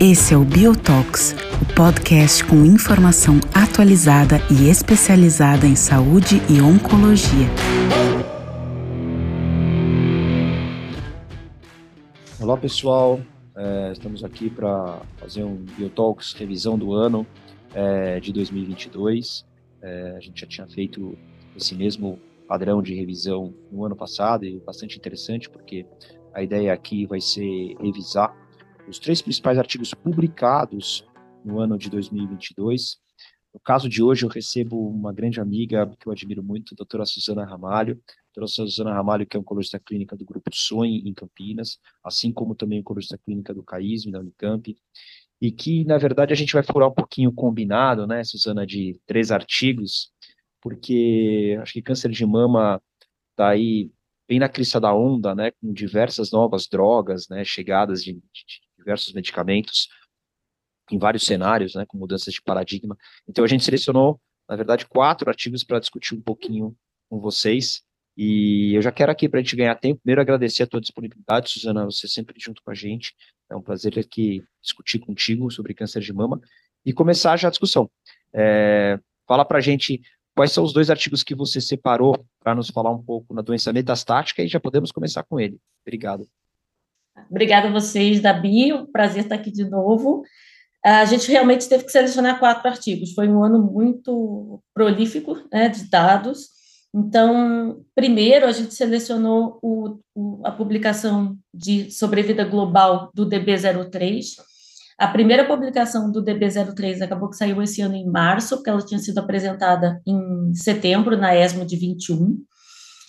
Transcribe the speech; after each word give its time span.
Esse 0.00 0.34
é 0.34 0.36
o 0.36 0.44
Biotox, 0.44 1.36
o 1.62 1.74
podcast 1.74 2.44
com 2.44 2.64
informação 2.64 3.36
atualizada 3.54 4.38
e 4.50 4.68
especializada 4.68 5.66
em 5.66 5.76
saúde 5.76 6.42
e 6.50 6.60
oncologia. 6.60 7.46
Olá 12.40 12.56
pessoal, 12.56 13.20
é, 13.56 13.92
estamos 13.92 14.24
aqui 14.24 14.50
para 14.50 15.00
fazer 15.16 15.44
um 15.44 15.64
Biotalks 15.78 16.32
revisão 16.32 16.76
do 16.76 16.92
ano 16.92 17.24
é, 17.72 18.18
de 18.18 18.32
2022. 18.32 19.46
É, 19.80 20.14
a 20.16 20.20
gente 20.20 20.40
já 20.40 20.46
tinha 20.48 20.66
feito 20.66 21.16
esse 21.56 21.74
mesmo 21.74 22.18
padrão 22.46 22.82
de 22.82 22.94
revisão 22.94 23.54
no 23.70 23.84
ano 23.84 23.96
passado 23.96 24.44
e 24.44 24.58
bastante 24.60 24.96
interessante 24.96 25.50
porque 25.50 25.86
a 26.32 26.42
ideia 26.42 26.72
aqui 26.72 27.06
vai 27.06 27.20
ser 27.20 27.74
revisar 27.80 28.34
os 28.88 28.98
três 28.98 29.20
principais 29.20 29.58
artigos 29.58 29.92
publicados 29.94 31.04
no 31.44 31.60
ano 31.60 31.78
de 31.78 31.90
2022. 31.90 32.98
No 33.52 33.60
caso 33.60 33.88
de 33.88 34.02
hoje, 34.02 34.24
eu 34.24 34.28
recebo 34.28 34.88
uma 34.88 35.12
grande 35.12 35.40
amiga 35.40 35.90
que 35.98 36.06
eu 36.06 36.12
admiro 36.12 36.42
muito, 36.42 36.74
a 36.74 36.76
doutora 36.76 37.06
Suzana 37.06 37.44
Ramalho. 37.44 37.94
A 37.94 38.40
doutora 38.40 38.46
Suzana 38.46 38.92
Ramalho, 38.92 39.26
que 39.26 39.36
é 39.36 39.40
oncologista 39.40 39.78
clínica 39.78 40.14
do 40.14 40.26
Grupo 40.26 40.50
Sonhe, 40.52 41.02
em 41.06 41.14
Campinas, 41.14 41.78
assim 42.04 42.30
como 42.30 42.54
também 42.54 42.80
oncologista 42.80 43.16
clínica 43.16 43.54
do 43.54 43.62
CAISM, 43.62 44.10
da 44.10 44.20
Unicamp, 44.20 44.76
e 45.40 45.50
que, 45.50 45.84
na 45.84 45.96
verdade, 45.96 46.32
a 46.32 46.36
gente 46.36 46.52
vai 46.52 46.62
furar 46.62 46.88
um 46.88 46.94
pouquinho 46.94 47.32
combinado, 47.32 48.06
né, 48.06 48.22
Suzana, 48.24 48.66
de 48.66 49.00
três 49.06 49.30
artigos, 49.30 50.12
porque 50.66 51.56
acho 51.62 51.74
que 51.74 51.80
câncer 51.80 52.10
de 52.10 52.26
mama 52.26 52.82
está 53.30 53.50
aí 53.50 53.88
bem 54.28 54.40
na 54.40 54.48
crista 54.48 54.80
da 54.80 54.92
onda, 54.92 55.32
né, 55.32 55.52
com 55.52 55.72
diversas 55.72 56.32
novas 56.32 56.66
drogas, 56.66 57.28
né, 57.28 57.44
chegadas 57.44 58.02
de, 58.02 58.14
de 58.14 58.20
diversos 58.76 59.12
medicamentos 59.12 59.88
em 60.90 60.98
vários 60.98 61.24
cenários, 61.24 61.76
né, 61.76 61.86
com 61.86 61.96
mudanças 61.96 62.34
de 62.34 62.42
paradigma. 62.42 62.98
Então 63.28 63.44
a 63.44 63.46
gente 63.46 63.62
selecionou, 63.62 64.20
na 64.48 64.56
verdade, 64.56 64.86
quatro 64.86 65.30
artigos 65.30 65.62
para 65.62 65.78
discutir 65.78 66.16
um 66.16 66.20
pouquinho 66.20 66.76
com 67.08 67.20
vocês. 67.20 67.84
E 68.16 68.72
eu 68.74 68.82
já 68.82 68.90
quero 68.90 69.12
aqui, 69.12 69.28
para 69.28 69.38
a 69.38 69.42
gente 69.44 69.54
ganhar 69.54 69.76
tempo, 69.76 70.00
primeiro 70.00 70.20
agradecer 70.20 70.64
a 70.64 70.66
tua 70.66 70.80
disponibilidade, 70.80 71.48
Suzana, 71.48 71.84
você 71.84 72.08
sempre 72.08 72.34
junto 72.40 72.60
com 72.64 72.72
a 72.72 72.74
gente. 72.74 73.14
É 73.48 73.54
um 73.54 73.62
prazer 73.62 73.96
aqui 74.00 74.42
discutir 74.60 74.98
contigo 74.98 75.48
sobre 75.48 75.74
câncer 75.74 76.00
de 76.00 76.12
mama 76.12 76.40
e 76.84 76.92
começar 76.92 77.36
já 77.36 77.46
a 77.46 77.52
discussão. 77.52 77.88
É, 78.34 78.98
fala 79.28 79.44
para 79.44 79.58
a 79.58 79.60
gente 79.60 80.02
quais 80.36 80.52
são 80.52 80.62
os 80.62 80.72
dois 80.72 80.90
artigos 80.90 81.24
que 81.24 81.34
você 81.34 81.60
separou 81.60 82.24
para 82.38 82.54
nos 82.54 82.68
falar 82.68 82.90
um 82.90 83.02
pouco 83.02 83.32
na 83.32 83.40
doença 83.40 83.72
metastática 83.72 84.42
e 84.42 84.48
já 84.48 84.60
podemos 84.60 84.92
começar 84.92 85.22
com 85.22 85.40
ele. 85.40 85.58
Obrigado. 85.84 86.28
Obrigada 87.30 87.68
a 87.68 87.72
vocês, 87.72 88.20
Dabi, 88.20 88.70
prazer 88.92 89.22
estar 89.22 89.36
aqui 89.36 89.50
de 89.50 89.64
novo. 89.64 90.22
A 90.84 91.06
gente 91.06 91.28
realmente 91.32 91.66
teve 91.68 91.84
que 91.84 91.90
selecionar 91.90 92.38
quatro 92.38 92.68
artigos, 92.68 93.14
foi 93.14 93.28
um 93.28 93.42
ano 93.42 93.60
muito 93.60 94.62
prolífico 94.74 95.36
né, 95.50 95.70
de 95.70 95.88
dados. 95.88 96.50
Então, 96.94 97.82
primeiro, 97.94 98.46
a 98.46 98.52
gente 98.52 98.74
selecionou 98.74 99.58
o, 99.62 99.98
o, 100.14 100.46
a 100.46 100.52
publicação 100.52 101.36
de 101.52 101.90
sobrevida 101.90 102.44
global 102.44 103.10
do 103.14 103.26
DB03. 103.26 104.36
A 104.98 105.08
primeira 105.08 105.46
publicação 105.46 106.10
do 106.10 106.24
DB03 106.24 107.02
acabou 107.02 107.28
que 107.28 107.36
saiu 107.36 107.62
esse 107.62 107.82
ano 107.82 107.94
em 107.94 108.08
março, 108.08 108.56
porque 108.56 108.70
ela 108.70 108.80
tinha 108.80 108.98
sido 108.98 109.18
apresentada 109.18 110.00
em 110.06 110.54
setembro, 110.54 111.16
na 111.16 111.36
ESMO 111.36 111.66
de 111.66 111.76
21 111.76 112.36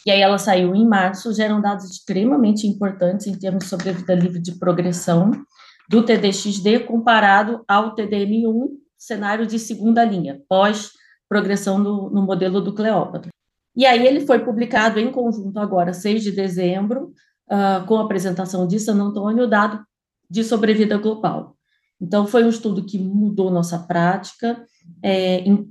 e 0.07 0.09
aí 0.09 0.21
ela 0.21 0.37
saiu 0.37 0.73
em 0.73 0.87
março, 0.87 1.33
geram 1.33 1.59
dados 1.59 1.83
extremamente 1.91 2.65
importantes 2.65 3.27
em 3.27 3.37
termos 3.37 3.65
de 3.65 3.69
sobrevida 3.69 4.15
livre 4.15 4.39
de 4.39 4.57
progressão 4.57 5.31
do 5.89 6.01
TDXD 6.01 6.85
comparado 6.87 7.61
ao 7.67 7.93
TDM1, 7.93 8.69
cenário 8.97 9.45
de 9.45 9.59
segunda 9.59 10.05
linha, 10.05 10.41
pós 10.47 10.91
progressão 11.27 11.77
no, 11.77 12.09
no 12.09 12.21
modelo 12.21 12.61
do 12.61 12.73
Cleópatra. 12.73 13.29
E 13.75 13.85
aí 13.85 14.07
ele 14.07 14.25
foi 14.25 14.39
publicado 14.39 14.97
em 14.97 15.11
conjunto 15.11 15.59
agora, 15.59 15.91
6 15.91 16.23
de 16.23 16.31
dezembro, 16.31 17.11
uh, 17.51 17.85
com 17.85 17.97
a 17.97 18.05
apresentação 18.05 18.65
de 18.65 18.79
San 18.79 18.95
Antônio, 18.95 19.45
dado 19.45 19.83
de 20.29 20.41
sobrevida 20.41 20.97
global. 20.97 21.56
Então, 21.99 22.27
foi 22.27 22.43
um 22.43 22.49
estudo 22.49 22.85
que 22.85 22.99
mudou 22.99 23.49
nossa 23.49 23.79
prática, 23.79 24.63
é, 25.01 25.39
em, 25.39 25.67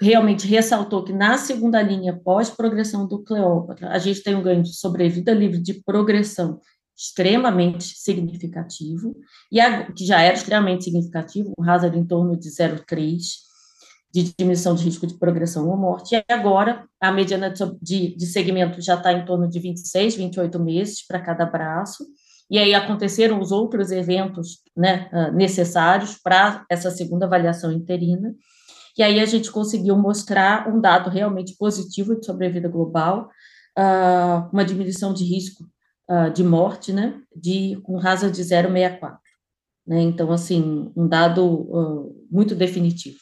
realmente 0.00 0.46
ressaltou 0.46 1.04
que 1.04 1.12
na 1.12 1.38
segunda 1.38 1.80
linha, 1.80 2.18
pós-progressão 2.22 3.06
do 3.06 3.22
Cleópatra, 3.22 3.90
a 3.90 3.98
gente 3.98 4.22
tem 4.22 4.34
um 4.34 4.42
ganho 4.42 4.62
de 4.62 4.74
sobrevida 4.74 5.32
livre 5.32 5.60
de 5.60 5.74
progressão 5.82 6.60
extremamente 6.96 7.96
significativo, 7.96 9.16
e 9.50 9.60
a, 9.60 9.90
que 9.92 10.04
já 10.04 10.20
era 10.20 10.34
extremamente 10.34 10.84
significativo, 10.84 11.52
um 11.58 11.68
hazard 11.68 11.98
em 11.98 12.04
torno 12.04 12.38
de 12.38 12.48
0,3 12.48 13.44
de 14.12 14.32
diminuição 14.38 14.76
de 14.76 14.84
risco 14.84 15.08
de 15.08 15.18
progressão 15.18 15.68
ou 15.68 15.76
morte, 15.76 16.14
e 16.14 16.32
agora 16.32 16.86
a 17.00 17.10
mediana 17.10 17.52
de, 17.82 18.14
de 18.14 18.26
segmento 18.26 18.80
já 18.80 18.94
está 18.94 19.12
em 19.12 19.24
torno 19.24 19.48
de 19.48 19.58
26, 19.58 20.14
28 20.14 20.60
meses 20.60 21.04
para 21.04 21.20
cada 21.20 21.44
braço, 21.44 22.06
e 22.54 22.58
aí 22.58 22.72
aconteceram 22.72 23.40
os 23.40 23.50
outros 23.50 23.90
eventos 23.90 24.60
né, 24.76 25.08
ah, 25.12 25.32
necessários 25.32 26.16
para 26.16 26.64
essa 26.70 26.88
segunda 26.88 27.26
avaliação 27.26 27.72
interina, 27.72 28.32
e 28.96 29.02
aí 29.02 29.18
a 29.18 29.24
gente 29.24 29.50
conseguiu 29.50 29.98
mostrar 29.98 30.72
um 30.72 30.80
dado 30.80 31.10
realmente 31.10 31.56
positivo 31.58 32.14
de 32.14 32.24
sobrevida 32.24 32.68
global, 32.68 33.28
uh, 33.76 34.48
uma 34.52 34.64
diminuição 34.64 35.12
de 35.12 35.24
risco 35.24 35.64
uh, 36.08 36.32
de 36.32 36.44
morte, 36.44 36.92
né, 36.92 37.20
de, 37.34 37.76
com 37.82 37.96
rasa 37.96 38.30
de 38.30 38.40
0,64. 38.40 39.16
Né, 39.84 40.02
então, 40.02 40.30
assim, 40.30 40.92
um 40.96 41.08
dado 41.08 42.22
muito 42.30 42.54
definitivo. 42.54 43.18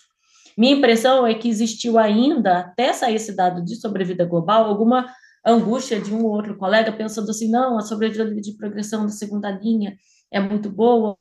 Minha 0.59 0.77
impressão 0.77 1.27
é 1.27 1.33
que 1.33 1.49
existiu 1.49 1.99
ainda, 1.99 2.59
até 2.59 2.93
sair 2.93 3.15
esse 3.15 3.35
dado 3.35 3.65
de 3.65 3.77
sobrevida 3.77 4.27
global, 4.27 4.67
alguma 4.67 5.09
angústia 5.45 6.01
de 6.01 6.15
um 6.15 6.25
ou 6.25 6.31
outro 6.31 6.57
colega 6.57 6.93
pensando 6.93 7.31
assim, 7.31 7.51
não, 7.51 7.79
a 7.79 7.83
sobrevida 7.83 8.31
de 8.35 8.57
progressão 8.57 9.03
da 9.03 9.11
segunda 9.11 9.51
linha 9.51 9.97
é 10.31 10.41
muito 10.41 10.71
boa, 10.71 11.17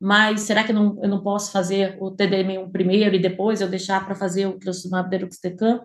mas 0.00 0.40
será 0.40 0.64
que 0.64 0.72
eu 0.72 0.76
não, 0.76 0.98
eu 1.02 1.08
não 1.08 1.22
posso 1.22 1.52
fazer 1.52 1.96
o 2.00 2.10
TDM1 2.10 2.70
primeiro 2.72 3.14
e 3.14 3.22
depois 3.22 3.60
eu 3.60 3.68
deixar 3.68 4.04
para 4.04 4.14
fazer 4.14 4.46
o 4.46 4.58
trastuzumab 4.58 5.08
deruxtecan? 5.08 5.80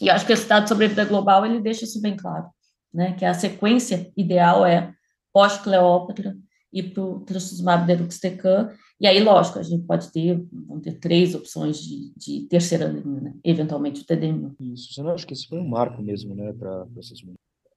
E 0.00 0.08
acho 0.08 0.24
que 0.24 0.32
esse 0.32 0.48
dado 0.48 0.68
sobre 0.68 0.86
a 0.86 0.88
vida 0.88 1.04
global, 1.04 1.44
ele 1.44 1.60
deixa 1.60 1.84
isso 1.84 2.00
bem 2.00 2.16
claro, 2.16 2.46
né, 2.94 3.12
que 3.14 3.24
a 3.24 3.34
sequência 3.34 4.10
ideal 4.16 4.64
é 4.64 4.92
pós-Cleópatra 5.32 6.36
e 6.72 6.82
para 6.82 7.02
o 7.02 7.20
trastuzumab 7.20 7.86
deruxtecan, 7.86 8.70
e 9.00 9.06
aí, 9.06 9.22
lógico, 9.22 9.58
a 9.58 9.62
gente 9.62 9.84
pode 9.84 10.10
ter, 10.10 10.44
vão 10.52 10.80
ter 10.80 10.98
três 10.98 11.34
opções 11.34 11.78
de, 11.80 12.12
de 12.16 12.48
terceira 12.48 12.86
linha, 12.86 13.20
né? 13.20 13.34
eventualmente 13.44 14.02
o 14.02 14.04
TDM. 14.04 14.52
Isso, 14.60 15.00
eu 15.00 15.08
acho 15.10 15.26
que 15.26 15.32
esse 15.32 15.46
foi 15.46 15.58
um 15.58 15.68
marco 15.68 16.02
mesmo, 16.02 16.34
né, 16.34 16.52
para 16.52 16.86
essas 16.98 17.22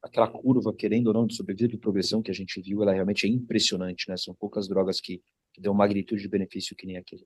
aquela 0.02 0.28
curva, 0.28 0.74
querendo 0.74 1.08
ou 1.08 1.14
não, 1.14 1.28
de 1.28 1.36
sobrevida 1.36 1.76
e 1.76 1.78
progressão 1.78 2.22
que 2.22 2.32
a 2.32 2.34
gente 2.34 2.59
viu, 2.59 2.82
ela 2.82 2.94
realmente 2.94 3.26
é 3.26 3.30
impressionante, 3.30 4.09
né? 4.09 4.18
São 4.18 4.34
poucas 4.34 4.68
drogas 4.68 5.00
que, 5.00 5.22
que 5.54 5.62
dão 5.62 5.74
magnitude 5.74 6.24
de 6.24 6.28
benefício 6.28 6.76
que 6.76 6.88
nem 6.88 6.98
aquele. 6.98 7.24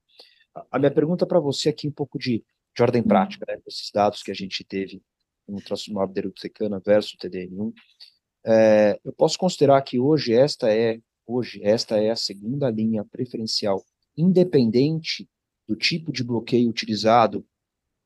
A, 0.70 0.78
minha 0.78 0.92
pergunta 0.92 1.26
para 1.26 1.40
você 1.40 1.70
aqui, 1.70 1.88
um 1.88 1.92
pouco 1.92 2.20
de, 2.20 2.44
de 2.76 2.84
ordem 2.84 3.02
uhum. 3.02 3.08
prática, 3.08 3.46
né? 3.48 3.60
Esses 3.66 3.90
dados 3.92 4.22
que 4.22 4.32
a 4.32 4.34
gente 4.34 4.64
teve 4.64 5.02
no 5.48 5.62
trastuzumab 5.62 6.12
deruxtecana 6.12 6.82
versus 6.86 7.16
TDM1, 7.18 7.74
é, 8.46 9.00
eu 9.06 9.14
posso 9.14 9.38
considerar 9.38 9.82
que 9.82 10.00
hoje 10.00 10.34
esta 10.34 10.70
é 10.70 11.00
hoje 11.26 11.62
esta 11.64 11.98
é 11.98 12.10
a 12.10 12.16
segunda 12.16 12.70
linha 12.70 13.04
preferencial, 13.04 13.84
independente 14.18 15.28
do 15.68 15.76
tipo 15.76 16.12
de 16.12 16.24
bloqueio 16.24 16.70
utilizado 16.70 17.46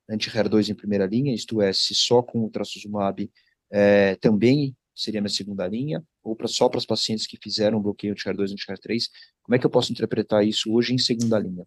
anti-HER2 0.10 0.70
em 0.70 0.76
primeira 0.76 1.06
linha, 1.06 1.34
isto 1.34 1.62
é, 1.62 1.72
se 1.72 1.94
só 1.94 2.22
com 2.22 2.44
o 2.44 2.50
trastuzumab 2.50 3.30
é, 3.72 4.16
também 4.16 4.76
seria 4.96 5.22
na 5.22 5.30
segunda 5.30 5.68
linha, 5.68 6.04
ou 6.24 6.36
pra, 6.36 6.48
só 6.48 6.68
para 6.68 6.78
os 6.78 6.86
pacientes 6.86 7.26
que 7.26 7.38
fizeram 7.42 7.82
bloqueio 7.82 8.16
de 8.16 8.24
HER2 8.24 8.52
e 8.52 8.56
HER3? 8.56 9.04
Como 9.44 9.56
é 9.56 9.60
que 9.60 9.66
eu 9.66 9.70
posso 9.70 9.92
interpretar 9.92 10.46
isso 10.46 10.74
hoje 10.74 10.94
em 10.94 10.98
segunda 10.98 11.40
linha? 11.40 11.66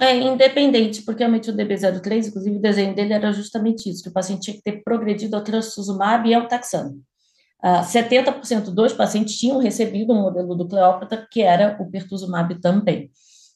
É 0.00 0.16
independente, 0.16 1.02
porque 1.02 1.24
o 1.24 1.28
DB03, 1.28 2.26
inclusive 2.26 2.56
o 2.56 2.60
desenho 2.60 2.94
dele 2.96 3.12
era 3.12 3.32
justamente 3.32 3.88
isso, 3.88 4.02
que 4.02 4.08
o 4.08 4.12
paciente 4.12 4.42
tinha 4.42 4.56
que 4.56 4.62
ter 4.62 4.82
progredido 4.82 5.36
ao 5.36 5.44
trastuzumab 5.44 6.28
e 6.28 6.34
ao 6.34 6.48
taxano. 6.48 7.00
Uh, 7.64 7.80
70% 7.80 8.74
dos 8.74 8.92
pacientes 8.92 9.38
tinham 9.38 9.58
recebido 9.58 10.12
um 10.12 10.20
modelo 10.20 10.54
do 10.54 10.68
Cleópatra, 10.68 11.26
que 11.30 11.40
era 11.40 11.76
o 11.80 11.90
pertuzumab 11.90 12.60
também. 12.60 13.10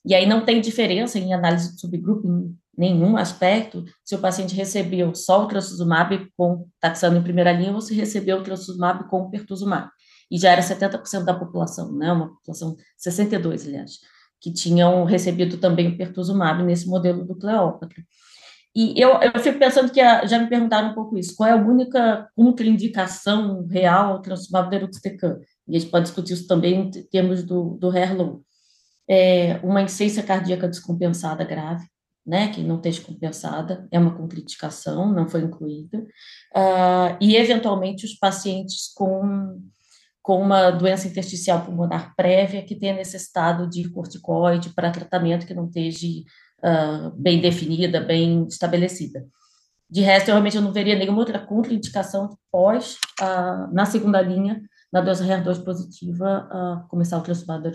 E 0.05 0.15
aí 0.15 0.27
não 0.27 0.45
tem 0.45 0.63
diferença 0.63 1.19
em 1.19 1.35
análise 1.35 1.75
de 1.75 1.81
subgrupo 1.81 2.27
em 2.27 2.57
nenhum 2.75 3.19
aspecto 3.19 3.85
se 4.03 4.15
o 4.15 4.19
paciente 4.19 4.55
recebeu 4.55 5.15
só 5.15 5.43
o 5.43 5.47
trastuzumab 5.47 6.27
com 6.37 6.67
taxano 6.81 7.19
em 7.19 7.23
primeira 7.23 7.53
linha 7.53 7.73
ou 7.73 7.81
se 7.83 7.95
recebeu 7.95 8.39
o 8.39 8.43
trastuzumab 8.43 9.09
com 9.09 9.29
pertuzumab. 9.29 9.91
E 10.31 10.39
já 10.39 10.53
era 10.53 10.63
70% 10.63 11.25
da 11.25 11.35
população, 11.35 11.93
né, 11.93 12.11
uma 12.11 12.29
população, 12.29 12.77
62, 12.97 13.67
aliás, 13.67 13.99
que 14.41 14.53
tinham 14.53 15.05
recebido 15.05 15.59
também 15.59 15.89
o 15.89 15.97
pertuzumab 15.99 16.63
nesse 16.63 16.87
modelo 16.87 17.25
do 17.27 17.35
Cleópatra. 17.35 18.03
E 18.81 18.95
eu, 18.97 19.19
eu 19.21 19.41
fico 19.41 19.59
pensando 19.59 19.91
que 19.91 20.01
a, 20.01 20.25
já 20.25 20.39
me 20.39 20.49
perguntaram 20.49 20.91
um 20.91 20.95
pouco 20.95 21.19
isso, 21.19 21.35
qual 21.35 21.49
é 21.49 21.53
a 21.53 21.57
única 21.57 22.31
contraindicação 22.37 23.67
real 23.67 24.13
ao 24.13 24.23
transformado 24.23 24.71
deruxtecan? 24.71 25.41
E 25.67 25.75
a 25.75 25.81
gente 25.81 25.91
pode 25.91 26.05
discutir 26.05 26.35
isso 26.35 26.47
também 26.47 26.83
em 26.83 26.91
termos 27.11 27.43
do, 27.43 27.71
do 27.71 27.93
Herlow. 27.93 28.45
É 29.11 29.59
uma 29.65 29.83
insuficiência 29.83 30.23
cardíaca 30.23 30.69
descompensada 30.69 31.43
grave, 31.43 31.89
né, 32.25 32.53
que 32.53 32.63
não 32.63 32.77
esteja 32.77 33.03
compensada, 33.03 33.89
é 33.91 33.99
uma 33.99 34.17
contraindicação, 34.17 35.13
não 35.13 35.29
foi 35.29 35.41
incluída, 35.41 35.99
uh, 36.55 37.19
e 37.21 37.35
eventualmente 37.35 38.05
os 38.05 38.15
pacientes 38.15 38.93
com, 38.95 39.61
com 40.23 40.41
uma 40.41 40.71
doença 40.71 41.09
intersticial 41.09 41.65
pulmonar 41.65 42.15
prévia 42.15 42.63
que 42.63 42.77
tenha 42.77 42.95
necessitado 42.95 43.69
de 43.69 43.91
corticoide 43.91 44.71
para 44.71 44.93
tratamento 44.93 45.49
que 45.49 45.55
não 45.55 45.67
esteja 45.67 46.07
uh, 46.63 47.11
bem 47.17 47.41
definida, 47.41 48.01
bem 48.01 48.47
estabelecida. 48.47 49.27
De 49.91 50.01
resto, 50.01 50.29
eu 50.29 50.35
realmente 50.35 50.57
eu 50.57 50.63
não 50.63 50.73
veria 50.73 50.99
nenhuma 50.99 51.19
outra 51.19 51.39
contraindicação 51.39 52.37
pós, 52.51 52.99
uh, 53.21 53.73
na 53.73 53.87
segunda 53.87 54.21
linha, 54.21 54.63
na 54.93 55.01
doença 55.01 55.25
HER2 55.25 55.65
positiva, 55.65 56.87
começar 56.89 57.19
o 57.19 57.23
transplante 57.23 57.63
da 57.65 57.71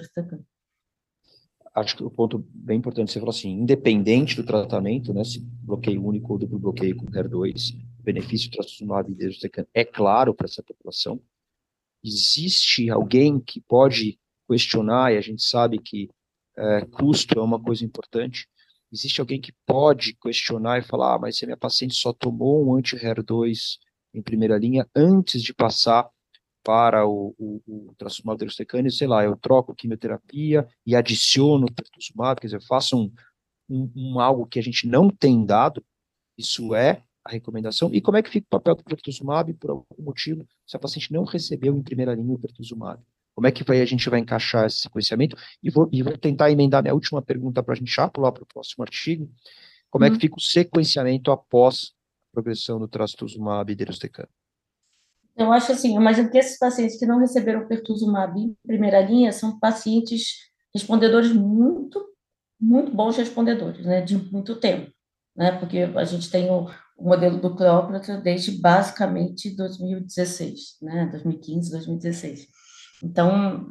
acho 1.74 1.98
que 1.98 2.04
o 2.04 2.12
ponto 2.12 2.46
bem 2.54 2.78
importante, 2.78 3.12
você 3.12 3.20
falou 3.20 3.32
assim, 3.32 3.50
independente 3.50 4.36
do 4.36 4.46
tratamento, 4.46 5.14
né, 5.14 5.24
se 5.24 5.40
bloqueio 5.40 6.06
único 6.06 6.34
ou 6.34 6.40
duplo 6.40 6.60
bloqueio 6.60 6.96
com 6.96 7.06
HER2, 7.08 7.76
o 8.00 8.04
benefício 8.04 8.50
do 8.50 8.58
trastuzumab 8.58 9.12
e 9.12 9.52
é 9.74 9.84
claro 9.84 10.34
para 10.34 10.46
essa 10.46 10.62
população. 10.62 11.20
Existe 12.04 12.90
alguém 12.90 13.40
que 13.40 13.62
pode 13.62 14.20
questionar, 14.48 15.14
e 15.14 15.18
a 15.18 15.22
gente 15.22 15.42
sabe 15.42 15.80
que 15.80 16.10
é, 16.56 16.86
custo 16.86 17.40
é 17.40 17.42
uma 17.42 17.60
coisa 17.60 17.84
importante, 17.84 18.48
existe 18.94 19.20
alguém 19.20 19.42
que 19.42 19.52
pode 19.66 20.16
questionar 20.22 20.78
e 20.78 20.84
falar, 20.84 21.16
ah, 21.16 21.20
mas 21.20 21.36
se 21.36 21.44
a 21.44 21.48
minha 21.48 21.58
paciente 21.58 21.96
só 21.96 22.14
tomou 22.14 22.70
um 22.70 22.76
anti-HER2 22.78 23.80
em 24.14 24.22
primeira 24.22 24.56
linha 24.58 24.88
antes 24.96 25.42
de 25.42 25.52
passar 25.54 26.08
para 26.64 27.06
o, 27.06 27.36
o, 27.38 27.62
o 27.66 27.96
trastuzumab 27.98 28.38
deruxtecane, 28.38 28.92
sei 28.92 29.08
lá, 29.08 29.24
eu 29.24 29.36
troco 29.36 29.76
quimioterapia 29.76 30.68
e 30.86 30.96
adiciono 30.96 31.66
pertuzumab, 31.74 32.40
quer 32.40 32.48
dizer, 32.48 32.62
faço 32.62 32.96
um, 32.96 33.12
um, 33.68 33.92
um, 33.96 34.20
algo 34.20 34.46
que 34.46 34.60
a 34.60 34.64
gente 34.64 34.88
não 34.88 35.10
tem 35.10 35.44
dado, 35.44 35.84
isso 36.38 36.74
é 36.76 37.04
a 37.26 37.32
recomendação, 37.32 37.94
e 37.94 38.00
como 38.00 38.18
é 38.18 38.24
que 38.24 38.30
fica 38.30 38.46
o 38.46 38.50
papel 38.50 38.76
do 38.76 38.84
pertuzumab, 38.84 39.54
por 39.56 39.72
algum 39.72 40.04
motivo, 40.04 40.48
se 40.66 40.78
a 40.78 40.80
paciente 40.80 41.12
não 41.12 41.24
recebeu 41.24 41.76
em 41.76 41.82
primeira 41.82 42.14
linha 42.14 42.34
o 42.34 42.40
pertuzumab? 42.40 43.02
Como 43.36 43.48
é 43.48 43.52
que 43.52 43.64
vai, 43.64 43.82
a 43.82 43.86
gente 43.86 44.10
vai 44.10 44.20
encaixar 44.20 44.66
esse 44.66 44.78
sequenciamento? 44.78 45.36
E 45.62 45.70
vou, 45.70 45.90
e 45.92 46.04
vou 46.04 46.18
tentar 46.18 46.52
emendar 46.52 46.84
minha 46.84 46.94
última 46.94 47.22
pergunta 47.22 47.64
para 47.64 47.74
a 47.74 47.78
gente 47.78 47.92
já 47.92 48.08
pular 48.08 48.32
para 48.32 48.44
o 48.44 48.48
próximo 48.48 48.84
artigo. 48.84 49.30
Como 49.90 50.04
uhum. 50.04 50.08
é 50.08 50.10
que 50.12 50.16
uhum. 50.16 50.22
fica 50.22 50.38
o 50.38 50.42
sequenciamento 50.42 51.32
após 51.32 51.94
a 52.30 52.34
progressão 52.34 52.80
do 52.80 52.88
trastuzumab 52.88 53.74
deruxtecane? 53.74 54.30
Eu 55.36 55.52
acho 55.52 55.72
assim, 55.72 55.96
eu 55.96 56.02
imagino 56.02 56.30
que 56.30 56.38
esses 56.38 56.60
pacientes 56.60 57.00
que 57.00 57.08
não 57.08 57.20
receberam 57.20 57.68
pertuzumab 57.68 58.40
em 58.40 58.56
primeira 58.66 59.02
linha 59.02 59.32
são 59.32 59.60
pacientes 59.60 60.52
respondedores 60.74 61.32
muito, 61.34 62.04
muito 62.60 62.92
bons 62.92 63.18
respondedores, 63.18 63.84
né, 63.84 64.02
de 64.02 64.16
muito 64.16 64.56
tempo, 64.60 64.92
né, 65.36 65.52
porque 65.60 65.80
a 65.80 66.04
gente 66.06 66.30
tem 66.30 66.52
o, 66.52 66.70
o 66.98 67.04
modelo 67.04 67.42
do 67.42 67.56
Cleópatra 67.56 68.18
desde 68.18 68.52
basicamente 68.60 69.56
2016, 69.56 70.78
né, 70.84 71.08
2015, 71.12 71.72
2016. 71.72 72.48
Então, 73.04 73.68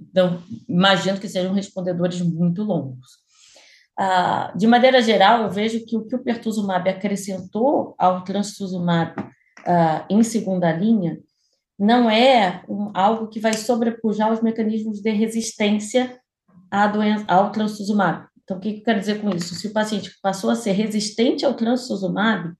então 0.00 0.42
imagino 0.68 1.18
que 1.18 1.28
sejam 1.28 1.54
respondedores 1.54 2.20
muito 2.20 2.62
longos. 2.62 3.26
Ah, 3.98 4.52
de 4.54 4.66
maneira 4.66 5.02
geral, 5.02 5.42
eu 5.42 5.50
vejo 5.50 5.84
que 5.84 5.96
o 5.96 6.06
que 6.06 6.14
o 6.14 6.22
pertuzumab 6.22 6.88
acrescentou 6.88 7.96
ao 7.98 8.22
trastuzumab 8.22 9.18
uh, 9.20 10.04
em 10.08 10.22
segunda 10.22 10.70
linha, 10.70 11.18
não 11.76 12.08
é 12.08 12.62
um, 12.68 12.92
algo 12.94 13.28
que 13.28 13.40
vai 13.40 13.54
sobrepujar 13.54 14.32
os 14.32 14.40
mecanismos 14.40 15.00
de 15.00 15.10
resistência 15.10 16.16
doença, 16.92 17.24
ao 17.26 17.50
trastuzumab. 17.50 18.28
Então, 18.44 18.56
o 18.56 18.60
que 18.60 18.68
eu 18.68 18.82
quero 18.82 19.00
dizer 19.00 19.20
com 19.20 19.30
isso? 19.30 19.54
Se 19.54 19.66
o 19.66 19.72
paciente 19.72 20.12
passou 20.22 20.50
a 20.50 20.54
ser 20.54 20.72
resistente 20.72 21.44
ao 21.44 21.54
trastuzumab, 21.54 22.52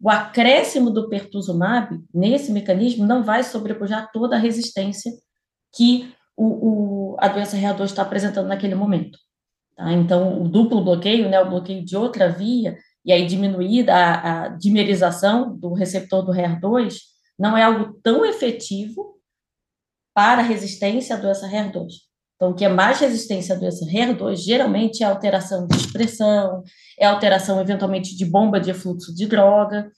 o 0.00 0.10
acréscimo 0.10 0.90
do 0.90 1.08
pertuzumab 1.08 2.00
nesse 2.12 2.50
mecanismo 2.50 3.06
não 3.06 3.22
vai 3.22 3.44
sobrepujar 3.44 4.10
toda 4.12 4.36
a 4.36 4.38
resistência 4.38 5.12
que 5.74 6.12
o, 6.36 6.46
o, 7.12 7.16
a 7.18 7.28
doença 7.28 7.56
HER2 7.56 7.84
está 7.84 8.02
apresentando 8.02 8.48
naquele 8.48 8.74
momento. 8.74 9.18
Tá? 9.76 9.92
Então, 9.92 10.42
o 10.42 10.48
duplo 10.48 10.82
bloqueio, 10.82 11.28
né, 11.28 11.40
o 11.40 11.50
bloqueio 11.50 11.84
de 11.84 11.96
outra 11.96 12.28
via, 12.28 12.76
e 13.04 13.12
aí 13.12 13.26
diminuída 13.26 13.94
a, 13.94 14.44
a 14.44 14.48
dimerização 14.48 15.56
do 15.56 15.72
receptor 15.72 16.24
do 16.24 16.32
HER2, 16.32 16.98
não 17.38 17.56
é 17.56 17.62
algo 17.62 17.98
tão 18.02 18.24
efetivo 18.24 19.18
para 20.14 20.42
resistência 20.42 21.16
à 21.16 21.18
doença 21.18 21.48
HER2. 21.48 21.88
Então, 22.36 22.52
o 22.52 22.54
que 22.54 22.64
é 22.64 22.68
mais 22.68 22.98
resistência 22.98 23.54
à 23.54 23.58
doença 23.58 23.84
HER2 23.84 24.36
geralmente 24.36 25.02
é 25.02 25.06
alteração 25.06 25.66
de 25.66 25.76
expressão, 25.76 26.62
é 26.98 27.06
alteração 27.06 27.60
eventualmente 27.60 28.16
de 28.16 28.24
bomba 28.24 28.58
de 28.58 28.72
fluxo 28.72 29.14
de 29.14 29.26
droga. 29.26 29.90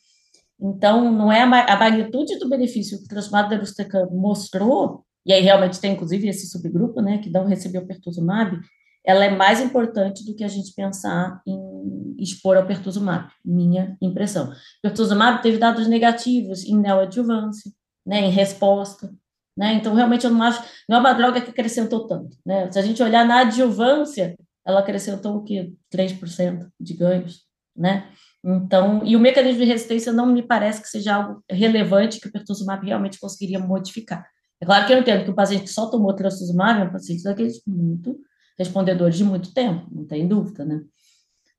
Então, 0.60 1.10
não 1.12 1.30
é 1.30 1.42
a, 1.42 1.44
a 1.44 1.76
magnitude 1.78 2.38
do 2.40 2.48
benefício 2.48 2.98
que 2.98 3.14
o 3.14 3.48
de 3.48 3.54
Erustecam 3.54 4.08
mostrou, 4.10 5.04
e 5.24 5.32
aí 5.32 5.42
realmente 5.42 5.80
tem 5.80 5.92
inclusive 5.92 6.28
esse 6.28 6.48
subgrupo, 6.48 7.00
né, 7.00 7.18
que 7.18 7.30
não 7.30 7.44
recebeu 7.44 7.86
pertuzumab, 7.86 8.58
ela 9.04 9.24
é 9.24 9.30
mais 9.30 9.60
importante 9.60 10.24
do 10.24 10.34
que 10.34 10.44
a 10.44 10.48
gente 10.48 10.72
pensar 10.74 11.40
em 11.46 12.16
expor 12.18 12.56
ao 12.56 12.66
pertuzumab, 12.66 13.28
minha 13.44 13.96
impressão. 14.00 14.52
Pertuzumab 14.80 15.42
teve 15.42 15.58
dados 15.58 15.88
negativos 15.88 16.64
em 16.64 16.78
neoadjuvância, 16.78 17.72
né, 18.06 18.20
em 18.20 18.30
resposta, 18.30 19.12
né, 19.56 19.74
então 19.74 19.94
realmente 19.94 20.24
eu 20.24 20.30
não 20.30 20.42
acho, 20.42 20.62
não 20.88 20.98
é 20.98 21.00
uma 21.00 21.12
droga 21.12 21.40
que 21.40 21.50
acrescentou 21.50 22.06
tanto, 22.06 22.36
né, 22.44 22.70
se 22.70 22.78
a 22.78 22.82
gente 22.82 23.02
olhar 23.02 23.26
na 23.26 23.40
adjuvância, 23.40 24.36
ela 24.64 24.80
acrescentou 24.80 25.36
o 25.36 25.42
quê? 25.42 25.72
3% 25.90 26.68
de 26.80 26.94
ganhos, 26.94 27.42
né, 27.76 28.08
então, 28.44 29.02
e 29.04 29.14
o 29.14 29.20
mecanismo 29.20 29.60
de 29.60 29.66
resistência 29.66 30.12
não 30.12 30.26
me 30.26 30.42
parece 30.42 30.82
que 30.82 30.88
seja 30.88 31.14
algo 31.14 31.44
relevante 31.48 32.20
que 32.20 32.26
o 32.26 32.32
pertuzumab 32.32 32.84
realmente 32.84 33.20
conseguiria 33.20 33.60
modificar. 33.60 34.26
É 34.62 34.64
claro 34.64 34.86
que 34.86 34.92
eu 34.92 34.98
entendo 34.98 35.24
que 35.24 35.30
o 35.30 35.34
paciente 35.34 35.64
que 35.64 35.70
só 35.70 35.90
tomou 35.90 36.14
trastuzumab 36.14 36.80
é 36.80 36.84
um 36.84 36.92
paciente 36.92 37.24
daqueles 37.24 37.60
muito 37.66 38.16
respondedores 38.56 39.16
de 39.16 39.24
muito 39.24 39.52
tempo, 39.52 39.88
não 39.90 40.04
tem 40.04 40.28
dúvida, 40.28 40.64
né? 40.64 40.84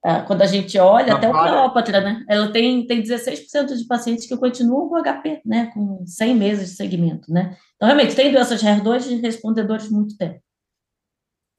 Ah, 0.01 0.21
quando 0.21 0.41
a 0.41 0.45
gente 0.45 0.77
olha, 0.79 1.13
até 1.13 1.27
o 1.29 1.33
Cleópatra, 1.33 1.99
né? 1.99 2.25
Ela 2.29 2.49
tem, 2.53 2.87
tem 2.87 3.03
16% 3.03 3.75
de 3.75 3.85
pacientes 3.87 4.25
que 4.25 4.37
continuam 4.37 4.87
com 4.87 5.03
HP, 5.03 5.41
né? 5.45 5.69
Com 5.73 6.05
100 6.05 6.35
meses 6.35 6.69
de 6.69 6.75
segmento, 6.77 7.29
né? 7.29 7.57
Então, 7.75 7.87
realmente, 7.87 8.15
tem 8.15 8.31
doenças 8.31 8.61
HER2 8.63 9.09
de 9.09 9.15
respondedores 9.15 9.89
de 9.89 9.93
muito 9.93 10.17
tempo. 10.17 10.41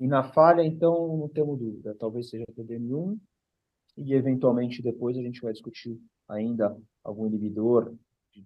E 0.00 0.06
na 0.06 0.22
falha, 0.22 0.62
então, 0.64 1.14
não 1.18 1.28
temos 1.28 1.58
dúvida. 1.58 1.94
Talvez 1.98 2.30
seja 2.30 2.44
TDM1 2.56 3.18
e, 3.98 4.14
eventualmente, 4.14 4.82
depois 4.82 5.14
a 5.18 5.22
gente 5.22 5.42
vai 5.42 5.52
discutir 5.52 5.98
ainda 6.26 6.74
algum 7.02 7.26
inibidor. 7.26 7.94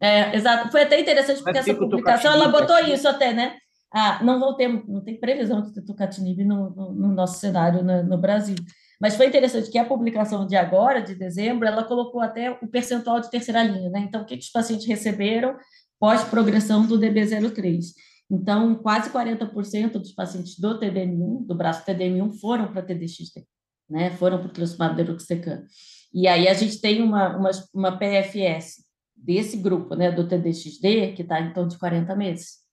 É, 0.00 0.36
exato. 0.36 0.70
Foi 0.70 0.82
até 0.82 1.00
interessante 1.00 1.42
porque 1.42 1.58
essa 1.58 1.74
publicação, 1.74 2.32
ela 2.32 2.48
botou 2.48 2.78
isso 2.80 3.08
até, 3.08 3.32
né? 3.32 3.56
ah, 3.92 4.22
não 4.22 4.38
vou 4.38 4.54
ter, 4.54 4.68
não 4.86 5.00
tem 5.02 5.18
previsão 5.18 5.62
de 5.62 5.72
ter 5.72 5.82
tucatinib 5.82 6.44
no, 6.44 6.70
no, 6.70 6.92
no 6.92 7.08
nosso 7.08 7.40
cenário 7.40 7.82
no, 7.82 8.02
no, 8.02 8.18
Brasil. 8.18 8.56
Mas 9.00 9.16
foi 9.16 9.26
interessante 9.26 9.70
que 9.70 9.78
a 9.78 9.84
publicação 9.84 10.46
de 10.46 10.56
agora, 10.56 11.00
de 11.00 11.14
dezembro, 11.14 11.66
ela 11.66 11.84
colocou 11.84 12.20
até 12.20 12.50
o 12.50 12.68
percentual 12.68 13.20
de 13.20 13.30
terceira 13.30 13.62
linha, 13.62 13.88
né? 13.90 14.00
Então, 14.00 14.22
o 14.22 14.24
que, 14.26 14.36
que 14.36 14.44
os 14.44 14.50
pacientes 14.50 14.86
receberam 14.86 15.56
pós-progressão 15.98 16.86
do 16.86 16.98
DB03? 16.98 17.80
Então, 18.30 18.74
quase 18.74 19.10
40% 19.10 19.92
dos 19.92 20.12
pacientes 20.12 20.58
do 20.58 20.78
TDM1, 20.78 21.46
do 21.46 21.54
braço 21.54 21.86
TDM1, 21.86 22.38
foram 22.38 22.70
para 22.70 22.82
TDXT, 22.82 23.46
né? 23.88 24.10
Foram 24.10 24.38
para 24.38 24.48
o 24.48 24.52
transformado 24.52 24.96
deruxtecan. 24.96 25.64
E 26.12 26.26
aí 26.28 26.46
a 26.46 26.54
gente 26.54 26.80
tem 26.80 27.00
uma, 27.00 27.36
uma, 27.36 27.50
uma 27.72 27.98
PFS 27.98 28.87
desse 29.22 29.56
grupo, 29.56 29.94
né, 29.94 30.10
do 30.10 30.26
TDXD, 30.26 31.12
que 31.14 31.22
está 31.22 31.40
em 31.40 31.52
torno 31.52 31.70
de 31.70 31.78
40 31.78 32.14
meses 32.16 32.68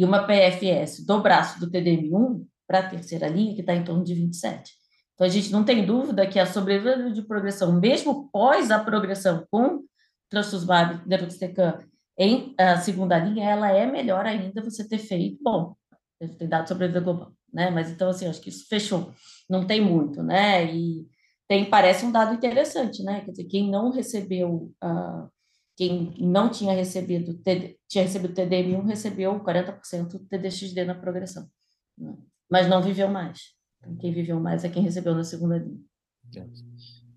e 0.00 0.04
uma 0.04 0.26
PFS 0.26 1.04
do 1.04 1.20
braço 1.20 1.60
do 1.60 1.70
TDM1 1.70 2.46
para 2.66 2.78
a 2.78 2.88
terceira 2.88 3.28
linha, 3.28 3.54
que 3.54 3.60
está 3.60 3.74
em 3.74 3.84
torno 3.84 4.02
de 4.02 4.14
27. 4.14 4.72
Então, 5.12 5.26
a 5.26 5.30
gente 5.30 5.52
não 5.52 5.62
tem 5.62 5.84
dúvida 5.84 6.26
que 6.26 6.38
a 6.38 6.46
sobrevida 6.46 7.10
de 7.12 7.20
progressão, 7.20 7.78
mesmo 7.78 8.30
pós 8.30 8.70
a 8.70 8.78
progressão 8.78 9.46
com 9.50 9.84
trastuzumab 10.30 11.06
deruxtecan 11.06 11.80
em 12.18 12.54
a 12.58 12.78
segunda 12.78 13.18
linha, 13.18 13.50
ela 13.50 13.70
é 13.70 13.84
melhor 13.84 14.24
ainda 14.24 14.62
você 14.62 14.88
ter 14.88 14.98
feito, 14.98 15.38
bom, 15.42 15.74
tem 16.38 16.48
dado 16.48 16.68
sobrevida 16.68 17.00
global, 17.00 17.32
né? 17.52 17.70
Mas 17.70 17.90
então, 17.90 18.08
assim, 18.08 18.26
acho 18.26 18.40
que 18.40 18.48
isso 18.48 18.66
fechou. 18.68 19.12
Não 19.48 19.66
tem 19.66 19.80
muito, 19.82 20.22
né? 20.22 20.64
E 20.72 21.06
tem, 21.46 21.68
parece 21.68 22.06
um 22.06 22.12
dado 22.12 22.32
interessante, 22.34 23.02
né? 23.02 23.20
Quer 23.22 23.32
dizer, 23.32 23.44
quem 23.44 23.70
não 23.70 23.90
recebeu 23.90 24.72
uh, 24.82 25.30
quem 25.80 26.14
não 26.18 26.50
tinha 26.50 26.74
recebido, 26.74 27.40
tinha 27.88 28.04
recebido 28.04 28.34
TDM1 28.34 28.84
recebeu 28.84 29.40
40% 29.40 30.08
do 30.08 30.18
TDXD 30.26 30.84
na 30.84 30.94
progressão, 30.94 31.48
né? 31.96 32.14
mas 32.50 32.68
não 32.68 32.82
viveu 32.82 33.08
mais. 33.08 33.54
Então, 33.78 33.96
quem 33.96 34.12
viveu 34.12 34.38
mais 34.38 34.62
é 34.62 34.68
quem 34.68 34.82
recebeu 34.82 35.14
na 35.14 35.24
segunda 35.24 35.56
linha. 35.56 35.80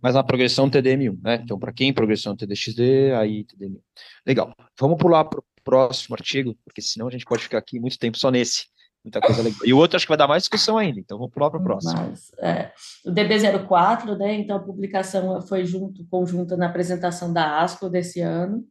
Mas 0.02 0.16
na 0.16 0.24
progressão 0.24 0.70
TDM1, 0.70 1.20
né? 1.22 1.42
Então, 1.44 1.60
para 1.60 1.74
quem 1.74 1.94
progressão 1.94 2.38
TDXD, 2.38 3.12
aí 3.20 3.44
TDM1. 3.44 3.82
Legal. 4.26 4.56
Vamos 4.80 4.98
pular 4.98 5.26
para 5.26 5.42
o 5.42 5.46
próximo 5.62 6.16
artigo, 6.16 6.58
porque 6.64 6.82
senão 6.82 7.10
a 7.10 7.12
gente 7.12 7.26
pode 7.26 7.44
ficar 7.44 7.58
aqui 7.58 7.82
muito 7.82 8.00
tempo 8.00 8.18
só 8.18 8.32
nesse. 8.32 8.68
Muita 9.04 9.20
coisa 9.20 9.42
legal. 9.42 9.60
E 9.66 9.74
o 9.74 9.78
outro 9.78 9.98
acho 9.98 10.06
que 10.06 10.10
vai 10.10 10.18
dar 10.18 10.28
mais 10.28 10.44
discussão 10.44 10.78
ainda, 10.78 11.00
então 11.00 11.18
vamos 11.18 11.34
pular 11.34 11.50
para 11.50 11.60
o 11.60 11.64
próximo. 11.64 11.94
Mas, 11.94 12.32
é, 12.40 12.72
o 13.06 13.12
DB04, 13.12 14.18
né? 14.18 14.36
Então 14.36 14.56
a 14.56 14.64
publicação 14.64 15.42
foi 15.42 15.66
junto, 15.66 16.08
conjunta 16.08 16.56
na 16.56 16.68
apresentação 16.68 17.34
da 17.34 17.62
ASCO 17.62 17.90
desse 17.90 18.22
ano. 18.22 18.66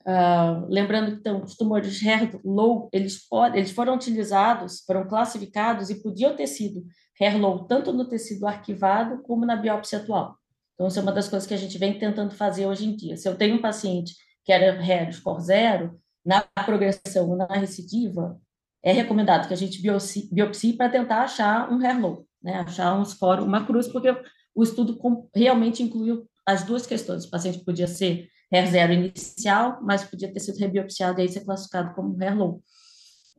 Uh, 0.00 0.66
lembrando 0.68 1.12
que 1.12 1.18
então, 1.18 1.42
os 1.44 1.54
tumores 1.54 2.02
hair 2.02 2.40
low, 2.42 2.88
eles, 2.92 3.20
eles 3.54 3.70
foram 3.70 3.94
utilizados, 3.94 4.80
foram 4.86 5.06
classificados 5.06 5.90
e 5.90 6.02
podiam 6.02 6.34
ter 6.34 6.46
sido 6.46 6.82
hair 7.20 7.38
low 7.38 7.66
tanto 7.66 7.92
no 7.92 8.08
tecido 8.08 8.46
arquivado 8.46 9.22
como 9.22 9.44
na 9.44 9.54
biópsia 9.54 9.98
atual. 9.98 10.36
Então, 10.74 10.88
isso 10.88 10.98
é 10.98 11.02
uma 11.02 11.12
das 11.12 11.28
coisas 11.28 11.46
que 11.46 11.54
a 11.54 11.58
gente 11.58 11.76
vem 11.76 11.98
tentando 11.98 12.34
fazer 12.34 12.66
hoje 12.66 12.86
em 12.86 12.96
dia. 12.96 13.16
Se 13.16 13.28
eu 13.28 13.36
tenho 13.36 13.56
um 13.56 13.60
paciente 13.60 14.14
que 14.44 14.52
era 14.52 14.80
hair 14.80 15.12
score 15.12 15.42
zero, 15.42 16.00
na 16.24 16.42
progressão 16.64 17.36
na 17.36 17.46
recidiva, 17.46 18.40
é 18.82 18.92
recomendado 18.92 19.48
que 19.48 19.54
a 19.54 19.56
gente 19.56 19.82
biopsie, 19.82 20.28
biopsie 20.32 20.74
para 20.74 20.88
tentar 20.90 21.22
achar 21.22 21.70
um 21.72 21.78
hair 21.78 22.00
low, 22.00 22.26
né? 22.42 22.60
achar 22.60 22.98
um 22.98 23.04
score, 23.04 23.42
uma 23.42 23.66
cruz, 23.66 23.88
porque 23.88 24.14
o 24.54 24.62
estudo 24.62 24.98
realmente 25.34 25.82
incluiu 25.82 26.28
as 26.46 26.64
duas 26.64 26.86
questões. 26.86 27.24
O 27.24 27.30
paciente 27.30 27.64
podia 27.64 27.86
ser 27.86 28.28
hair 28.52 28.66
zero 28.70 28.92
inicial, 28.92 29.78
mas 29.82 30.04
podia 30.04 30.32
ter 30.32 30.40
sido 30.40 30.58
rebiopsiado 30.58 31.20
e 31.20 31.22
aí 31.22 31.28
ser 31.28 31.44
classificado 31.44 31.94
como 31.94 32.16
hair 32.22 32.36
low. 32.36 32.62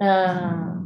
Ah, 0.01 0.85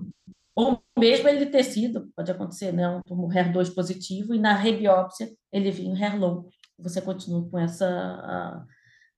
ou 0.56 0.84
mesmo 0.98 1.28
ele 1.28 1.48
ter 1.48 1.64
sido, 1.64 2.12
pode 2.16 2.32
acontecer, 2.32 2.72
né, 2.72 2.88
um 2.88 3.02
tumor 3.02 3.32
HER2 3.34 3.74
positivo, 3.74 4.34
e 4.34 4.40
na 4.40 4.54
rebiópsia 4.54 5.32
ele 5.52 5.72
vinha 5.72 5.96
HER 5.96 6.20
low. 6.20 6.48
Você 6.78 7.02
continua 7.02 7.50
com 7.50 7.58
essa, 7.58 8.66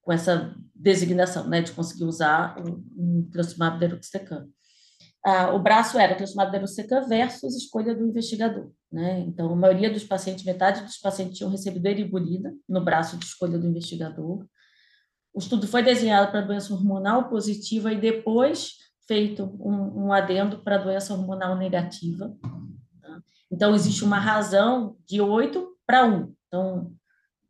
com 0.01 0.11
essa 0.13 0.55
designação, 0.73 1.47
né, 1.47 1.61
de 1.61 1.73
conseguir 1.73 2.05
usar 2.05 2.57
um, 2.59 2.83
um 2.97 3.29
trastuzumab 3.31 3.79
deruxtecan. 3.79 4.47
Ah, 5.27 5.55
o 5.55 5.59
braço 5.59 5.97
era 5.97 6.13
trastuzumab 6.13 6.51
deruxtecan 6.51 7.07
versus 7.07 7.55
escolha 7.55 7.95
do 7.95 8.05
investigador. 8.05 8.71
Né? 8.91 9.21
Então, 9.21 9.51
a 9.51 9.55
maioria 9.55 9.91
dos 9.91 10.03
pacientes, 10.03 10.45
metade 10.45 10.83
dos 10.83 10.97
pacientes 10.97 11.35
tinham 11.35 11.49
recebido 11.49 11.87
eribolida 11.87 12.53
no 12.69 12.79
braço 12.79 13.17
de 13.17 13.25
escolha 13.25 13.57
do 13.57 13.65
investigador. 13.65 14.45
O 15.33 15.39
estudo 15.39 15.65
foi 15.65 15.81
desenhado 15.81 16.29
para 16.29 16.41
doença 16.41 16.71
hormonal 16.71 17.27
positiva 17.27 17.91
e 17.91 17.99
depois 17.99 18.73
feito 19.07 19.45
um, 19.59 20.05
um 20.05 20.13
adendo 20.13 20.59
para 20.59 20.77
doença 20.77 21.11
hormonal 21.15 21.57
negativa. 21.57 22.31
Tá? 23.01 23.19
Então, 23.51 23.73
existe 23.73 24.03
uma 24.03 24.19
razão 24.19 24.95
de 25.07 25.19
8 25.19 25.75
para 25.87 26.05
1. 26.05 26.35
Então, 26.47 26.93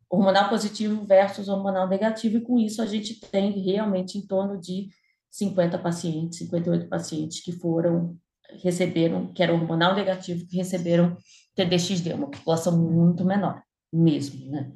hormonal 0.08 0.48
positivo 0.48 1.04
versus 1.04 1.46
hormonal 1.46 1.86
negativo, 1.86 2.38
e 2.38 2.40
com 2.40 2.58
isso 2.58 2.80
a 2.80 2.86
gente 2.86 3.20
tem 3.20 3.50
realmente 3.50 4.16
em 4.16 4.26
torno 4.26 4.58
de 4.58 4.88
50 5.30 5.78
pacientes, 5.78 6.38
58 6.38 6.88
pacientes 6.88 7.40
que 7.40 7.52
foram, 7.52 8.16
receberam, 8.62 9.32
que 9.32 9.42
era 9.42 9.52
hormonal 9.52 9.94
negativo, 9.94 10.46
que 10.46 10.56
receberam 10.56 11.16
TDXD, 11.54 12.12
uma 12.14 12.30
população 12.30 12.78
muito 12.78 13.24
menor, 13.24 13.62
mesmo, 13.92 14.50
né? 14.50 14.72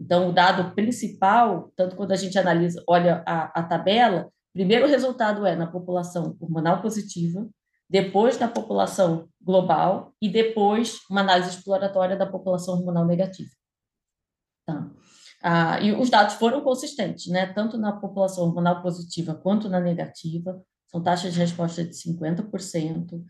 Então, 0.00 0.28
o 0.28 0.32
dado 0.32 0.74
principal, 0.74 1.72
tanto 1.76 1.96
quando 1.96 2.12
a 2.12 2.16
gente 2.16 2.38
analisa, 2.38 2.82
olha 2.88 3.22
a, 3.26 3.60
a 3.60 3.62
tabela, 3.62 4.28
primeiro 4.52 4.86
resultado 4.86 5.46
é 5.46 5.54
na 5.54 5.66
população 5.66 6.36
hormonal 6.40 6.82
positiva, 6.82 7.48
depois 7.88 8.38
na 8.38 8.48
população 8.48 9.28
global 9.40 10.12
e 10.20 10.28
depois 10.28 11.00
uma 11.08 11.20
análise 11.20 11.50
exploratória 11.50 12.16
da 12.16 12.26
população 12.26 12.74
hormonal 12.74 13.06
negativa. 13.06 13.50
Tá. 14.66 14.90
Ah, 15.46 15.78
e 15.78 15.92
os 15.92 16.08
dados 16.08 16.36
foram 16.36 16.62
consistentes, 16.62 17.26
né? 17.26 17.44
tanto 17.44 17.76
na 17.76 17.92
população 17.92 18.44
hormonal 18.44 18.80
positiva 18.80 19.34
quanto 19.34 19.68
na 19.68 19.78
negativa, 19.78 20.58
são 20.90 21.02
taxas 21.02 21.34
de 21.34 21.38
resposta 21.38 21.84
de 21.84 21.90
50%, 21.90 23.22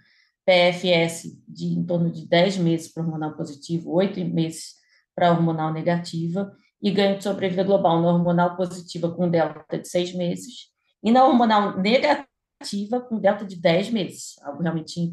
PFS 0.47 1.37
de 1.49 1.67
em 1.67 1.85
torno 1.85 2.13
de 2.13 2.25
10 2.29 2.59
meses 2.59 2.93
para 2.93 3.03
hormonal 3.03 3.35
positivo, 3.35 3.91
8 3.93 4.25
meses 4.27 4.75
para 5.13 5.33
hormonal 5.33 5.73
negativa, 5.73 6.57
e 6.81 6.93
ganho 6.93 7.19
de 7.19 7.25
sobrevida 7.25 7.65
global 7.65 8.01
na 8.01 8.13
hormonal 8.13 8.57
positiva 8.57 9.11
com 9.11 9.29
delta 9.29 9.77
de 9.77 9.89
6 9.89 10.15
meses, 10.15 10.69
e 11.03 11.11
na 11.11 11.27
hormonal 11.27 11.81
negativa 11.81 13.01
com 13.09 13.19
delta 13.19 13.45
de 13.45 13.57
10 13.57 13.91
meses, 13.91 14.37
algo 14.43 14.63
realmente 14.63 15.13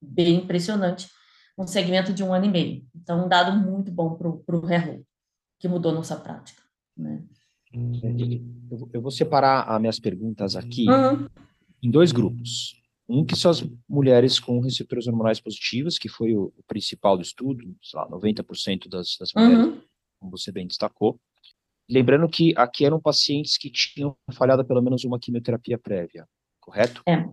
bem 0.00 0.38
impressionante, 0.38 1.08
um 1.56 1.68
segmento 1.68 2.12
de 2.12 2.24
um 2.24 2.34
ano 2.34 2.46
e 2.46 2.50
meio. 2.50 2.84
Então, 2.96 3.26
um 3.26 3.28
dado 3.28 3.56
muito 3.56 3.92
bom 3.92 4.16
para 4.16 4.56
o 4.56 4.68
HERLO, 4.68 5.06
que 5.62 5.68
mudou 5.68 5.92
nossa 5.92 6.16
prática. 6.16 6.60
Né? 6.96 7.22
Eu 8.92 9.00
vou 9.00 9.12
separar 9.12 9.62
as 9.62 9.80
minhas 9.80 10.00
perguntas 10.00 10.56
aqui 10.56 10.90
uhum. 10.90 11.28
em 11.80 11.88
dois 11.88 12.10
grupos. 12.10 12.82
Um 13.08 13.24
que 13.24 13.36
são 13.36 13.50
as 13.50 13.64
mulheres 13.88 14.40
com 14.40 14.58
receptores 14.58 15.06
hormonais 15.06 15.38
positivos, 15.40 15.98
que 15.98 16.08
foi 16.08 16.34
o, 16.34 16.52
o 16.56 16.62
principal 16.66 17.16
do 17.16 17.22
estudo, 17.22 17.76
sei 17.80 18.00
lá, 18.00 18.10
90% 18.10 18.88
das, 18.88 19.16
das 19.18 19.32
mulheres, 19.34 19.66
uhum. 19.66 19.80
como 20.18 20.32
você 20.32 20.50
bem 20.50 20.66
destacou. 20.66 21.20
Lembrando 21.88 22.28
que 22.28 22.52
aqui 22.56 22.84
eram 22.84 23.00
pacientes 23.00 23.56
que 23.56 23.70
tinham 23.70 24.16
falhado 24.32 24.64
pelo 24.64 24.82
menos 24.82 25.04
uma 25.04 25.18
quimioterapia 25.20 25.78
prévia, 25.78 26.26
correto? 26.60 27.02
É. 27.06 27.24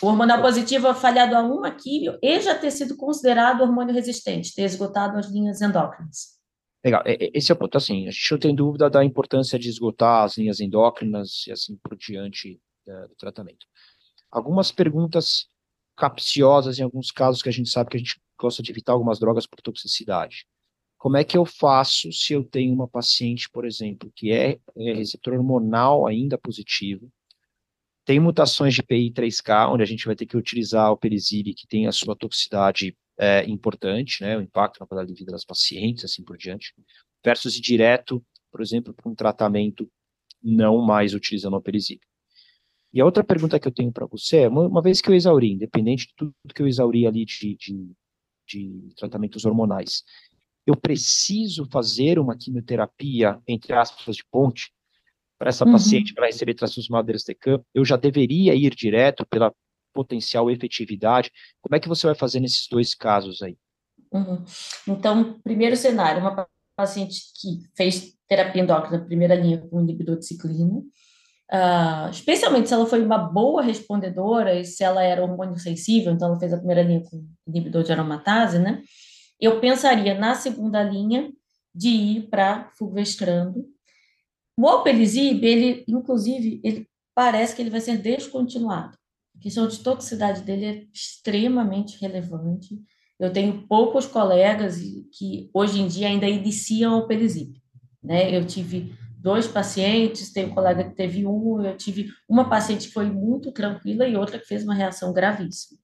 O 0.00 0.06
hormonal 0.06 0.40
positivo 0.40 0.94
falhado 0.94 1.34
a 1.34 1.42
uma 1.42 1.70
quimio 1.72 2.16
e 2.22 2.40
já 2.40 2.56
ter 2.56 2.70
sido 2.70 2.96
considerado 2.96 3.62
hormônio 3.62 3.94
resistente, 3.94 4.54
ter 4.54 4.62
esgotado 4.62 5.18
as 5.18 5.28
linhas 5.28 5.60
endócrinas. 5.60 6.41
Legal, 6.84 7.02
esse 7.06 7.52
é 7.52 7.54
o 7.54 7.58
ponto. 7.58 7.76
Assim, 7.76 8.08
a 8.08 8.10
gente 8.10 8.32
não 8.32 8.38
tem 8.38 8.54
dúvida 8.54 8.90
da 8.90 9.04
importância 9.04 9.58
de 9.58 9.68
esgotar 9.68 10.24
as 10.24 10.36
linhas 10.36 10.60
endócrinas 10.60 11.46
e 11.46 11.52
assim 11.52 11.76
por 11.76 11.96
diante 11.96 12.60
é, 12.86 13.08
do 13.08 13.14
tratamento 13.14 13.66
algumas 14.32 14.72
perguntas 14.72 15.46
capciosas 15.94 16.78
em 16.78 16.82
alguns 16.82 17.10
casos 17.10 17.42
que 17.42 17.50
a 17.50 17.52
gente 17.52 17.68
sabe 17.68 17.90
que 17.90 17.96
a 17.98 18.00
gente 18.00 18.18
gosta 18.38 18.62
de 18.62 18.72
evitar 18.72 18.92
algumas 18.92 19.20
drogas 19.20 19.46
por 19.46 19.60
toxicidade. 19.60 20.46
Como 20.96 21.16
é 21.18 21.22
que 21.22 21.36
eu 21.36 21.44
faço 21.44 22.10
se 22.12 22.32
eu 22.32 22.42
tenho 22.42 22.72
uma 22.72 22.88
paciente, 22.88 23.50
por 23.50 23.66
exemplo, 23.66 24.10
que 24.16 24.32
é, 24.32 24.58
é 24.76 24.92
receptor 24.94 25.34
hormonal 25.34 26.06
ainda 26.06 26.38
positivo, 26.38 27.12
tem 28.04 28.18
mutações 28.18 28.74
de 28.74 28.82
PI3K, 28.82 29.72
onde 29.72 29.82
a 29.82 29.86
gente 29.86 30.06
vai 30.06 30.16
ter 30.16 30.26
que 30.26 30.36
utilizar 30.36 30.90
o 30.90 30.96
perizile, 30.96 31.54
que 31.54 31.66
tem 31.66 31.86
a 31.86 31.92
sua 31.92 32.16
toxicidade 32.16 32.96
é, 33.18 33.44
importante, 33.48 34.22
né, 34.22 34.36
o 34.36 34.40
impacto 34.40 34.80
na 34.80 34.86
qualidade 34.86 35.12
de 35.12 35.18
vida 35.18 35.32
das 35.32 35.44
pacientes, 35.44 36.04
assim 36.04 36.22
por 36.22 36.36
diante, 36.36 36.74
versus 37.24 37.56
ir 37.56 37.60
direto, 37.60 38.24
por 38.50 38.60
exemplo, 38.60 38.94
para 38.94 39.10
um 39.10 39.14
tratamento 39.14 39.90
não 40.42 40.78
mais 40.82 41.14
utilizando 41.14 41.56
o 41.56 41.62
perizile. 41.62 42.00
E 42.92 43.00
a 43.00 43.04
outra 43.04 43.24
pergunta 43.24 43.58
que 43.58 43.66
eu 43.66 43.72
tenho 43.72 43.92
para 43.92 44.06
você 44.06 44.38
é, 44.38 44.48
uma, 44.48 44.66
uma, 44.66 44.82
vez 44.82 45.00
que 45.00 45.08
eu 45.08 45.14
exauri, 45.14 45.52
independente 45.52 46.08
de 46.08 46.14
tudo 46.14 46.34
que 46.54 46.60
eu 46.60 46.66
exauri 46.66 47.06
ali 47.06 47.24
de, 47.24 47.56
de, 47.56 47.90
de 48.46 48.94
tratamentos 48.96 49.46
hormonais, 49.46 50.02
eu 50.66 50.76
preciso 50.76 51.66
fazer 51.70 52.18
uma 52.18 52.36
quimioterapia, 52.36 53.40
entre 53.48 53.72
aspas, 53.72 54.16
de 54.16 54.24
ponte, 54.30 54.70
para 55.38 55.48
essa 55.48 55.64
uhum. 55.64 55.72
paciente, 55.72 56.14
para 56.14 56.26
receber 56.26 56.54
trastuzumab 56.54 57.04
deruxtecan, 57.04 57.64
eu 57.74 57.84
já 57.84 57.96
deveria 57.96 58.54
ir 58.54 58.72
direto 58.74 59.26
pela 59.26 59.52
potencial 59.92 60.50
efetividade. 60.50 61.30
Como 61.60 61.76
é 61.76 61.80
que 61.80 61.88
você 61.88 62.06
vai 62.06 62.14
fazer 62.14 62.40
nesses 62.40 62.66
dois 62.68 62.94
casos 62.94 63.42
aí? 63.42 63.56
Uhum. 64.12 64.44
Então, 64.88 65.40
primeiro 65.42 65.76
cenário, 65.76 66.20
uma 66.20 66.46
paciente 66.76 67.20
que 67.40 67.60
fez 67.76 68.14
terapia 68.28 68.62
endócrina 68.62 69.04
primeira 69.04 69.34
linha 69.34 69.58
com 69.58 69.80
inibidor 69.80 70.18
de 70.18 70.26
ciclina, 70.26 70.82
Uh, 71.52 72.08
especialmente 72.10 72.66
se 72.66 72.72
ela 72.72 72.86
foi 72.86 73.04
uma 73.04 73.18
boa 73.18 73.60
respondedora 73.60 74.58
e 74.58 74.64
se 74.64 74.82
ela 74.82 75.02
era 75.02 75.22
hormônio 75.22 75.58
sensível, 75.58 76.10
então 76.10 76.28
ela 76.28 76.40
fez 76.40 76.50
a 76.50 76.56
primeira 76.56 76.82
linha 76.82 77.02
com 77.02 77.28
inibidor 77.46 77.82
de 77.82 77.92
aromatase, 77.92 78.58
né? 78.58 78.82
Eu 79.38 79.60
pensaria 79.60 80.18
na 80.18 80.34
segunda 80.34 80.82
linha 80.82 81.30
de 81.74 81.88
ir 81.88 82.28
para 82.30 82.70
fulvestrando. 82.78 83.66
O 84.58 84.66
alpelisib, 84.66 85.44
ele, 85.44 85.84
inclusive, 85.86 86.58
ele 86.64 86.88
parece 87.14 87.54
que 87.54 87.60
ele 87.60 87.68
vai 87.68 87.82
ser 87.82 87.98
descontinuado. 87.98 88.96
A 89.42 89.48
questão 89.50 89.66
de 89.66 89.80
toxicidade 89.80 90.42
dele 90.42 90.64
é 90.64 90.84
extremamente 90.94 92.00
relevante. 92.00 92.80
Eu 93.18 93.32
tenho 93.32 93.66
poucos 93.66 94.06
colegas 94.06 94.78
que 95.18 95.50
hoje 95.52 95.80
em 95.80 95.88
dia 95.88 96.06
ainda 96.06 96.28
iniciam 96.28 96.92
o 96.92 96.94
alpelisib. 97.00 97.60
Né? 98.00 98.32
Eu 98.32 98.46
tive 98.46 98.94
dois 99.18 99.48
pacientes, 99.48 100.32
tem 100.32 100.44
um 100.44 100.54
colega 100.54 100.84
que 100.84 100.94
teve 100.94 101.26
um, 101.26 101.60
eu 101.60 101.76
tive 101.76 102.08
uma 102.28 102.48
paciente 102.48 102.86
que 102.86 102.94
foi 102.94 103.10
muito 103.10 103.50
tranquila 103.50 104.06
e 104.06 104.14
outra 104.14 104.38
que 104.38 104.46
fez 104.46 104.62
uma 104.62 104.76
reação 104.76 105.12
gravíssima. 105.12 105.76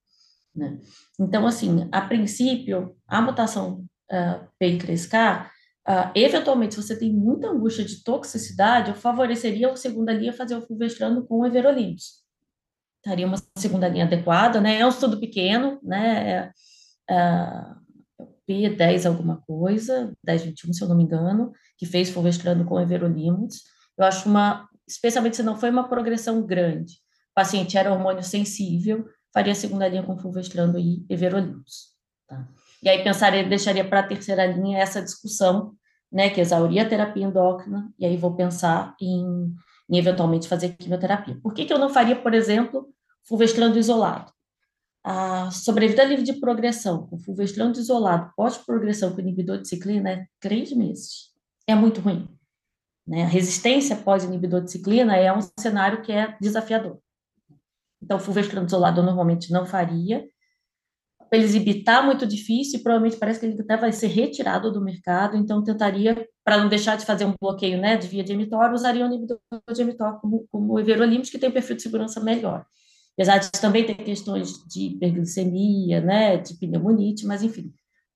Né? 0.55 0.79
Então, 1.19 1.45
assim, 1.45 1.89
a 1.91 2.01
princípio, 2.01 2.95
a 3.09 3.21
mutação 3.21 3.85
uh, 4.09 4.47
P3K, 4.63 5.47
uh, 5.47 6.13
eventualmente, 6.15 6.77
se 6.77 6.83
você 6.85 6.97
tem 6.97 7.13
muita 7.13 7.49
angústia 7.49 7.85
de 7.85 8.05
toxicidade, 8.05 8.91
eu 8.91 8.95
favoreceria 8.95 9.69
a 9.69 9.75
segunda 9.75 10.13
linha 10.13 10.33
fazer 10.33 10.55
o 10.55 10.65
fulvestrano 10.65 11.27
com 11.27 11.45
everolimus. 11.45 12.28
Estaria 13.09 13.27
uma 13.27 13.43
segunda 13.57 13.89
linha 13.89 14.05
adequada, 14.05 14.61
né? 14.61 14.81
É 14.81 14.85
um 14.85 14.91
estudo 14.91 15.19
pequeno, 15.19 15.81
né? 15.83 16.53
É, 17.09 17.73
uh, 18.23 18.23
P10 18.47 19.07
alguma 19.07 19.41
coisa, 19.47 20.13
1021, 20.27 20.75
se 20.75 20.85
eu 20.85 20.89
não 20.89 20.95
me 20.95 21.05
engano, 21.05 21.51
que 21.79 21.87
fez 21.87 22.11
fulvestrano 22.11 22.67
com 22.67 22.79
everolimus. 22.79 23.63
Eu 23.97 24.05
acho 24.05 24.29
uma, 24.29 24.69
especialmente 24.87 25.37
se 25.37 25.43
não 25.43 25.57
foi 25.57 25.71
uma 25.71 25.89
progressão 25.89 26.45
grande, 26.45 26.97
o 27.31 27.35
paciente 27.35 27.79
era 27.79 27.91
hormônio 27.91 28.23
sensível, 28.23 29.07
faria 29.33 29.55
segunda 29.55 29.89
linha 29.89 30.03
com 30.03 30.19
fulvestrano 30.19 30.79
e 30.79 31.07
everolimus. 31.09 31.95
Tá? 32.29 32.47
E 32.83 32.91
aí 32.91 33.03
pensaria, 33.03 33.43
deixaria 33.43 33.89
para 33.89 34.01
a 34.01 34.07
terceira 34.07 34.45
linha 34.45 34.79
essa 34.81 35.01
discussão, 35.01 35.73
né, 36.13 36.29
que 36.29 36.43
exauria 36.43 36.83
a 36.83 36.89
terapia 36.89 37.25
endócrina, 37.25 37.91
e 37.99 38.05
aí 38.05 38.19
vou 38.19 38.37
pensar 38.37 38.95
em, 39.01 39.55
em 39.89 39.97
eventualmente 39.97 40.47
fazer 40.47 40.77
quimioterapia. 40.77 41.39
Por 41.43 41.55
que, 41.55 41.65
que 41.65 41.73
eu 41.73 41.79
não 41.79 41.89
faria, 41.89 42.17
por 42.17 42.35
exemplo, 42.35 42.95
fulvestrano 43.29 43.77
isolado? 43.77 44.33
A 45.05 45.51
sobrevida 45.51 46.05
livre 46.05 46.25
de 46.25 46.35
progressão 46.35 47.07
com 47.07 47.19
fulvestrano 47.19 47.73
isolado 47.73 48.33
pós-progressão 48.37 49.13
com 49.15 49.21
inibidor 49.21 49.59
de 49.59 49.69
ciclina 49.69 50.11
é 50.11 50.27
três 50.41 50.73
meses. 50.73 51.33
É 51.67 51.75
muito 51.75 52.01
ruim. 52.01 52.29
Né? 53.07 53.23
A 53.23 53.27
resistência 53.29 53.97
pós-inibidor 53.97 54.63
de 54.63 54.73
ciclina 54.73 55.17
é 55.17 55.33
um 55.33 55.41
cenário 55.59 56.03
que 56.03 56.13
é 56.13 56.37
desafiador. 56.41 56.99
Então, 58.03 58.19
fulvestrano 58.19 58.67
isolado 58.67 59.01
eu 59.01 59.05
normalmente 59.05 59.51
não 59.51 59.67
faria. 59.67 60.27
Para 61.29 61.39
ele 61.39 61.71
está 61.71 62.03
muito 62.03 62.27
difícil, 62.27 62.83
provavelmente 62.83 63.19
parece 63.19 63.41
que 63.41 63.47
ele 63.47 63.61
até 63.61 63.77
vai 63.77 63.93
ser 63.93 64.07
retirado 64.07 64.73
do 64.73 64.81
mercado, 64.81 65.37
então 65.37 65.63
tentaria, 65.63 66.27
para 66.43 66.57
não 66.57 66.69
deixar 66.69 66.97
de 66.97 67.05
fazer 67.05 67.27
um 67.27 67.35
bloqueio 67.39 67.79
né, 67.79 67.97
de 67.97 68.09
via 68.09 68.25
de 68.25 68.33
emitório, 68.33 68.75
usaria 68.75 69.05
o 69.05 69.09
inibidor 69.09 69.39
de 69.75 69.83
emitório 69.83 70.19
como, 70.21 70.47
como 70.51 70.73
o 70.73 70.81
everolimus, 70.81 71.29
que 71.29 71.39
tem 71.39 71.51
um 71.51 71.53
perfil 71.53 71.77
de 71.77 71.83
segurança 71.83 72.21
melhor. 72.21 72.65
Apesar 73.19 73.39
de 73.39 73.51
também 73.51 73.85
ter 73.85 73.97
questões 73.97 74.65
de 74.69 74.91
hiperglicemia, 74.91 76.01
né, 76.01 76.37
de 76.37 76.55
pneumonite, 76.55 77.27
mas 77.27 77.43
enfim, 77.43 77.75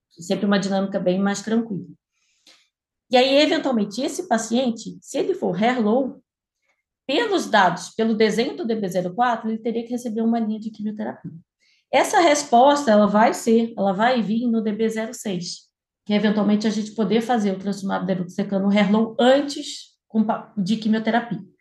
sempre 0.08 0.46
uma 0.46 0.60
dinâmica 0.60 1.00
bem 1.00 1.18
mais 1.18 1.42
tranquila. 1.42 1.84
E 3.10 3.16
aí, 3.16 3.42
eventualmente, 3.42 4.00
esse 4.00 4.28
paciente, 4.28 4.96
se 5.02 5.18
ele 5.18 5.34
for 5.34 5.60
hair 5.60 5.82
low, 5.82 6.22
pelos 7.04 7.46
dados, 7.46 7.90
pelo 7.90 8.14
desenho 8.14 8.56
do 8.56 8.64
DB04, 8.64 9.46
ele 9.46 9.58
teria 9.58 9.82
que 9.82 9.90
receber 9.90 10.22
uma 10.22 10.38
linha 10.38 10.60
de 10.60 10.70
quimioterapia. 10.70 11.32
Essa 11.92 12.20
resposta, 12.20 12.92
ela 12.92 13.06
vai 13.08 13.34
ser, 13.34 13.74
ela 13.76 13.92
vai 13.92 14.22
vir 14.22 14.46
no 14.46 14.62
DB06, 14.62 15.62
que 16.06 16.14
eventualmente 16.14 16.64
a 16.64 16.70
gente 16.70 16.92
poder 16.92 17.22
fazer 17.22 17.50
o 17.50 17.58
transformado 17.58 18.06
deruxtecano 18.06 18.70
hair 18.70 18.90
low 18.90 19.16
antes 19.18 19.96
de 20.56 20.76
quimioterapia. 20.76 21.51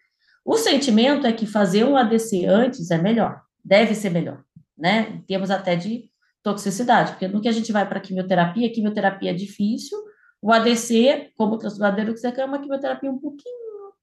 O 0.43 0.57
sentimento 0.57 1.27
é 1.27 1.33
que 1.33 1.45
fazer 1.45 1.83
um 1.83 1.95
ADC 1.95 2.45
antes 2.45 2.91
é 2.91 2.97
melhor, 2.97 3.41
deve 3.63 3.93
ser 3.93 4.09
melhor, 4.09 4.43
né? 4.77 5.09
Em 5.15 5.21
termos 5.21 5.51
até 5.51 5.75
de 5.75 6.09
toxicidade, 6.43 7.11
porque 7.11 7.27
no 7.27 7.41
que 7.41 7.47
a 7.47 7.51
gente 7.51 7.71
vai 7.71 7.87
para 7.87 7.99
quimioterapia, 7.99 8.71
quimioterapia 8.71 9.31
é 9.31 9.33
difícil, 9.33 9.97
o 10.41 10.51
ADC, 10.51 11.31
como 11.37 11.53
o 11.53 11.57
transformador 11.57 12.15
é 12.35 12.45
uma 12.45 12.59
quimioterapia 12.59 13.11
um 13.11 13.19
pouquinho 13.19 13.93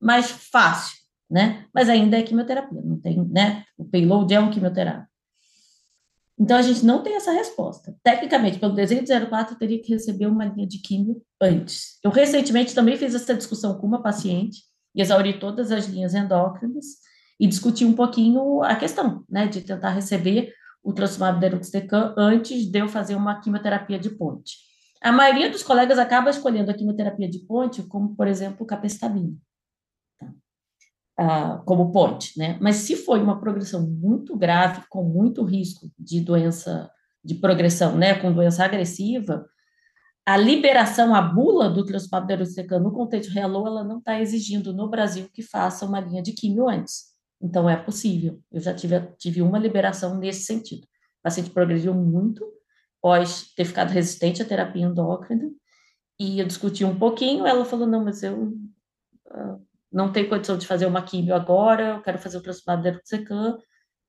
mais 0.00 0.30
fácil, 0.30 0.96
né? 1.28 1.66
Mas 1.74 1.88
ainda 1.88 2.16
é 2.16 2.22
quimioterapia, 2.22 2.80
não 2.82 3.00
tem, 3.00 3.24
né? 3.24 3.64
O 3.76 3.84
payload 3.84 4.32
é 4.32 4.38
um 4.38 4.50
quimioterapia. 4.50 5.08
Então, 6.38 6.56
a 6.56 6.62
gente 6.62 6.84
não 6.84 7.02
tem 7.02 7.16
essa 7.16 7.32
resposta. 7.32 7.96
Tecnicamente, 8.00 8.60
pelo 8.60 8.72
desenho 8.72 9.02
de 9.02 9.26
04, 9.26 9.54
eu 9.54 9.58
teria 9.58 9.82
que 9.82 9.92
receber 9.92 10.26
uma 10.26 10.44
linha 10.44 10.68
de 10.68 10.78
químio 10.78 11.20
antes. 11.40 11.98
Eu 12.02 12.12
recentemente 12.12 12.74
também 12.74 12.96
fiz 12.96 13.12
essa 13.12 13.34
discussão 13.34 13.76
com 13.76 13.86
uma 13.88 14.00
paciente, 14.00 14.62
e 14.98 15.00
exauri 15.00 15.38
todas 15.38 15.70
as 15.70 15.86
linhas 15.86 16.12
endócrinas 16.12 16.96
e 17.38 17.46
discuti 17.46 17.84
um 17.84 17.92
pouquinho 17.92 18.64
a 18.64 18.74
questão, 18.74 19.24
né, 19.28 19.46
de 19.46 19.60
tentar 19.60 19.90
receber 19.90 20.52
o 20.82 20.92
transformado 20.92 21.38
deruxtecan 21.38 22.14
antes 22.18 22.66
de 22.66 22.80
eu 22.80 22.88
fazer 22.88 23.14
uma 23.14 23.40
quimioterapia 23.40 23.98
de 23.98 24.10
ponte. 24.10 24.56
A 25.00 25.12
maioria 25.12 25.48
dos 25.48 25.62
colegas 25.62 25.98
acaba 25.98 26.30
escolhendo 26.30 26.72
a 26.72 26.74
quimioterapia 26.74 27.28
de 27.28 27.38
ponte, 27.38 27.84
como, 27.84 28.16
por 28.16 28.26
exemplo, 28.26 28.64
o 28.64 28.66
capecitabina, 28.66 29.36
tá? 30.18 30.32
ah, 31.16 31.62
como 31.64 31.92
ponte, 31.92 32.36
né? 32.36 32.58
Mas 32.60 32.76
se 32.76 32.96
foi 32.96 33.22
uma 33.22 33.38
progressão 33.38 33.88
muito 33.88 34.36
grave, 34.36 34.82
com 34.88 35.04
muito 35.04 35.44
risco 35.44 35.88
de 35.96 36.20
doença, 36.20 36.90
de 37.24 37.36
progressão, 37.36 37.96
né, 37.96 38.14
com 38.14 38.32
doença 38.32 38.64
agressiva, 38.64 39.46
a 40.28 40.36
liberação, 40.36 41.14
a 41.14 41.22
bula 41.22 41.70
do 41.70 41.86
transplante 41.86 42.26
deruxtecan 42.26 42.80
no 42.80 42.92
contexto 42.92 43.30
real, 43.30 43.66
ela 43.66 43.82
não 43.82 43.96
está 43.96 44.20
exigindo 44.20 44.74
no 44.74 44.86
Brasil 44.86 45.26
que 45.32 45.40
faça 45.40 45.86
uma 45.86 46.00
linha 46.00 46.22
de 46.22 46.34
químio 46.34 46.68
antes. 46.68 47.06
Então, 47.40 47.66
é 47.66 47.74
possível. 47.74 48.38
Eu 48.52 48.60
já 48.60 48.74
tive, 48.74 49.00
tive 49.16 49.40
uma 49.40 49.58
liberação 49.58 50.18
nesse 50.18 50.44
sentido. 50.44 50.84
O 50.84 51.22
paciente 51.22 51.48
progrediu 51.48 51.94
muito 51.94 52.44
pós 53.00 53.54
ter 53.56 53.64
ficado 53.64 53.88
resistente 53.88 54.42
à 54.42 54.44
terapia 54.44 54.84
endócrina, 54.84 55.50
e 56.20 56.40
eu 56.40 56.46
discuti 56.46 56.84
um 56.84 56.98
pouquinho, 56.98 57.46
ela 57.46 57.64
falou, 57.64 57.86
não, 57.86 58.04
mas 58.04 58.22
eu 58.22 58.48
uh, 58.48 59.66
não 59.90 60.12
tenho 60.12 60.28
condição 60.28 60.58
de 60.58 60.66
fazer 60.66 60.84
uma 60.84 61.00
químio 61.00 61.34
agora, 61.34 61.94
eu 61.94 62.02
quero 62.02 62.18
fazer 62.18 62.36
o 62.36 62.42
transplante 62.42 62.82
deruxtecan, 62.82 63.56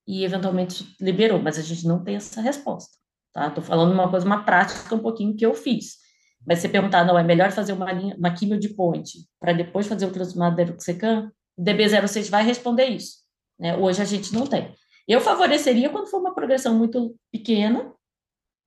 e 0.06 0.26
eventualmente 0.26 0.94
liberou, 1.00 1.42
mas 1.42 1.58
a 1.58 1.62
gente 1.62 1.88
não 1.88 2.04
tem 2.04 2.18
essa 2.18 2.42
resposta, 2.42 2.98
tá? 3.32 3.48
Estou 3.48 3.64
falando 3.64 3.94
uma 3.94 4.10
coisa, 4.10 4.26
uma 4.26 4.44
prática 4.44 4.94
um 4.94 5.00
pouquinho 5.00 5.34
que 5.34 5.46
eu 5.46 5.54
fiz. 5.54 6.09
Mas 6.46 6.60
você 6.60 6.70
perguntar, 6.70 7.06
não, 7.06 7.18
é 7.18 7.24
melhor 7.24 7.52
fazer 7.52 7.74
uma, 7.74 7.92
linha, 7.92 8.16
uma 8.16 8.34
quimio 8.34 8.60
de 8.60 8.70
ponte 8.70 9.28
para 9.40 9.54
depois 9.54 9.88
fazer 9.88 10.06
o 10.06 10.12
transformado 10.12 10.56
deruxtecan, 10.56 11.32
o 11.58 11.64
DB06 11.64 12.30
vai 12.30 12.44
responder 12.44 12.86
isso. 12.86 13.18
Né? 13.60 13.76
Hoje 13.76 14.02
a 14.02 14.06
gente 14.06 14.34
não 14.34 14.48
tem. 14.48 14.74
Eu 15.08 15.20
favoreceria, 15.20 15.90
quando 15.90 16.08
for 16.08 16.20
uma 16.20 16.34
progressão 16.34 16.78
muito 16.78 17.16
pequena, 17.32 17.92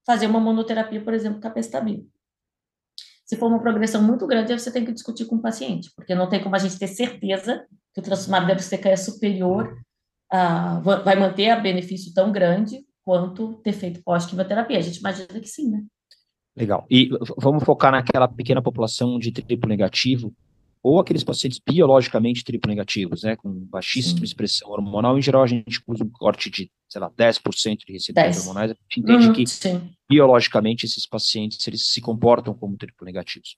fazer 0.05 0.27
uma 0.27 0.41
monoterapia, 0.41 1.01
por 1.03 1.15
exemplo, 1.15 1.41
capecitabina. 1.41 2.05
Se 3.25 3.37
for 3.37 3.47
uma 3.47 3.61
progressão 3.61 4.03
muito 4.03 4.27
grande, 4.27 4.53
você 4.53 4.71
tem 4.71 4.85
que 4.85 4.93
discutir 4.93 5.25
com 5.25 5.37
o 5.37 5.43
paciente, 5.43 5.91
porque 5.97 6.15
não 6.15 6.29
tem 6.29 6.43
como 6.43 6.55
a 6.55 6.59
gente 6.59 6.79
ter 6.79 6.89
certeza 6.89 7.67
que 7.95 8.01
o 8.01 8.03
transformado 8.03 8.47
deruxtecan 8.47 8.91
é 8.91 8.97
superior, 8.97 9.81
a, 10.31 10.81
vai 10.81 11.17
manter 11.17 11.51
a 11.51 11.57
benefício 11.57 12.13
tão 12.13 12.33
grande 12.33 12.85
quanto 13.05 13.55
ter 13.63 13.73
feito 13.73 14.03
pós-quimioterapia. 14.03 14.79
A 14.79 14.83
gente 14.83 14.99
imagina 14.99 15.41
que 15.41 15.49
sim, 15.49 15.71
né? 15.71 15.83
Legal. 16.57 16.87
E 16.91 17.11
vamos 17.39 17.65
focar 17.65 17.93
naquela 17.93 18.29
pequena 18.29 18.61
população 18.61 19.19
de 19.19 19.33
triplo 19.33 19.69
negativo, 19.69 20.35
ou 20.83 20.99
aqueles 20.99 21.23
pacientes 21.23 21.61
biologicamente 21.65 22.43
triplo 22.43 22.69
negativos, 22.69 23.23
né, 23.23 23.37
com 23.37 23.49
baixíssima 23.51 24.19
Sim. 24.19 24.25
expressão 24.25 24.69
hormonal. 24.69 25.17
Em 25.17 25.23
geral, 25.23 25.45
a 25.45 25.47
gente 25.47 25.81
usa 25.87 26.03
um 26.03 26.11
corte 26.11 26.51
de, 26.51 26.71
sei 26.89 27.01
lá, 27.01 27.09
10% 27.11 27.79
de 27.87 27.93
receptores 27.93 28.41
hormonais. 28.41 28.73
A 28.73 28.75
gente 28.75 29.01
entende 29.01 29.29
uhum, 29.29 29.33
que, 29.33 29.47
sim. 29.47 29.81
biologicamente, 30.11 30.85
esses 30.85 31.07
pacientes 31.07 31.67
eles 31.69 31.87
se 31.87 32.01
comportam 32.01 32.53
como 32.53 32.77
triplo 32.77 33.07
negativos. 33.07 33.57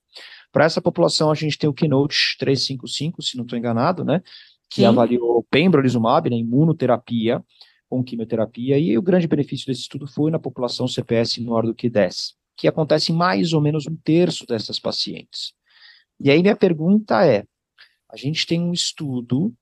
Para 0.53 0.67
essa 0.67 0.83
população, 0.83 1.31
a 1.31 1.35
gente 1.35 1.59
tem 1.59 1.69
o 1.69 1.73
Keynote 1.73 2.37
355, 2.39 3.23
se 3.23 3.37
não 3.39 3.45
estou 3.45 3.59
enganado, 3.59 4.05
né, 4.05 4.23
que 4.69 4.83
sim. 4.83 4.85
avaliou 4.85 5.43
pembrolizumab, 5.51 6.29
né, 6.29 6.37
imunoterapia, 6.37 7.43
com 7.89 8.05
quimioterapia, 8.05 8.79
e 8.79 8.99
o 8.99 9.03
grande 9.03 9.27
benefício 9.27 9.67
desse 9.67 9.83
estudo 9.83 10.07
foi 10.07 10.31
na 10.31 10.39
população 10.39 10.87
CPS 10.87 11.39
menor 11.39 11.65
do 11.65 11.75
que 11.75 11.89
10 11.89 12.35
que 12.57 12.69
acontece 12.69 13.13
em 13.13 13.15
mais 13.15 13.53
ou 13.53 13.61
menos 13.61 13.87
um 13.87 13.97
terço 13.97 14.47
dessas 14.47 14.79
pacientes. 14.79 15.53
E 16.21 16.31
aí 16.31 16.41
minha 16.43 16.57
pergunta 16.57 17.25
é: 17.27 17.45
a 18.11 18.17
gente 18.17 18.47
tem 18.47 18.61
um 18.61 18.73
estudo 18.73 19.55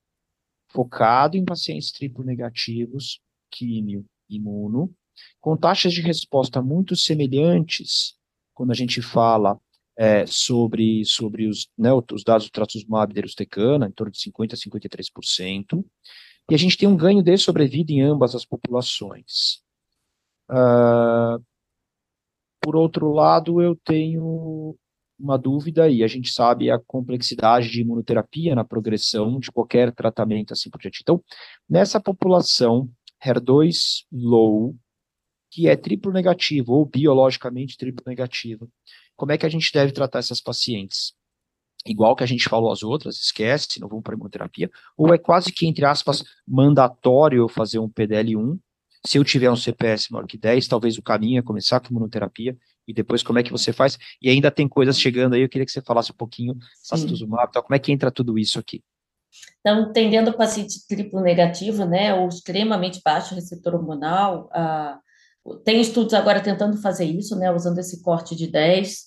focado 0.69 1.37
em 1.37 1.45
pacientes 1.45 1.91
triplo 1.91 2.23
negativos, 2.23 3.21
químio, 3.51 4.05
imuno, 4.29 4.93
com 5.39 5.55
taxas 5.55 5.93
de 5.93 6.01
resposta 6.01 6.61
muito 6.61 6.95
semelhantes 6.95 8.15
quando 8.53 8.71
a 8.71 8.75
gente 8.75 9.01
fala 9.01 9.59
é, 9.95 10.25
sobre, 10.25 11.05
sobre 11.05 11.47
os, 11.47 11.69
né, 11.77 11.91
os 11.93 12.23
dados 12.23 12.47
do 12.47 12.51
trastuzumab 12.51 13.13
deruxtecana, 13.13 13.87
em 13.87 13.91
torno 13.91 14.11
de 14.11 14.19
50% 14.19 14.53
a 14.53 14.57
53%, 14.57 15.85
e 16.49 16.55
a 16.55 16.57
gente 16.57 16.77
tem 16.77 16.89
um 16.89 16.97
ganho 16.97 17.23
de 17.23 17.37
sobrevida 17.37 17.91
em 17.91 18.01
ambas 18.01 18.35
as 18.35 18.45
populações. 18.45 19.61
Uh, 20.49 21.43
por 22.63 22.77
outro 22.77 23.11
lado, 23.11 23.61
eu 23.61 23.75
tenho 23.75 24.75
uma 25.19 25.37
dúvida, 25.37 25.89
e 25.89 26.03
a 26.03 26.07
gente 26.07 26.31
sabe 26.31 26.71
a 26.71 26.79
complexidade 26.79 27.69
de 27.69 27.81
imunoterapia 27.81 28.55
na 28.55 28.63
progressão 28.63 29.37
de 29.39 29.51
qualquer 29.51 29.93
tratamento 29.93 30.53
assim 30.53 30.69
por 30.69 30.79
diante. 30.79 30.99
Então, 31.01 31.21
nessa 31.69 31.99
população 31.99 32.89
HER2 33.23 34.05
low, 34.11 34.75
que 35.51 35.67
é 35.67 35.75
triplo 35.75 36.11
negativo 36.11 36.73
ou 36.73 36.85
biologicamente 36.85 37.77
triplo 37.77 38.03
negativo, 38.07 38.69
como 39.15 39.31
é 39.31 39.37
que 39.37 39.45
a 39.45 39.49
gente 39.49 39.71
deve 39.71 39.91
tratar 39.91 40.19
essas 40.19 40.41
pacientes? 40.41 41.13
Igual 41.85 42.15
que 42.15 42.23
a 42.23 42.27
gente 42.27 42.47
falou 42.49 42.71
as 42.71 42.81
outras, 42.81 43.17
esquece, 43.17 43.79
não 43.79 43.89
vamos 43.89 44.03
para 44.03 44.15
imunoterapia, 44.15 44.71
ou 44.97 45.13
é 45.13 45.17
quase 45.17 45.51
que, 45.51 45.67
entre 45.67 45.85
aspas, 45.85 46.23
mandatório 46.47 47.47
fazer 47.49 47.79
um 47.79 47.89
PDL1 47.89 48.57
se 49.05 49.17
eu 49.17 49.23
tiver 49.23 49.51
um 49.51 49.55
CPS 49.55 50.09
maior 50.11 50.25
que 50.25 50.37
10, 50.37 50.67
talvez 50.67 50.97
o 50.97 51.01
caminho 51.01 51.39
é 51.39 51.41
começar 51.41 51.79
com 51.79 51.89
imunoterapia 51.89 52.57
e 52.87 52.93
depois 52.93 53.21
como 53.21 53.39
é 53.39 53.43
que 53.43 53.51
você 53.51 53.73
faz. 53.73 53.97
E 54.21 54.29
ainda 54.29 54.49
tem 54.49 54.67
coisas 54.67 54.99
chegando 54.99 55.33
aí, 55.33 55.41
eu 55.41 55.49
queria 55.49 55.65
que 55.65 55.71
você 55.71 55.81
falasse 55.81 56.11
um 56.11 56.15
pouquinho, 56.15 56.55
sacituzumab, 56.81 57.51
tal, 57.51 57.63
como 57.63 57.75
é 57.75 57.79
que 57.79 57.91
entra 57.91 58.11
tudo 58.11 58.39
isso 58.39 58.59
aqui? 58.59 58.81
Então, 59.59 59.91
tendendo 59.91 60.29
o 60.29 60.37
paciente 60.37 60.85
triplo 60.87 61.19
negativo, 61.21 61.85
né, 61.85 62.13
ou 62.13 62.27
extremamente 62.27 63.01
baixo 63.03 63.35
receptor 63.35 63.75
hormonal, 63.75 64.49
a, 64.53 64.99
tem 65.65 65.81
estudos 65.81 66.13
agora 66.13 66.41
tentando 66.41 66.77
fazer 66.77 67.05
isso, 67.05 67.35
né, 67.35 67.51
usando 67.51 67.79
esse 67.79 68.01
corte 68.01 68.35
de 68.35 68.47
10, 68.47 69.03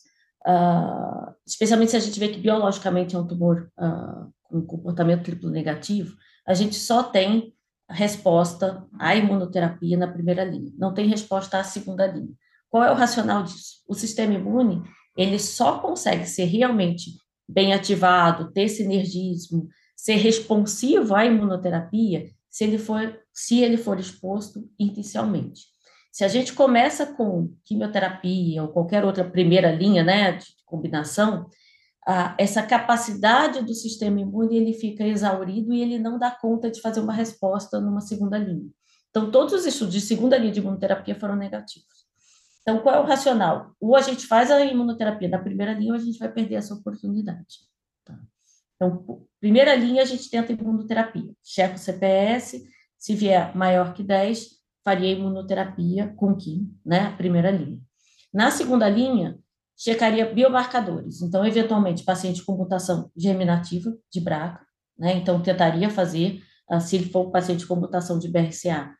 uh, 0.46 1.34
especialmente 1.46 1.92
se 1.92 1.96
a 1.96 2.00
gente 2.00 2.18
vê 2.18 2.28
que 2.28 2.40
biologicamente 2.40 3.14
é 3.14 3.18
um 3.18 3.26
tumor 3.26 3.70
uh, 3.78 4.32
com 4.42 4.66
comportamento 4.66 5.24
triplo 5.24 5.50
negativo, 5.50 6.16
a 6.46 6.54
gente 6.54 6.76
só 6.76 7.02
tem 7.02 7.54
resposta 7.88 8.86
à 8.98 9.14
imunoterapia 9.14 9.96
na 9.96 10.08
primeira 10.08 10.44
linha, 10.44 10.72
não 10.76 10.92
tem 10.92 11.06
resposta 11.06 11.58
à 11.58 11.64
segunda 11.64 12.06
linha. 12.06 12.32
Qual 12.68 12.82
é 12.82 12.90
o 12.90 12.94
racional 12.94 13.42
disso? 13.42 13.82
O 13.88 13.94
sistema 13.94 14.34
imune, 14.34 14.82
ele 15.16 15.38
só 15.38 15.78
consegue 15.78 16.26
ser 16.26 16.44
realmente 16.44 17.12
bem 17.48 17.72
ativado, 17.72 18.52
ter 18.52 18.68
sinergismo, 18.68 19.68
ser 19.96 20.16
responsivo 20.16 21.14
à 21.14 21.24
imunoterapia 21.24 22.28
se 22.50 22.64
ele 22.64 22.78
for, 22.78 23.18
se 23.32 23.62
ele 23.62 23.76
for 23.76 23.98
exposto 23.98 24.68
inicialmente. 24.78 25.62
Se 26.10 26.24
a 26.24 26.28
gente 26.28 26.54
começa 26.54 27.06
com 27.06 27.54
quimioterapia 27.64 28.62
ou 28.62 28.68
qualquer 28.68 29.04
outra 29.04 29.22
primeira 29.22 29.70
linha, 29.70 30.02
né, 30.02 30.32
de 30.32 30.46
combinação, 30.64 31.48
essa 32.38 32.62
capacidade 32.62 33.64
do 33.64 33.74
sistema 33.74 34.20
imune 34.20 34.56
ele 34.56 34.72
fica 34.72 35.04
exaurido 35.04 35.72
e 35.72 35.82
ele 35.82 35.98
não 35.98 36.18
dá 36.18 36.30
conta 36.30 36.70
de 36.70 36.80
fazer 36.80 37.00
uma 37.00 37.12
resposta 37.12 37.80
numa 37.80 38.00
segunda 38.00 38.38
linha. 38.38 38.70
Então, 39.10 39.30
todos 39.30 39.54
os 39.54 39.66
estudos 39.66 39.94
de 39.94 40.00
segunda 40.00 40.36
linha 40.36 40.52
de 40.52 40.60
imunoterapia 40.60 41.18
foram 41.18 41.34
negativos. 41.34 42.06
Então, 42.62 42.80
qual 42.80 42.96
é 42.96 43.00
o 43.00 43.06
racional? 43.06 43.74
Ou 43.80 43.96
a 43.96 44.02
gente 44.02 44.26
faz 44.26 44.50
a 44.50 44.64
imunoterapia 44.64 45.28
na 45.28 45.38
primeira 45.38 45.72
linha 45.72 45.92
ou 45.92 45.98
a 45.98 46.02
gente 46.02 46.18
vai 46.18 46.30
perder 46.30 46.56
essa 46.56 46.74
oportunidade. 46.74 47.60
Tá? 48.04 48.18
Então, 48.76 49.26
primeira 49.40 49.74
linha, 49.74 50.02
a 50.02 50.04
gente 50.04 50.28
tenta 50.30 50.52
imunoterapia. 50.52 51.32
Checa 51.42 51.74
o 51.74 51.78
CPS, 51.78 52.62
se 52.98 53.14
vier 53.14 53.56
maior 53.56 53.94
que 53.94 54.02
10, 54.02 54.56
faria 54.84 55.12
imunoterapia 55.12 56.12
com 56.16 56.36
quim, 56.36 56.72
né? 56.84 57.16
Primeira 57.16 57.50
linha. 57.50 57.80
Na 58.32 58.50
segunda 58.50 58.88
linha, 58.88 59.38
checaria 59.76 60.32
biomarcadores. 60.32 61.20
Então, 61.20 61.44
eventualmente, 61.44 62.04
paciente 62.04 62.42
com 62.44 62.56
mutação 62.56 63.10
germinativa 63.16 63.96
de 64.10 64.20
BRCA, 64.20 64.60
né? 64.98 65.14
Então, 65.16 65.42
tentaria 65.42 65.90
fazer, 65.90 66.42
ah, 66.68 66.80
se 66.80 66.96
ele 66.96 67.10
for 67.10 67.30
paciente 67.30 67.66
com 67.66 67.76
mutação 67.76 68.18
de 68.18 68.28
BRCA, 68.28 68.96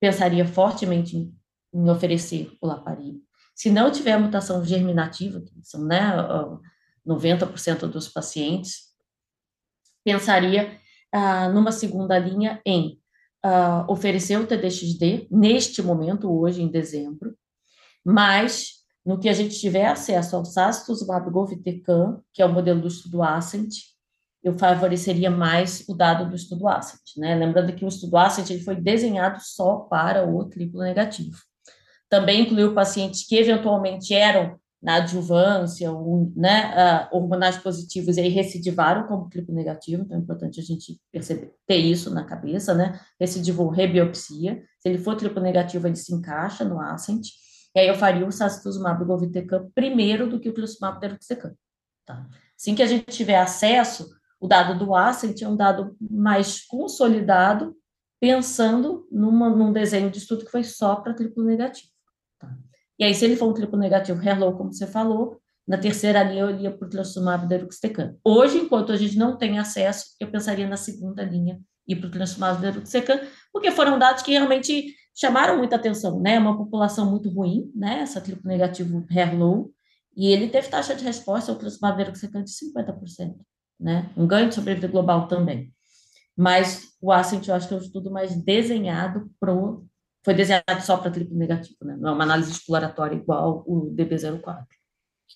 pensaria 0.00 0.46
fortemente 0.46 1.16
em, 1.16 1.90
oferecer 1.90 2.50
o 2.60 2.66
laparib. 2.66 3.18
Se 3.54 3.70
não 3.70 3.90
tiver 3.90 4.16
mutação 4.18 4.64
germinativa, 4.64 5.40
que 5.40 5.52
são 5.62 5.84
né, 5.84 6.12
90% 7.06 7.88
dos 7.88 8.08
pacientes, 8.08 8.88
pensaria 10.04 10.78
ah, 11.12 11.48
numa 11.48 11.72
segunda 11.72 12.16
linha 12.18 12.62
em 12.64 13.00
uh, 13.44 13.90
oferecer 13.90 14.38
o 14.38 14.46
TDXD 14.46 15.28
neste 15.30 15.82
momento, 15.82 16.30
hoje, 16.30 16.62
em 16.62 16.70
dezembro, 16.70 17.36
mas 18.04 18.77
no 19.08 19.18
que 19.18 19.26
a 19.26 19.32
gente 19.32 19.58
tiver 19.58 19.86
acesso 19.86 20.36
ao 20.36 20.44
sacituzumab 20.44 21.30
govitecan, 21.30 22.20
que 22.30 22.42
é 22.42 22.44
o 22.44 22.52
modelo 22.52 22.82
do 22.82 22.88
estudo 22.88 23.22
Ascent, 23.22 23.72
eu 24.44 24.58
favoreceria 24.58 25.30
mais 25.30 25.82
o 25.88 25.94
dado 25.94 26.28
do 26.28 26.36
estudo 26.36 26.68
Ascent, 26.68 27.16
né? 27.16 27.34
Lembrando 27.34 27.74
que 27.74 27.86
o 27.86 27.88
estudo 27.88 28.18
Ascent 28.18 28.50
ele 28.50 28.60
foi 28.62 28.76
desenhado 28.76 29.38
só 29.40 29.76
para 29.76 30.28
o 30.28 30.44
triplo 30.44 30.82
negativo. 30.82 31.38
Também 32.06 32.42
incluiu 32.42 32.74
pacientes 32.74 33.26
que 33.26 33.36
eventualmente 33.36 34.12
eram 34.12 34.60
na 34.80 34.96
adjuvância, 34.96 35.90
ou, 35.90 36.30
né, 36.36 37.08
uh, 37.10 37.16
hormonais 37.16 37.56
positivos 37.56 38.18
e 38.18 38.20
aí 38.20 38.28
recidivaram 38.28 39.08
como 39.08 39.30
triplo 39.30 39.54
negativo, 39.54 40.02
então 40.02 40.18
é 40.18 40.20
importante 40.20 40.60
a 40.60 40.62
gente 40.62 41.00
perceber, 41.10 41.54
ter 41.66 41.78
isso 41.78 42.12
na 42.12 42.24
cabeça, 42.24 42.74
né, 42.74 43.00
recidivou 43.18 43.70
rebiopsia, 43.70 44.62
se 44.78 44.88
ele 44.88 44.98
for 44.98 45.16
triplo 45.16 45.42
negativo, 45.42 45.86
ele 45.86 45.96
se 45.96 46.14
encaixa 46.14 46.62
no 46.62 46.78
Ascent, 46.78 47.26
e 47.74 47.80
aí 47.80 47.88
eu 47.88 47.94
faria 47.94 48.26
o 48.26 48.32
sacituzumab 48.32 49.04
govitecan 49.04 49.70
primeiro 49.74 50.28
do 50.28 50.40
que 50.40 50.48
o 50.48 50.52
trilocimab 50.52 51.00
deruxtecan, 51.00 51.54
tá? 52.04 52.26
Assim 52.58 52.74
que 52.74 52.82
a 52.82 52.86
gente 52.86 53.04
tiver 53.06 53.38
acesso, 53.38 54.08
o 54.40 54.46
dado 54.46 54.78
do 54.78 54.94
Ascent 54.94 55.42
é 55.42 55.48
um 55.48 55.56
dado 55.56 55.96
mais 56.00 56.64
consolidado, 56.66 57.76
pensando 58.20 59.06
numa, 59.12 59.48
num 59.48 59.72
desenho 59.72 60.10
de 60.10 60.18
estudo 60.18 60.44
que 60.44 60.50
foi 60.50 60.64
só 60.64 60.96
para 60.96 61.14
triplo 61.14 61.44
negativo. 61.44 61.88
E 62.98 63.04
aí, 63.04 63.14
se 63.14 63.24
ele 63.24 63.36
for 63.36 63.48
um 63.48 63.54
triplo 63.54 63.78
negativo 63.78 64.20
hello, 64.20 64.56
como 64.56 64.72
você 64.72 64.86
falou, 64.86 65.40
na 65.66 65.78
terceira 65.78 66.22
linha 66.22 66.42
eu 66.42 66.50
iria 66.50 66.70
para 66.70 66.86
o 66.86 66.90
trastuzumab 66.90 67.46
deruxtecan. 67.46 68.16
Hoje, 68.24 68.58
enquanto 68.58 68.90
a 68.90 68.96
gente 68.96 69.16
não 69.16 69.36
tem 69.36 69.58
acesso, 69.58 70.16
eu 70.18 70.28
pensaria 70.28 70.66
na 70.66 70.76
segunda 70.76 71.22
linha 71.22 71.60
e 71.86 71.94
para 71.94 72.08
o 72.08 72.10
trastuzumab 72.10 72.60
deruxtecan, 72.60 73.20
porque 73.52 73.70
foram 73.70 73.98
dados 73.98 74.22
que 74.22 74.32
realmente 74.32 74.94
chamaram 75.18 75.58
muita 75.58 75.74
atenção, 75.74 76.20
né? 76.20 76.38
Uma 76.38 76.56
população 76.56 77.10
muito 77.10 77.28
ruim, 77.28 77.70
né? 77.74 78.00
Essa 78.00 78.20
triplo 78.20 78.48
negativo 78.48 79.04
hello, 79.10 79.72
e 80.16 80.28
ele 80.28 80.48
teve 80.48 80.68
taxa 80.68 80.94
de 80.94 81.04
resposta 81.04 81.50
ao 81.50 81.58
trastuzumab 81.58 81.96
deruxtecan 81.96 82.44
de 82.44 82.50
50%, 82.50 83.34
né? 83.80 84.10
Um 84.16 84.26
ganho 84.26 84.48
de 84.48 84.54
sobrevida 84.54 84.86
global 84.86 85.26
também. 85.26 85.72
Mas 86.36 86.82
o 87.00 87.10
Ascent, 87.10 87.48
eu 87.48 87.54
acho 87.54 87.66
que 87.66 87.74
é 87.74 87.76
um 87.76 87.80
estudo 87.80 88.12
mais 88.12 88.34
desenhado 88.36 89.28
pro 89.40 89.84
foi 90.24 90.34
desenhado 90.34 90.82
só 90.82 90.96
para 90.96 91.10
triplo 91.10 91.36
negativo, 91.36 91.78
né? 91.82 91.96
Não 91.98 92.10
é 92.10 92.12
uma 92.12 92.24
análise 92.24 92.50
exploratória 92.50 93.16
igual 93.16 93.64
o 93.66 93.92
DB04. 93.94 94.66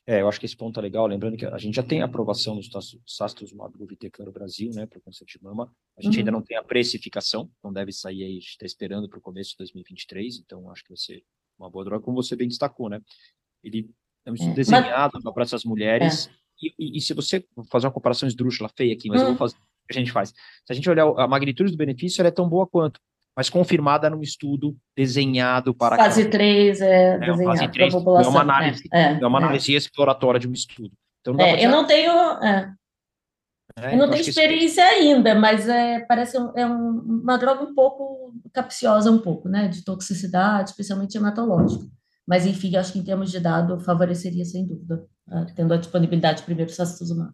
É, 0.07 0.21
eu 0.21 0.29
acho 0.29 0.41
que 0.41 0.47
esse 0.47 0.57
ponto 0.57 0.79
é 0.81 0.83
legal, 0.83 1.07
lembrando 1.07 1.37
que 1.37 1.47
a 1.47 1.59
gente 1.59 1.75
já 1.75 1.83
tem 1.83 2.03
a 2.03 2.07
aprovação 2.07 2.57
dos 2.57 2.69
sastuzumab 3.07 3.77
govitecan 3.77 4.25
no 4.25 4.33
Brasil, 4.33 4.71
né, 4.75 4.87
para 4.87 4.99
o 4.99 5.03
câncer 5.03 5.25
de 5.25 5.43
mama. 5.43 5.73
A 5.97 6.03
gente 6.03 6.15
uhum. 6.15 6.19
ainda 6.21 6.31
não 6.33 6.43
tem 6.43 6.57
a 6.57 6.63
precificação, 6.63 7.51
não 7.63 7.73
deve 7.73 7.93
sair 7.93 8.25
aí, 8.25 8.39
está 8.39 8.67
esperando 8.67 9.09
para 9.09 9.19
o 9.19 9.23
começo 9.23 9.51
de 9.51 9.59
2023, 9.59 10.39
então 10.39 10.71
acho 10.71 10.83
que 10.83 10.91
vai 10.91 10.97
ser 10.97 11.23
uma 11.59 11.71
boa 11.71 11.85
droga, 11.85 12.05
como 12.05 12.23
você 12.23 12.35
bem 12.35 12.49
destacou, 12.49 12.89
né? 12.89 13.01
Ele 13.63 13.89
é 14.25 14.31
um 14.31 14.35
estudo 14.35 14.53
é, 14.53 14.55
desenhado 14.55 15.21
mas... 15.23 15.35
para 15.35 15.43
essas 15.43 15.65
mulheres, 15.65 16.27
é. 16.27 16.31
e, 16.63 16.75
e, 16.79 16.99
e, 16.99 17.01
se 17.01 17.15
você 17.15 17.45
fazer 17.71 17.87
uma 17.87 17.93
comparação 17.93 18.27
esdrúxula, 18.27 18.69
feia 18.77 18.93
aqui, 18.95 19.09
mas 19.09 19.21
eu 19.21 19.27
vou 19.27 19.35
hum. 19.35 19.39
fazer 19.39 19.57
o 19.57 19.87
que 19.87 19.99
a 19.99 20.01
gente 20.01 20.13
faz. 20.13 20.31
Se 20.31 20.73
a 20.73 20.75
gente 20.75 20.89
olhar 20.91 21.05
a 21.05 21.29
magnitude 21.29 21.71
do 21.71 21.77
benefício, 21.77 22.21
ela 22.21 22.29
é 22.29 22.33
tão 22.33 22.49
boa 22.49 22.67
quanto 22.67 23.01
mas 23.37 23.49
confirmada 23.49 24.11
num 24.11 24.21
estudo 24.21 24.77
desenhado 24.97 25.75
para 25.75 25.97
fase 25.97 26.29
3 26.29 26.81
é, 26.81 27.17
é 27.17 27.45
fase 27.45 27.69
3, 27.69 27.93
população. 27.95 28.31
É 28.31 28.35
uma 28.35 28.43
análise, 28.43 28.89
é, 28.93 29.01
é, 29.01 29.21
é 29.21 29.27
uma 29.27 29.39
análise 29.39 29.75
exploratória 29.75 30.39
de 30.39 30.49
um 30.49 30.53
estudo. 30.53 30.93
Então, 31.21 31.35
não 31.35 31.45
é, 31.45 31.65
eu 31.65 31.71
não 31.71 31.87
tenho, 31.87 32.13
é. 32.43 32.75
eu 33.93 33.97
não 33.97 34.11
tenho 34.11 34.21
experiência 34.21 34.85
ainda, 34.85 35.35
mas 35.35 35.69
é, 35.69 36.01
parece 36.01 36.39
um, 36.39 36.53
é 36.57 36.67
um, 36.67 37.23
uma 37.23 37.39
droga 37.39 37.63
um 37.63 37.75
pouco 37.75 38.35
capciosa, 38.53 39.11
um 39.11 39.19
pouco, 39.19 39.49
né, 39.49 39.69
de 39.69 39.85
toxicidade, 39.85 40.71
especialmente 40.71 41.17
hematológica. 41.17 41.87
Mas, 42.27 42.47
enfim, 42.47 42.77
acho 42.77 42.93
que 42.93 42.99
em 42.99 43.05
termos 43.05 43.31
de 43.31 43.41
dado, 43.41 43.81
favoreceria, 43.81 44.45
sem 44.45 44.67
dúvida, 44.67 45.05
tendo 45.57 45.75
a 45.75 45.77
disponibilidade 45.77 46.43
primeiro 46.43 46.71
do 46.71 46.75
sacituzumab. 46.75 47.33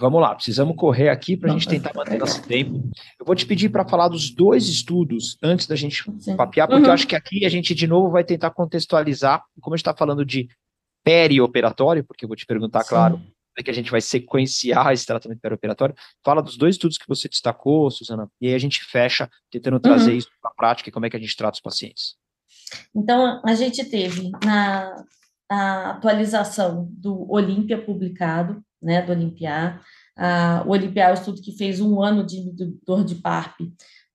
Vamos 0.00 0.20
lá, 0.20 0.34
precisamos 0.34 0.74
correr 0.76 1.10
aqui 1.10 1.36
para 1.36 1.50
a 1.50 1.52
gente 1.52 1.68
tentar 1.68 1.92
manter 1.94 2.18
nosso 2.18 2.42
tempo. 2.42 2.90
Eu 3.18 3.26
vou 3.26 3.34
te 3.34 3.44
pedir 3.44 3.68
para 3.68 3.86
falar 3.86 4.08
dos 4.08 4.30
dois 4.30 4.66
estudos 4.66 5.36
antes 5.42 5.66
da 5.66 5.76
gente 5.76 6.02
Sim. 6.18 6.36
papear, 6.36 6.66
porque 6.66 6.80
uhum. 6.80 6.88
eu 6.88 6.92
acho 6.92 7.06
que 7.06 7.14
aqui 7.14 7.44
a 7.44 7.50
gente 7.50 7.74
de 7.74 7.86
novo 7.86 8.10
vai 8.10 8.24
tentar 8.24 8.50
contextualizar, 8.50 9.44
como 9.60 9.74
a 9.74 9.76
gente 9.76 9.82
está 9.82 9.94
falando 9.94 10.24
de 10.24 10.48
perioperatório, 11.04 12.02
porque 12.02 12.24
eu 12.24 12.28
vou 12.28 12.36
te 12.36 12.46
perguntar, 12.46 12.82
Sim. 12.82 12.88
claro, 12.88 13.22
é 13.58 13.62
que 13.62 13.70
a 13.70 13.74
gente 13.74 13.90
vai 13.90 14.00
sequenciar 14.00 14.90
esse 14.90 15.04
tratamento 15.04 15.40
perioperatório. 15.40 15.94
Fala 16.24 16.42
dos 16.42 16.56
dois 16.56 16.76
estudos 16.76 16.96
que 16.96 17.06
você 17.06 17.28
destacou, 17.28 17.90
Suzana, 17.90 18.26
e 18.40 18.48
aí 18.48 18.54
a 18.54 18.58
gente 18.58 18.82
fecha 18.82 19.28
tentando 19.50 19.78
trazer 19.78 20.12
uhum. 20.12 20.16
isso 20.16 20.30
para 20.40 20.50
a 20.50 20.54
prática 20.54 20.88
e 20.88 20.92
como 20.92 21.04
é 21.04 21.10
que 21.10 21.16
a 21.16 21.20
gente 21.20 21.36
trata 21.36 21.56
os 21.56 21.60
pacientes. 21.60 22.14
Então, 22.96 23.42
a 23.44 23.54
gente 23.54 23.84
teve 23.84 24.30
na 24.42 25.04
a 25.50 25.90
atualização 25.90 26.88
do 26.92 27.28
Olímpia 27.28 27.84
publicado, 27.84 28.62
né, 28.82 29.02
do 29.02 29.12
Olimpiar. 29.12 29.80
Ah, 30.16 30.62
o 30.66 30.70
Olimpiar 30.70 31.08
é 31.08 31.12
um 31.12 31.14
estudo 31.14 31.40
que 31.40 31.56
fez 31.56 31.80
um 31.80 32.02
ano 32.02 32.24
de 32.24 32.36
inibidor 32.36 33.04
de 33.04 33.16
PARP 33.16 33.60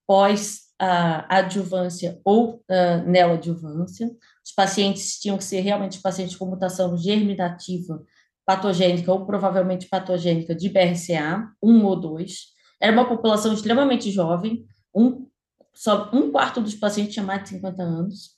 pós 0.06 0.66
a 0.78 1.38
adjuvância 1.38 2.20
ou 2.24 2.56
uh, 2.56 3.08
neoadjuvância. 3.10 4.10
Os 4.44 4.52
pacientes 4.52 5.18
tinham 5.18 5.38
que 5.38 5.44
ser 5.44 5.60
realmente 5.60 6.00
pacientes 6.00 6.36
com 6.36 6.46
mutação 6.46 6.96
germinativa 6.96 8.02
patogênica 8.44 9.12
ou 9.12 9.26
provavelmente 9.26 9.88
patogênica 9.88 10.54
de 10.54 10.68
BRCA, 10.68 11.50
1 11.62 11.84
ou 11.84 11.96
2. 11.98 12.40
Era 12.80 12.92
uma 12.92 13.08
população 13.08 13.52
extremamente 13.52 14.10
jovem, 14.10 14.64
um, 14.94 15.26
só 15.74 16.10
um 16.12 16.30
quarto 16.30 16.60
dos 16.60 16.74
pacientes 16.74 17.14
tinha 17.14 17.24
mais 17.24 17.42
de 17.42 17.48
50 17.50 17.82
anos. 17.82 18.36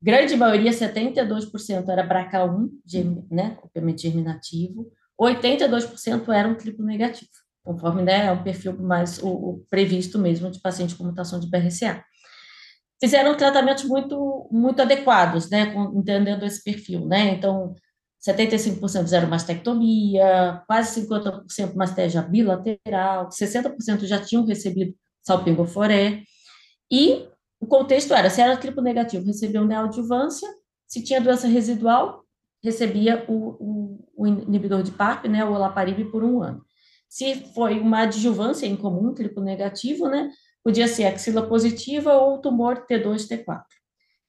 Grande 0.00 0.36
maioria, 0.36 0.70
72%, 0.70 1.88
era 1.88 2.06
BRCA1, 2.06 3.26
né, 3.30 3.58
obviamente 3.62 4.02
germinativo, 4.02 4.92
82% 5.20 6.28
eram 6.32 6.54
triplo 6.54 6.84
negativo, 6.84 7.30
conforme 7.64 8.02
né, 8.02 8.26
é 8.26 8.32
um 8.32 8.42
perfil 8.42 8.80
mais 8.80 9.18
o, 9.22 9.28
o, 9.28 9.66
previsto 9.68 10.18
mesmo 10.18 10.50
de 10.50 10.60
paciente 10.60 10.94
com 10.94 11.04
mutação 11.04 11.40
de 11.40 11.50
BRCA. 11.50 12.04
Fizeram 13.00 13.36
tratamentos 13.36 13.84
muito, 13.84 14.48
muito 14.50 14.80
adequados, 14.82 15.50
né, 15.50 15.74
entendendo 15.94 16.44
esse 16.44 16.62
perfil, 16.62 17.06
né, 17.06 17.30
então 17.30 17.74
75% 18.26 19.02
fizeram 19.02 19.28
mastectomia, 19.28 20.62
quase 20.66 21.00
50% 21.02 21.74
mastégia 21.74 22.22
bilateral, 22.22 23.28
60% 23.28 24.06
já 24.06 24.20
tinham 24.20 24.44
recebido 24.44 24.94
salpingoforé, 25.22 26.22
e 26.90 27.28
o 27.60 27.66
contexto 27.66 28.14
era, 28.14 28.30
se 28.30 28.40
era 28.40 28.56
triplo 28.56 28.82
negativo, 28.82 29.26
recebia 29.26 29.60
o 29.60 29.66
neoadjuvância, 29.66 30.48
se 30.86 31.02
tinha 31.02 31.20
doença 31.20 31.46
residual, 31.46 32.24
recebia 32.62 33.24
o, 33.28 33.56
o, 33.60 34.08
o 34.16 34.26
inibidor 34.26 34.82
de 34.82 34.90
PARP, 34.90 35.26
né, 35.26 35.44
o 35.44 35.52
olaparib, 35.52 36.10
por 36.10 36.24
um 36.24 36.42
ano. 36.42 36.62
Se 37.08 37.34
foi 37.54 37.78
uma 37.78 38.02
adjuvância 38.02 38.66
incomum, 38.66 39.14
triplo 39.14 39.42
negativo, 39.42 40.08
né, 40.08 40.30
podia 40.62 40.86
ser 40.86 41.04
axila 41.04 41.46
positiva 41.48 42.12
ou 42.14 42.40
tumor 42.40 42.86
T2, 42.86 43.26
T4. 43.28 43.62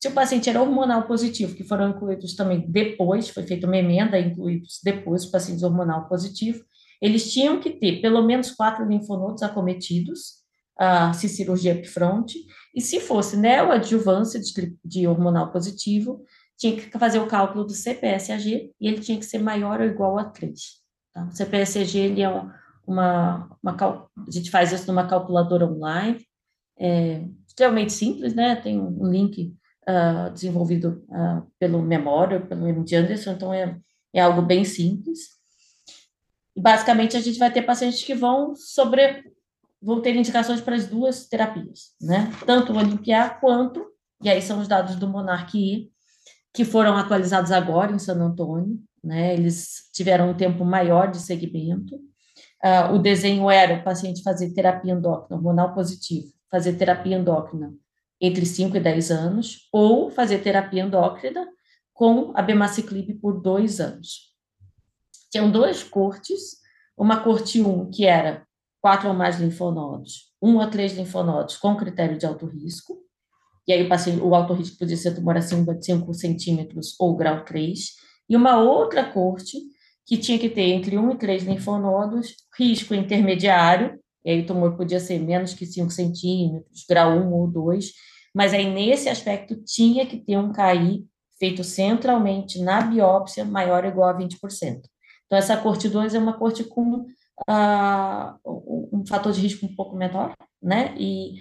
Se 0.01 0.07
o 0.07 0.11
paciente 0.11 0.49
era 0.49 0.61
hormonal 0.61 1.05
positivo, 1.05 1.55
que 1.55 1.63
foram 1.63 1.89
incluídos 1.89 2.33
também 2.33 2.65
depois, 2.69 3.29
foi 3.29 3.43
feita 3.43 3.67
uma 3.67 3.75
emenda, 3.75 4.17
incluídos 4.17 4.79
depois 4.81 5.25
os 5.25 5.31
pacientes 5.31 5.61
hormonal 5.61 6.07
positivo, 6.07 6.63
eles 7.01 7.31
tinham 7.31 7.59
que 7.59 7.71
ter 7.71 8.01
pelo 8.01 8.21
menos 8.21 8.51
quatro 8.51 8.87
linfonodos 8.87 9.43
acometidos, 9.43 10.39
uh, 10.79 11.13
se 11.13 11.27
cirurgia 11.27 11.75
upfront, 11.75 12.33
e 12.73 12.79
se 12.79 13.01
fosse 13.01 13.35
neoadjuvância 13.35 14.39
de, 14.39 14.77
de 14.83 15.07
hormonal 15.07 15.51
positivo, 15.51 16.23
tinha 16.59 16.75
que 16.75 16.99
fazer 16.99 17.19
o 17.19 17.27
cálculo 17.27 17.63
do 17.63 17.73
CPSAG 17.73 18.73
e 18.79 18.87
ele 18.87 18.99
tinha 18.99 19.17
que 19.17 19.25
ser 19.25 19.39
maior 19.39 19.79
ou 19.79 19.87
igual 19.87 20.19
a 20.19 20.25
3. 20.25 20.59
Tá? 21.13 21.23
O 21.23 21.31
CPSAG 21.31 21.97
ele 21.97 22.21
é 22.21 22.29
uma, 22.85 23.57
uma, 23.63 24.09
a 24.27 24.31
gente 24.31 24.51
faz 24.51 24.73
isso 24.73 24.85
numa 24.85 25.07
calculadora 25.07 25.65
online, 25.65 26.19
é 26.77 27.23
extremamente 27.47 27.93
simples, 27.93 28.33
né? 28.33 28.55
Tem 28.57 28.79
um 28.79 29.09
link 29.09 29.55
uh, 29.87 30.31
desenvolvido 30.31 31.05
uh, 31.09 31.49
pelo 31.57 31.81
Memorial, 31.81 32.45
pelo 32.45 32.67
MD 32.67 32.95
Anderson, 32.95 33.31
então 33.31 33.53
é, 33.53 33.77
é 34.13 34.21
algo 34.21 34.41
bem 34.41 34.65
simples. 34.65 35.39
E 36.55 36.61
basicamente 36.61 37.15
a 37.15 37.21
gente 37.21 37.39
vai 37.39 37.51
ter 37.51 37.61
pacientes 37.61 38.03
que 38.03 38.13
vão 38.13 38.53
sobre 38.55 39.23
vão 39.81 40.01
ter 40.01 40.13
indicações 40.13 40.59
para 40.59 40.75
as 40.75 40.87
duas 40.87 41.27
terapias, 41.27 41.95
né? 42.01 42.29
Tanto 42.45 42.73
o 42.73 42.77
Olimpiar 42.77 43.39
quanto, 43.39 43.85
e 44.21 44.29
aí 44.29 44.41
são 44.41 44.59
os 44.59 44.67
dados 44.67 44.97
do 44.97 45.07
Monarque 45.07 45.89
que 46.53 46.65
foram 46.65 46.97
atualizados 46.97 47.51
agora 47.51 47.91
em 47.91 47.99
San 47.99 48.15
Antônio, 48.15 48.79
né? 49.03 49.33
Eles 49.33 49.89
tiveram 49.93 50.31
um 50.31 50.33
tempo 50.37 50.65
maior 50.65 51.09
de 51.09 51.19
segmento. 51.19 51.95
Uh, 52.63 52.95
o 52.95 52.99
desenho 52.99 53.49
era 53.49 53.75
o 53.75 53.83
paciente 53.83 54.23
fazer 54.23 54.53
terapia 54.53 54.93
endócrina 54.93 55.37
hormonal 55.37 55.73
positivo, 55.73 56.27
fazer 56.51 56.73
terapia 56.73 57.17
endócrina 57.17 57.73
entre 58.19 58.45
5 58.45 58.75
e 58.75 58.79
10 58.81 59.11
anos, 59.11 59.69
ou 59.71 60.11
fazer 60.11 60.39
terapia 60.39 60.83
endócrina 60.83 61.47
com 61.93 62.33
a 62.35 62.41
bemaciclib 62.41 63.13
por 63.21 63.41
dois 63.41 63.79
anos. 63.79 64.33
Tinham 65.31 65.49
duas 65.49 65.83
cortes, 65.83 66.57
uma 66.97 67.23
corte 67.23 67.61
1, 67.61 67.91
que 67.91 68.05
era 68.05 68.45
quatro 68.81 69.07
ou 69.07 69.13
mais 69.13 69.39
linfonodos, 69.39 70.33
um 70.41 70.57
ou 70.57 70.69
três 70.69 70.97
linfonodos 70.97 71.55
com 71.57 71.77
critério 71.77 72.17
de 72.17 72.25
alto 72.25 72.45
risco, 72.45 72.97
e 73.69 73.73
aí 73.73 73.83
o, 73.83 73.87
paciente, 73.87 74.19
o 74.19 74.33
alto 74.33 74.51
risco 74.53 74.79
podia 74.79 74.97
ser 74.97 75.13
tumor 75.13 75.37
acima 75.37 75.75
de 75.75 75.85
5 75.85 76.11
centímetros 76.15 76.95
ou 76.99 77.15
grau 77.15 77.45
3, 77.45 77.79
e 78.27 78.35
uma 78.35 78.57
outra 78.57 79.03
corte 79.03 79.59
que 80.07 80.17
tinha 80.17 80.39
que 80.39 80.49
ter 80.49 80.71
entre 80.71 80.97
1 80.97 81.11
e 81.11 81.17
3 81.19 81.43
linfonodos, 81.43 82.33
risco 82.57 82.95
intermediário, 82.95 83.99
e 84.25 84.31
aí 84.31 84.41
o 84.41 84.45
tumor 84.47 84.75
podia 84.75 84.99
ser 84.99 85.19
menos 85.19 85.53
que 85.53 85.67
5 85.67 85.91
centímetros, 85.91 86.83
grau 86.89 87.11
1 87.11 87.31
ou 87.31 87.47
2, 87.47 87.91
mas 88.33 88.55
aí 88.55 88.67
nesse 88.67 89.07
aspecto 89.07 89.55
tinha 89.63 90.03
que 90.03 90.17
ter 90.17 90.35
um 90.35 90.51
KI 90.51 91.05
feito 91.37 91.63
centralmente 91.63 92.59
na 92.59 92.81
biópsia 92.81 93.45
maior 93.45 93.83
ou 93.85 93.91
igual 93.91 94.09
a 94.09 94.17
20%. 94.17 94.81
Então, 95.27 95.37
essa 95.37 95.55
corte 95.55 95.87
2 95.87 96.15
é 96.15 96.19
uma 96.19 96.33
corte 96.33 96.63
com 96.63 97.05
uh, 97.47 98.89
um 98.91 99.05
fator 99.07 99.31
de 99.31 99.41
risco 99.41 99.63
um 99.67 99.75
pouco 99.75 99.95
menor, 99.95 100.35
né? 100.59 100.95
E 100.97 101.35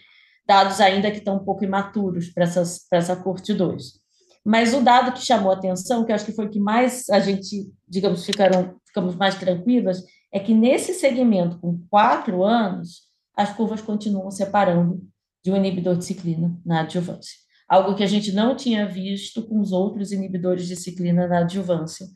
dados 0.49 0.81
ainda 0.81 1.11
que 1.11 1.19
estão 1.19 1.37
um 1.37 1.45
pouco 1.45 1.63
imaturos 1.63 2.31
para 2.31 2.45
essa 2.93 3.17
corte 3.17 3.53
2. 3.53 4.01
Mas 4.45 4.73
o 4.73 4.81
dado 4.81 5.13
que 5.13 5.21
chamou 5.21 5.53
atenção, 5.53 6.05
que 6.05 6.13
acho 6.13 6.25
que 6.25 6.33
foi 6.33 6.47
o 6.47 6.51
que 6.51 6.59
mais 6.59 7.07
a 7.11 7.21
gente, 7.21 7.71
digamos, 7.87 8.25
ficaram, 8.25 8.77
ficamos 8.87 9.15
mais 9.15 9.35
tranquilas, 9.35 10.03
é 10.33 10.41
que 10.41 10.55
nesse 10.55 10.95
segmento 10.95 11.59
com 11.59 11.79
quatro 11.91 12.43
anos, 12.43 13.03
as 13.37 13.53
curvas 13.53 13.83
continuam 13.83 14.31
separando 14.31 15.03
de 15.45 15.53
um 15.53 15.57
inibidor 15.57 15.97
de 15.97 16.07
ciclina 16.07 16.59
na 16.65 16.81
adjuvância. 16.81 17.37
Algo 17.69 17.95
que 17.95 18.03
a 18.03 18.07
gente 18.07 18.33
não 18.33 18.57
tinha 18.57 18.89
visto 18.89 19.47
com 19.47 19.61
os 19.61 19.71
outros 19.71 20.13
inibidores 20.13 20.67
de 20.67 20.77
ciclina 20.77 21.29
na 21.29 21.41
adjuvância, 21.41 22.07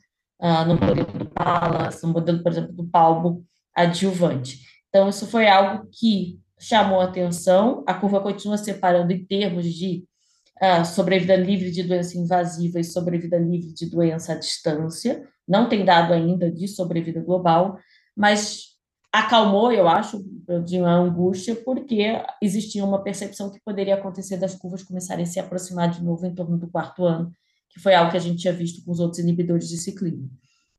uh, 0.41 0.65
no 0.67 0.73
modelo 0.73 1.05
do 1.19 1.29
PALAS, 1.29 2.01
no 2.01 2.09
modelo, 2.09 2.41
por 2.41 2.51
exemplo, 2.51 2.73
do 2.73 2.87
PALBO 2.87 3.45
adjuvante. 3.75 4.59
Então, 4.89 5.07
isso 5.07 5.27
foi 5.27 5.47
algo 5.47 5.87
que 5.91 6.39
chamou 6.63 7.01
atenção, 7.01 7.83
a 7.85 7.93
curva 7.93 8.21
continua 8.21 8.57
separando 8.57 9.11
em 9.11 9.25
termos 9.25 9.65
de 9.65 10.05
uh, 10.61 10.85
sobrevida 10.85 11.35
livre 11.35 11.69
de 11.69 11.83
doença 11.83 12.17
invasiva 12.17 12.79
e 12.79 12.85
sobrevida 12.85 13.37
livre 13.37 13.73
de 13.73 13.89
doença 13.89 14.31
à 14.31 14.35
distância, 14.35 15.27
não 15.45 15.67
tem 15.67 15.83
dado 15.83 16.13
ainda 16.13 16.49
de 16.49 16.65
sobrevida 16.69 17.19
global, 17.19 17.77
mas 18.15 18.77
acalmou, 19.11 19.73
eu 19.73 19.89
acho, 19.89 20.23
de 20.65 20.77
uma 20.77 20.93
angústia, 20.93 21.53
porque 21.53 22.23
existia 22.41 22.83
uma 22.85 23.03
percepção 23.03 23.51
que 23.51 23.59
poderia 23.63 23.95
acontecer 23.95 24.37
das 24.37 24.55
curvas 24.55 24.83
começarem 24.83 25.23
a 25.23 25.27
se 25.27 25.41
aproximar 25.41 25.91
de 25.91 26.01
novo 26.01 26.25
em 26.25 26.33
torno 26.33 26.57
do 26.57 26.69
quarto 26.69 27.03
ano, 27.03 27.29
que 27.69 27.79
foi 27.81 27.93
algo 27.93 28.09
que 28.09 28.17
a 28.17 28.21
gente 28.21 28.39
tinha 28.39 28.53
visto 28.53 28.83
com 28.85 28.91
os 28.91 29.01
outros 29.01 29.19
inibidores 29.19 29.67
de 29.67 29.77
ciclina. 29.77 30.29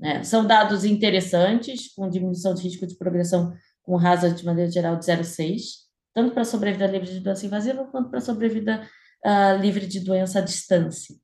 Né? 0.01 0.25
São 0.25 0.47
dados 0.47 0.83
interessantes, 0.83 1.92
com 1.94 2.09
diminuição 2.09 2.55
de 2.55 2.62
risco 2.62 2.87
de 2.87 2.97
progressão 2.97 3.53
com 3.85 3.99
hazard 3.99 4.37
de 4.37 4.44
maneira 4.44 4.70
geral 4.70 4.97
de 4.97 5.05
0,6, 5.05 5.85
tanto 6.12 6.33
para 6.33 6.44
sobrevida 6.44 6.87
livre 6.87 7.09
de 7.09 7.20
doença 7.20 7.47
invasiva 7.47 7.85
quanto 7.87 8.11
para 8.11 8.20
sobrevida 8.20 8.88
uh, 9.25 9.61
livre 9.61 9.87
de 9.87 10.01
doença 10.01 10.40
à 10.40 10.42
distância. 10.42 11.14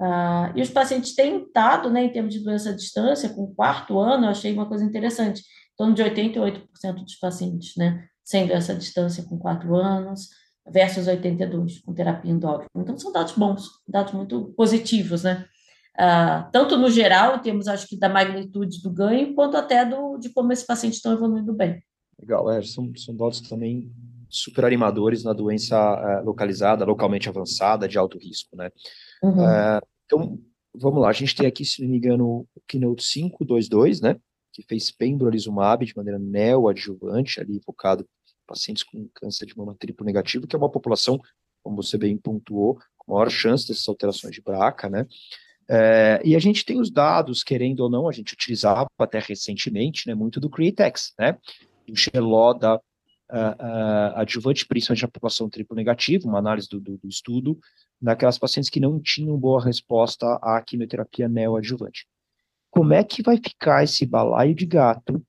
Uh, 0.00 0.56
e 0.56 0.62
os 0.62 0.70
pacientes 0.70 1.14
têm 1.14 1.42
estado, 1.42 1.90
né, 1.90 2.04
em 2.04 2.12
termos 2.12 2.32
de 2.32 2.40
doença 2.40 2.70
à 2.70 2.72
distância, 2.72 3.28
com 3.30 3.42
o 3.42 3.54
quarto 3.54 3.98
ano, 3.98 4.26
eu 4.26 4.30
achei 4.30 4.52
uma 4.52 4.68
coisa 4.68 4.84
interessante 4.84 5.42
torno 5.76 5.94
de 5.94 6.02
88% 6.02 6.66
dos 7.04 7.14
pacientes, 7.16 7.76
né, 7.76 8.04
sem 8.24 8.50
essa 8.52 8.74
distância 8.74 9.24
com 9.24 9.38
4 9.38 9.74
anos, 9.76 10.28
versus 10.70 11.06
82 11.06 11.80
com 11.80 11.94
terapia 11.94 12.30
endócrina. 12.30 12.68
Então, 12.76 12.98
são 12.98 13.12
dados 13.12 13.32
bons, 13.32 13.68
dados 13.86 14.12
muito 14.12 14.52
positivos, 14.56 15.22
né? 15.22 15.46
Uh, 15.98 16.50
tanto 16.52 16.76
no 16.76 16.90
geral, 16.90 17.36
em 17.36 17.40
termos, 17.40 17.66
acho 17.66 17.86
que, 17.86 17.98
da 17.98 18.08
magnitude 18.08 18.82
do 18.82 18.90
ganho, 18.90 19.34
quanto 19.34 19.56
até 19.56 19.84
do, 19.84 20.18
de 20.18 20.28
como 20.30 20.52
esses 20.52 20.66
pacientes 20.66 20.98
estão 20.98 21.12
evoluindo 21.12 21.52
bem. 21.54 21.82
Legal, 22.20 22.50
é, 22.50 22.62
são, 22.62 22.92
são 22.96 23.16
dados 23.16 23.40
também 23.40 23.90
super 24.28 24.64
animadores 24.64 25.24
na 25.24 25.32
doença 25.32 25.76
uh, 25.76 26.24
localizada, 26.24 26.84
localmente 26.84 27.28
avançada, 27.28 27.88
de 27.88 27.96
alto 27.96 28.18
risco, 28.18 28.56
né? 28.56 28.70
Uhum. 29.22 29.42
Uh, 29.42 29.80
então, 30.04 30.38
vamos 30.74 31.00
lá, 31.00 31.08
a 31.08 31.12
gente 31.12 31.34
tem 31.34 31.46
aqui, 31.46 31.64
se 31.64 31.82
não 31.82 31.88
me 31.88 31.96
engano, 31.96 32.46
o 32.54 32.60
Keynote 32.66 33.04
522, 33.04 34.00
né? 34.00 34.16
que 34.58 34.62
fez 34.62 34.90
pembrolizumab 34.90 35.86
de 35.86 35.96
maneira 35.96 36.18
neoadjuvante, 36.18 37.40
ali 37.40 37.60
focado 37.64 38.02
em 38.02 38.06
pacientes 38.44 38.82
com 38.82 39.08
câncer 39.14 39.46
de 39.46 39.56
mama 39.56 39.76
triplo 39.78 40.04
negativo, 40.04 40.48
que 40.48 40.56
é 40.56 40.58
uma 40.58 40.70
população, 40.70 41.20
como 41.62 41.76
você 41.76 41.96
bem 41.96 42.16
pontuou, 42.16 42.76
com 42.96 43.12
maior 43.12 43.30
chance 43.30 43.68
dessas 43.68 43.88
alterações 43.88 44.34
de 44.34 44.42
BRCA, 44.42 44.90
né? 44.90 45.06
É, 45.70 46.20
e 46.24 46.34
a 46.34 46.38
gente 46.40 46.64
tem 46.64 46.80
os 46.80 46.90
dados, 46.90 47.44
querendo 47.44 47.80
ou 47.80 47.90
não, 47.90 48.08
a 48.08 48.12
gente 48.12 48.32
utilizava 48.32 48.88
até 48.98 49.20
recentemente, 49.20 50.08
né, 50.08 50.14
muito 50.14 50.40
do 50.40 50.50
CREATEX, 50.50 51.12
né? 51.16 51.38
O 51.90 51.96
Xeló 51.96 52.52
da 52.52 52.76
uh, 52.76 52.78
uh, 52.78 54.16
adjuvante, 54.16 54.66
principalmente 54.66 55.02
na 55.02 55.08
população 55.08 55.48
triplo 55.48 55.76
negativa, 55.76 56.28
uma 56.28 56.38
análise 56.38 56.68
do, 56.68 56.80
do, 56.80 56.98
do 56.98 57.08
estudo, 57.08 57.58
naquelas 58.00 58.38
pacientes 58.38 58.70
que 58.70 58.80
não 58.80 59.00
tinham 59.00 59.36
boa 59.38 59.62
resposta 59.62 60.26
à 60.42 60.62
quimioterapia 60.62 61.28
neoadjuvante. 61.28 62.06
Como 62.70 62.92
é 62.92 63.02
que 63.02 63.22
vai 63.22 63.36
ficar 63.36 63.82
esse 63.82 64.06
balaio 64.06 64.54
de 64.54 64.66
gato 64.66 65.24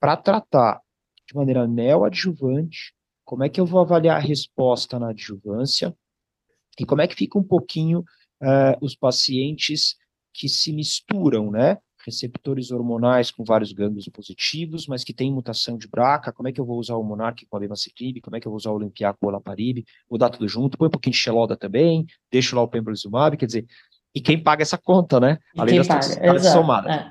para 0.00 0.16
tratar 0.16 0.80
de 1.26 1.34
maneira 1.34 1.66
neoadjuvante, 1.66 2.94
como 3.24 3.44
é 3.44 3.48
que 3.48 3.60
eu 3.60 3.66
vou 3.66 3.80
avaliar 3.80 4.16
a 4.16 4.20
resposta 4.20 4.98
na 4.98 5.10
adjuvância, 5.10 5.94
e 6.78 6.86
como 6.86 7.02
é 7.02 7.08
que 7.08 7.14
fica 7.14 7.38
um 7.38 7.42
pouquinho 7.44 8.00
uh, 8.00 8.78
os 8.80 8.94
pacientes 8.94 9.96
que 10.32 10.48
se 10.48 10.72
misturam, 10.72 11.50
né? 11.50 11.78
Receptores 12.08 12.70
hormonais 12.70 13.30
com 13.30 13.44
vários 13.44 13.70
gânglios 13.70 14.08
positivos, 14.08 14.86
mas 14.86 15.04
que 15.04 15.12
tem 15.12 15.30
mutação 15.30 15.76
de 15.76 15.86
BRCA, 15.86 16.32
como 16.32 16.48
é 16.48 16.52
que 16.52 16.58
eu 16.58 16.64
vou 16.64 16.78
usar 16.78 16.96
o 16.96 17.02
Monarch 17.04 17.44
com 17.44 17.56
a 17.56 17.60
Bemaciclib, 17.60 18.22
como 18.22 18.34
é 18.34 18.40
que 18.40 18.46
eu 18.46 18.50
vou 18.50 18.56
usar 18.56 18.70
o 18.70 18.76
Olimpiar 18.76 19.14
com 19.14 19.26
o 19.26 19.28
Olaparib, 19.28 19.84
vou 20.08 20.18
dar 20.18 20.30
tudo 20.30 20.48
junto, 20.48 20.78
põe 20.78 20.88
um 20.88 20.90
pouquinho 20.90 21.12
de 21.12 21.18
Xeloda 21.18 21.54
também, 21.54 22.06
deixo 22.32 22.56
lá 22.56 22.62
o 22.62 22.68
Pembrolizumab, 22.68 23.36
quer 23.36 23.44
dizer, 23.44 23.66
e 24.14 24.20
quem 24.22 24.42
paga 24.42 24.62
essa 24.62 24.78
conta, 24.78 25.20
né? 25.20 25.38
E 25.54 25.60
Além 25.60 25.76
das 25.76 25.86
toxicidades 25.86 26.46
somadas. 26.46 26.90
É. 26.90 27.10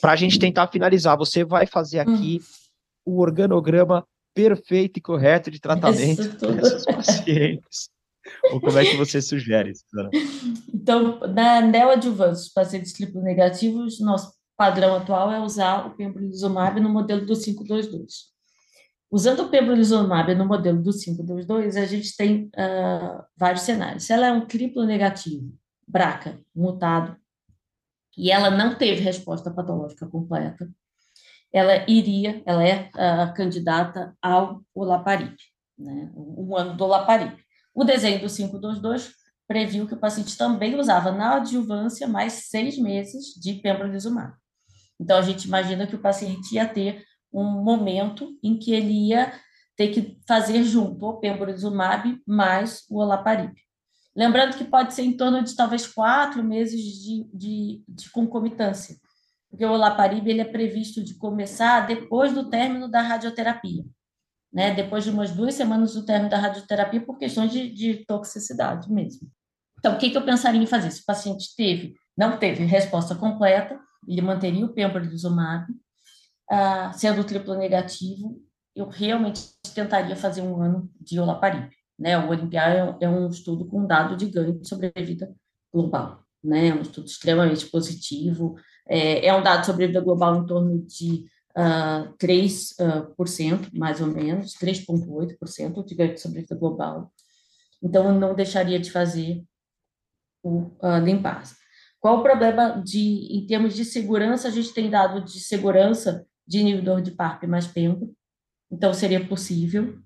Para 0.00 0.12
a 0.12 0.16
gente 0.16 0.38
tentar 0.38 0.66
finalizar, 0.66 1.16
você 1.16 1.44
vai 1.44 1.66
fazer 1.66 2.00
aqui 2.00 2.40
hum. 3.06 3.12
o 3.12 3.20
organograma 3.20 4.04
perfeito 4.34 4.98
e 4.98 5.00
correto 5.00 5.50
de 5.50 5.60
tratamento 5.60 6.22
desses 6.22 6.84
pacientes. 6.84 7.88
Ou 8.52 8.60
como 8.60 8.78
é 8.78 8.84
que 8.84 8.96
você 8.96 9.20
sugere, 9.20 9.72
Suzana? 9.74 10.10
Então, 10.84 11.18
na 11.20 11.62
neoadjuvância, 11.62 12.42
os 12.42 12.52
pacientes 12.52 12.92
triplo 12.92 13.22
negativos, 13.22 14.00
nosso 14.00 14.34
padrão 14.54 14.96
atual 14.96 15.32
é 15.32 15.40
usar 15.40 15.86
o 15.86 15.96
pembrolizumab 15.96 16.78
no 16.78 16.90
modelo 16.90 17.24
do 17.24 17.34
522. 17.34 18.34
Usando 19.10 19.44
o 19.44 19.48
pembrolizumab 19.48 20.34
no 20.34 20.44
modelo 20.44 20.82
do 20.82 20.90
522, 20.90 21.76
a 21.76 21.86
gente 21.86 22.16
tem 22.16 22.50
uh, 22.56 23.24
vários 23.36 23.62
cenários. 23.62 24.04
Se 24.04 24.12
ela 24.12 24.26
é 24.26 24.32
um 24.32 24.44
triplo 24.44 24.84
negativo, 24.84 25.52
BRCA, 25.86 26.38
mutado, 26.54 27.16
e 28.16 28.30
ela 28.30 28.50
não 28.50 28.74
teve 28.74 29.00
resposta 29.00 29.50
patológica 29.50 30.06
completa, 30.06 30.68
ela 31.52 31.88
iria, 31.88 32.42
ela 32.44 32.66
é 32.66 32.90
uh, 32.90 33.32
candidata 33.34 34.16
ao 34.20 34.62
olaparib, 34.74 35.36
né, 35.78 36.10
um 36.16 36.56
ano 36.56 36.76
do 36.76 36.84
olaparib. 36.84 37.36
O 37.74 37.82
desenho 37.82 38.20
do 38.20 38.32
522 38.32 39.12
previu 39.48 39.86
que 39.86 39.94
o 39.94 39.98
paciente 39.98 40.38
também 40.38 40.78
usava 40.78 41.10
na 41.10 41.36
adjuvância 41.36 42.06
mais 42.06 42.32
seis 42.48 42.78
meses 42.78 43.34
de 43.34 43.54
pembrolizumab. 43.54 44.34
Então, 44.98 45.18
a 45.18 45.22
gente 45.22 45.44
imagina 45.44 45.86
que 45.86 45.96
o 45.96 46.00
paciente 46.00 46.54
ia 46.54 46.68
ter 46.68 47.04
um 47.32 47.44
momento 47.44 48.38
em 48.42 48.56
que 48.56 48.72
ele 48.72 49.08
ia 49.08 49.32
ter 49.76 49.88
que 49.88 50.18
fazer 50.26 50.62
junto 50.62 51.04
o 51.04 51.18
pembrolizumab 51.18 52.16
mais 52.26 52.84
o 52.88 53.00
olaparib. 53.00 53.52
Lembrando 54.16 54.56
que 54.56 54.64
pode 54.64 54.94
ser 54.94 55.02
em 55.02 55.16
torno 55.16 55.42
de 55.42 55.56
talvez 55.56 55.86
quatro 55.86 56.42
meses 56.44 56.80
de, 56.80 57.24
de, 57.34 57.84
de 57.88 58.10
concomitância, 58.10 58.96
porque 59.50 59.64
o 59.64 59.72
olaparib 59.72 60.28
ele 60.28 60.40
é 60.40 60.44
previsto 60.44 61.02
de 61.02 61.14
começar 61.14 61.86
depois 61.86 62.32
do 62.32 62.48
término 62.48 62.88
da 62.88 63.02
radioterapia, 63.02 63.84
né? 64.54 64.72
depois 64.72 65.02
de 65.02 65.10
umas 65.10 65.32
duas 65.32 65.54
semanas 65.54 65.94
do 65.94 66.06
término 66.06 66.30
da 66.30 66.38
radioterapia, 66.38 67.04
por 67.04 67.18
questões 67.18 67.50
de, 67.50 67.68
de 67.68 68.04
toxicidade 68.06 68.90
mesmo. 68.90 69.28
Então, 69.78 69.94
o 69.96 69.98
que, 69.98 70.10
que 70.10 70.16
eu 70.16 70.24
pensaria 70.24 70.62
em 70.62 70.66
fazer? 70.66 70.92
Se 70.92 71.02
o 71.02 71.04
paciente 71.04 71.54
teve, 71.56 71.94
não 72.16 72.38
teve 72.38 72.64
resposta 72.64 73.16
completa, 73.16 73.78
ele 74.06 74.22
manteria 74.22 74.64
o 74.64 74.72
pembrolizumab, 74.72 75.66
ah, 76.48 76.92
sendo 76.92 77.24
triplo 77.24 77.54
negativo, 77.56 78.40
eu 78.76 78.88
realmente 78.88 79.42
tentaria 79.74 80.14
fazer 80.14 80.42
um 80.42 80.62
ano 80.62 80.90
de 81.00 81.18
olaparib. 81.18 81.68
Né? 81.98 82.16
O 82.18 82.28
Olimpiar 82.28 82.70
é, 82.70 82.96
é 83.04 83.08
um 83.08 83.28
estudo 83.28 83.66
com 83.66 83.86
dado 83.86 84.16
de 84.16 84.26
ganho 84.26 84.58
de 84.58 84.68
sobrevida 84.68 85.34
global, 85.72 86.24
né? 86.42 86.68
É 86.68 86.74
um 86.74 86.82
estudo 86.82 87.06
extremamente 87.06 87.66
positivo, 87.66 88.56
é, 88.88 89.26
é 89.26 89.34
um 89.34 89.42
dado 89.42 89.60
de 89.60 89.66
sobrevida 89.66 90.00
global 90.00 90.36
em 90.36 90.46
torno 90.46 90.84
de 90.84 91.24
uh, 91.56 92.12
3%, 92.16 93.68
uh, 93.68 93.78
mais 93.78 94.00
ou 94.00 94.06
menos, 94.06 94.54
3,8% 94.54 95.84
de 95.84 95.94
ganho 95.94 96.14
de 96.14 96.20
sobrevida 96.20 96.54
global. 96.54 97.12
Então, 97.82 98.06
eu 98.08 98.14
não 98.18 98.34
deixaria 98.34 98.78
de 98.78 98.90
fazer 98.90 99.42
o 100.42 100.58
uh. 100.58 101.54
Qual 102.00 102.18
o 102.18 102.22
problema 102.22 102.82
de, 102.84 103.28
em 103.30 103.46
termos 103.46 103.74
de 103.74 103.84
segurança, 103.84 104.48
a 104.48 104.50
gente 104.50 104.74
tem 104.74 104.90
dado 104.90 105.24
de 105.24 105.40
segurança 105.40 106.26
de 106.46 106.58
inibidor 106.58 107.00
de 107.00 107.10
PARP 107.10 107.44
mais 107.44 107.66
PEMBO, 107.66 108.14
então 108.70 108.92
seria 108.92 109.26
possível. 109.26 109.98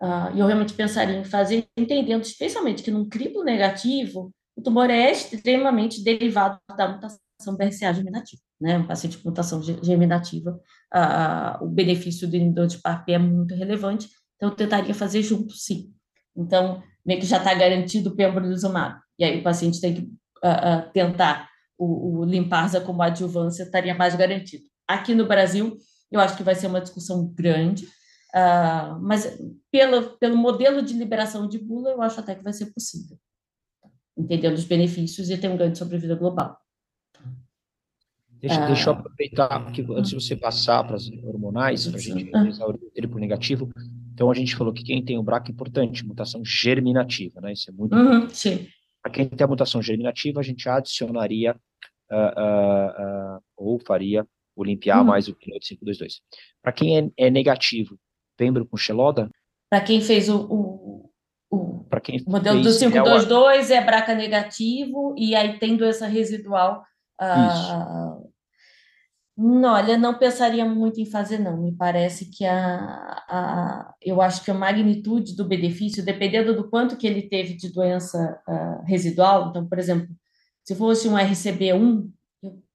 Uh, 0.00 0.36
eu 0.36 0.46
realmente 0.46 0.74
pensaria 0.74 1.16
em 1.16 1.24
fazer, 1.24 1.66
entendendo 1.76 2.22
especialmente 2.22 2.82
que 2.82 2.90
num 2.90 3.08
triplo 3.08 3.42
negativo, 3.42 4.32
o 4.54 4.62
tumor 4.62 4.90
é 4.90 5.10
extremamente 5.10 6.04
derivado 6.04 6.60
da 6.76 6.88
mutação 6.88 7.18
BRCA 7.56 7.92
germinativa, 7.92 8.40
né? 8.60 8.78
Um 8.78 8.86
paciente 8.86 9.18
com 9.18 9.28
mutação 9.28 9.62
germinativa, 9.62 10.58
uh, 10.94 11.64
o 11.64 11.68
benefício 11.68 12.28
do 12.28 12.36
inibidor 12.36 12.66
de 12.66 12.78
PARP 12.78 13.08
é 13.08 13.18
muito 13.18 13.54
relevante, 13.54 14.08
então 14.36 14.48
eu 14.50 14.54
tentaria 14.54 14.94
fazer 14.94 15.22
junto, 15.22 15.54
sim. 15.54 15.92
Então, 16.36 16.82
meio 17.04 17.20
que 17.20 17.26
já 17.26 17.38
está 17.38 17.54
garantido 17.54 18.10
o 18.10 18.16
pembrolizumab, 18.16 18.98
e 19.18 19.24
aí 19.24 19.40
o 19.40 19.42
paciente 19.42 19.80
tem 19.80 19.94
que 19.94 20.00
uh, 20.02 20.90
tentar 20.92 21.48
o, 21.78 22.20
o 22.20 22.24
limparza 22.24 22.80
como 22.80 23.02
adjuvância, 23.02 23.64
estaria 23.64 23.94
mais 23.94 24.14
garantido. 24.14 24.64
Aqui 24.86 25.14
no 25.14 25.26
Brasil, 25.26 25.76
eu 26.10 26.20
acho 26.20 26.36
que 26.36 26.42
vai 26.42 26.54
ser 26.54 26.66
uma 26.66 26.80
discussão 26.80 27.26
grande, 27.34 27.84
uh, 28.34 28.98
mas 29.00 29.38
pelo, 29.70 30.16
pelo 30.18 30.36
modelo 30.36 30.82
de 30.82 30.94
liberação 30.94 31.48
de 31.48 31.58
bula, 31.58 31.90
eu 31.90 32.02
acho 32.02 32.20
até 32.20 32.34
que 32.34 32.44
vai 32.44 32.52
ser 32.52 32.66
possível, 32.66 33.18
entendendo 34.16 34.54
os 34.54 34.64
benefícios 34.64 35.30
e 35.30 35.36
ter 35.36 35.48
um 35.48 35.56
ganho 35.56 35.72
de 35.72 35.78
sobrevida 35.78 36.14
global. 36.14 36.63
Deixa, 38.46 38.62
uh, 38.62 38.66
deixa 38.66 38.90
eu 38.90 38.92
aproveitar, 38.92 39.64
porque 39.64 39.82
antes 39.90 40.10
de 40.10 40.16
você 40.16 40.36
passar 40.36 40.84
para 40.84 40.96
as 40.96 41.08
hormonais, 41.08 41.86
para 41.86 41.96
a 41.96 42.00
gente 42.00 42.30
realizar 42.30 42.66
o 42.66 42.76
triplo 42.90 43.18
negativo, 43.18 43.70
então 44.12 44.30
a 44.30 44.34
gente 44.34 44.54
falou 44.54 44.70
que 44.70 44.84
quem 44.84 45.02
tem 45.02 45.16
o 45.16 45.22
BRCA 45.22 45.48
é 45.48 45.50
importante, 45.50 46.06
mutação 46.06 46.44
germinativa, 46.44 47.40
né? 47.40 47.54
Isso 47.54 47.70
é 47.70 47.72
muito 47.72 47.96
uhum, 47.96 48.28
Sim. 48.28 48.68
Para 49.02 49.12
quem 49.12 49.26
tem 49.26 49.44
a 49.44 49.48
mutação 49.48 49.80
germinativa, 49.80 50.40
a 50.40 50.42
gente 50.42 50.68
adicionaria 50.68 51.56
uh, 52.12 53.36
uh, 53.36 53.40
ou 53.56 53.78
faria 53.78 54.26
o 54.54 54.62
limpiar 54.62 54.98
uhum. 54.98 55.04
mais 55.04 55.26
o 55.26 55.34
Keynote 55.34 55.68
522. 55.76 56.20
Para 56.62 56.72
quem 56.72 56.98
é, 56.98 57.26
é, 57.26 57.30
negativo, 57.30 57.98
pembro 58.36 58.66
com 58.66 58.76
Xeloda? 58.76 59.30
Para 59.70 59.80
quem 59.80 60.02
fez 60.02 60.28
o, 60.28 60.42
o, 60.42 61.10
o, 61.50 61.84
quem 62.02 62.22
o 62.26 62.30
modelo 62.30 62.60
do 62.60 62.78
522 62.78 63.70
é, 63.70 63.74
o... 63.74 63.82
é 63.82 63.84
BRCA 63.84 64.14
negativo 64.14 65.14
e 65.16 65.34
aí 65.34 65.58
tem 65.58 65.78
doença 65.78 66.06
residual. 66.06 66.84
Uh, 67.18 68.23
olha, 69.36 69.98
não 69.98 70.16
pensaria 70.16 70.64
muito 70.64 71.00
em 71.00 71.10
fazer, 71.10 71.38
não. 71.38 71.56
Me 71.56 71.72
parece 71.72 72.30
que 72.30 72.44
a, 72.44 73.24
a, 73.28 73.94
eu 74.00 74.22
acho 74.22 74.44
que 74.44 74.50
a 74.50 74.54
magnitude 74.54 75.34
do 75.34 75.44
benefício, 75.44 76.04
dependendo 76.04 76.54
do 76.54 76.70
quanto 76.70 76.96
que 76.96 77.06
ele 77.06 77.22
teve 77.22 77.54
de 77.54 77.72
doença 77.72 78.40
uh, 78.46 78.84
residual, 78.84 79.50
então, 79.50 79.66
por 79.68 79.78
exemplo, 79.78 80.08
se 80.62 80.74
fosse 80.74 81.08
um 81.08 81.14
RCB1, 81.14 82.08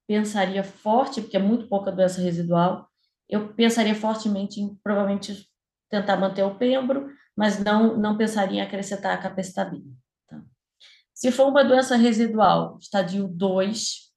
pensaria 0.06 0.64
forte, 0.64 1.22
porque 1.22 1.38
é 1.38 1.40
muito 1.40 1.68
pouca 1.68 1.92
doença 1.92 2.22
residual, 2.22 2.90
eu 3.30 3.54
pensaria 3.54 3.96
fortemente 3.96 4.60
em 4.60 4.76
provavelmente 4.84 5.48
tentar 5.90 6.18
manter 6.18 6.44
o 6.44 6.56
pembro, 6.56 7.10
mas 7.38 7.64
não, 7.64 7.96
não 7.96 8.18
pensaria 8.18 8.60
em 8.60 8.62
acrescentar 8.62 9.14
a 9.14 9.22
capecitabina. 9.22 9.86
Tá? 10.28 10.42
Se 11.14 11.32
for 11.32 11.48
uma 11.48 11.64
doença 11.64 11.96
residual, 11.96 12.78
estadio 12.82 13.28
2, 13.28 14.09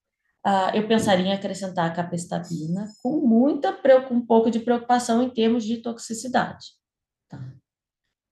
uh, 0.46 0.74
eu 0.74 0.86
pensaria 0.86 1.26
em 1.26 1.32
acrescentar 1.32 1.86
a 1.90 1.94
capecitabina 1.94 2.88
com 3.02 3.20
muita, 3.26 3.72
com 4.08 4.14
um 4.14 4.26
pouco 4.26 4.50
de 4.50 4.60
preocupação 4.60 5.22
em 5.22 5.30
termos 5.30 5.64
de 5.64 5.78
toxicidade. 5.78 6.66
Tá? 7.28 7.38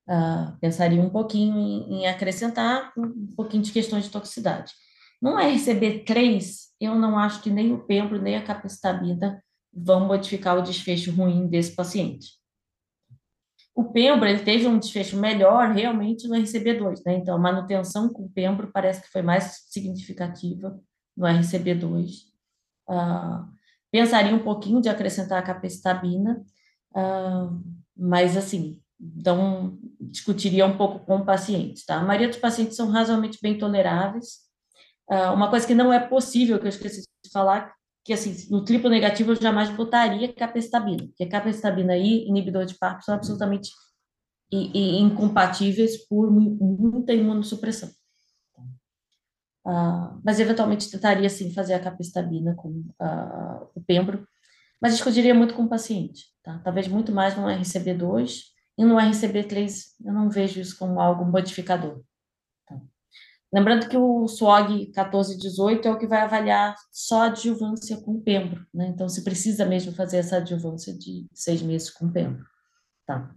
Uh, 0.08 0.58
pensaria 0.60 1.00
um 1.00 1.10
pouquinho 1.10 1.56
em, 1.56 2.00
em 2.00 2.06
acrescentar 2.06 2.92
um 2.96 3.34
pouquinho 3.36 3.62
de 3.62 3.72
questões 3.72 4.04
de 4.04 4.10
toxicidade. 4.10 4.72
No 5.22 5.36
RCB3, 5.36 6.70
eu 6.80 6.94
não 6.94 7.18
acho 7.18 7.42
que 7.42 7.50
nem 7.50 7.72
o 7.72 7.84
pembro 7.84 8.20
nem 8.20 8.36
a 8.36 8.44
capecitabina 8.44 9.42
vão 9.72 10.06
modificar 10.06 10.58
o 10.58 10.62
desfecho 10.62 11.12
ruim 11.12 11.46
desse 11.46 11.76
paciente. 11.76 12.40
O 13.74 13.92
pembro 13.92 14.26
ele 14.26 14.42
teve 14.42 14.66
um 14.66 14.78
desfecho 14.78 15.16
melhor 15.16 15.70
realmente 15.70 16.26
no 16.26 16.34
RCB2, 16.34 17.02
né? 17.06 17.14
Então, 17.14 17.36
a 17.36 17.38
manutenção 17.38 18.12
com 18.12 18.24
o 18.24 18.30
pembro 18.30 18.70
parece 18.72 19.00
que 19.02 19.10
foi 19.10 19.22
mais 19.22 19.64
significativa 19.68 20.78
no 21.20 21.26
RCB2. 21.26 22.22
Uh, 22.88 22.92
ah, 22.92 23.48
pensaria 23.92 24.34
um 24.34 24.42
pouquinho 24.42 24.80
de 24.80 24.88
acrescentar 24.88 25.38
a 25.38 25.42
capecitabina, 25.42 26.42
uh, 26.96 27.62
mas 27.96 28.36
assim, 28.36 28.80
então 28.98 29.78
discutiria 30.00 30.66
um 30.66 30.76
pouco 30.76 31.04
com 31.06 31.18
o 31.18 31.24
paciente, 31.24 31.84
tá? 31.86 31.96
A 31.96 32.04
maioria 32.04 32.28
dos 32.28 32.38
pacientes 32.38 32.76
são 32.76 32.90
razoavelmente 32.90 33.38
bem 33.40 33.58
toleráveis, 33.58 34.50
Uh, 35.10 35.34
uma 35.34 35.50
coisa 35.50 35.66
que 35.66 35.74
não 35.74 35.92
é 35.92 35.98
possível, 35.98 36.56
que 36.60 36.66
eu 36.66 36.68
esqueci 36.68 37.02
de 37.24 37.30
falar, 37.32 37.74
que 38.04 38.12
assim, 38.12 38.46
no 38.48 38.64
triplo 38.64 38.88
negativo 38.88 39.32
eu 39.32 39.42
jamais 39.42 39.68
botaria 39.68 40.32
capecitabina, 40.32 41.04
porque 41.08 41.26
capecitabina 41.26 41.96
e 41.96 42.28
inibidor 42.28 42.64
de 42.64 42.78
PARP 42.78 43.02
são 43.02 43.16
absolutamente 43.16 43.70
incompatíveis 44.52 46.06
por 46.06 46.30
muita 46.30 47.12
imunossupressão. 47.12 47.90
Uh, 49.66 50.18
mas 50.24 50.40
eventualmente 50.40 50.90
tentaria 50.90 51.28
sim 51.28 51.52
fazer 51.52 51.74
a 51.74 51.80
capecitabina 51.80 52.54
com 52.54 52.68
uh, 52.68 53.70
o 53.74 53.80
pembro, 53.86 54.26
mas 54.80 54.94
discutiria 54.94 55.34
muito 55.34 55.54
com 55.54 55.64
o 55.64 55.68
paciente, 55.68 56.24
tá? 56.42 56.58
Talvez 56.64 56.88
muito 56.88 57.12
mais 57.12 57.36
no 57.36 57.44
RCB2 57.44 58.44
e 58.78 58.84
no 58.84 58.96
RCB3 58.96 59.70
eu 60.04 60.12
não 60.12 60.30
vejo 60.30 60.60
isso 60.60 60.78
como 60.78 60.98
algo 60.98 61.24
modificador. 61.24 62.02
Lembrando 63.52 63.88
que 63.88 63.96
o 63.96 64.28
SWOG 64.28 64.92
1418 64.96 65.88
é 65.88 65.90
o 65.90 65.98
que 65.98 66.06
vai 66.06 66.20
avaliar 66.20 66.76
só 66.92 67.22
a 67.22 67.26
adjuvância 67.26 68.00
com 68.00 68.20
pembro, 68.20 68.64
né? 68.72 68.86
Então, 68.86 69.08
se 69.08 69.24
precisa 69.24 69.66
mesmo 69.66 69.92
fazer 69.92 70.18
essa 70.18 70.36
adjuvância 70.36 70.96
de 70.96 71.26
seis 71.34 71.60
meses 71.60 71.90
com 71.90 72.10
pembro. 72.10 72.44
Tá. 73.04 73.34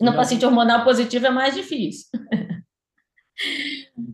No 0.00 0.06
Não. 0.06 0.16
paciente 0.16 0.44
hormonal 0.44 0.82
positivo 0.82 1.26
é 1.26 1.30
mais 1.30 1.54
difícil. 1.54 2.06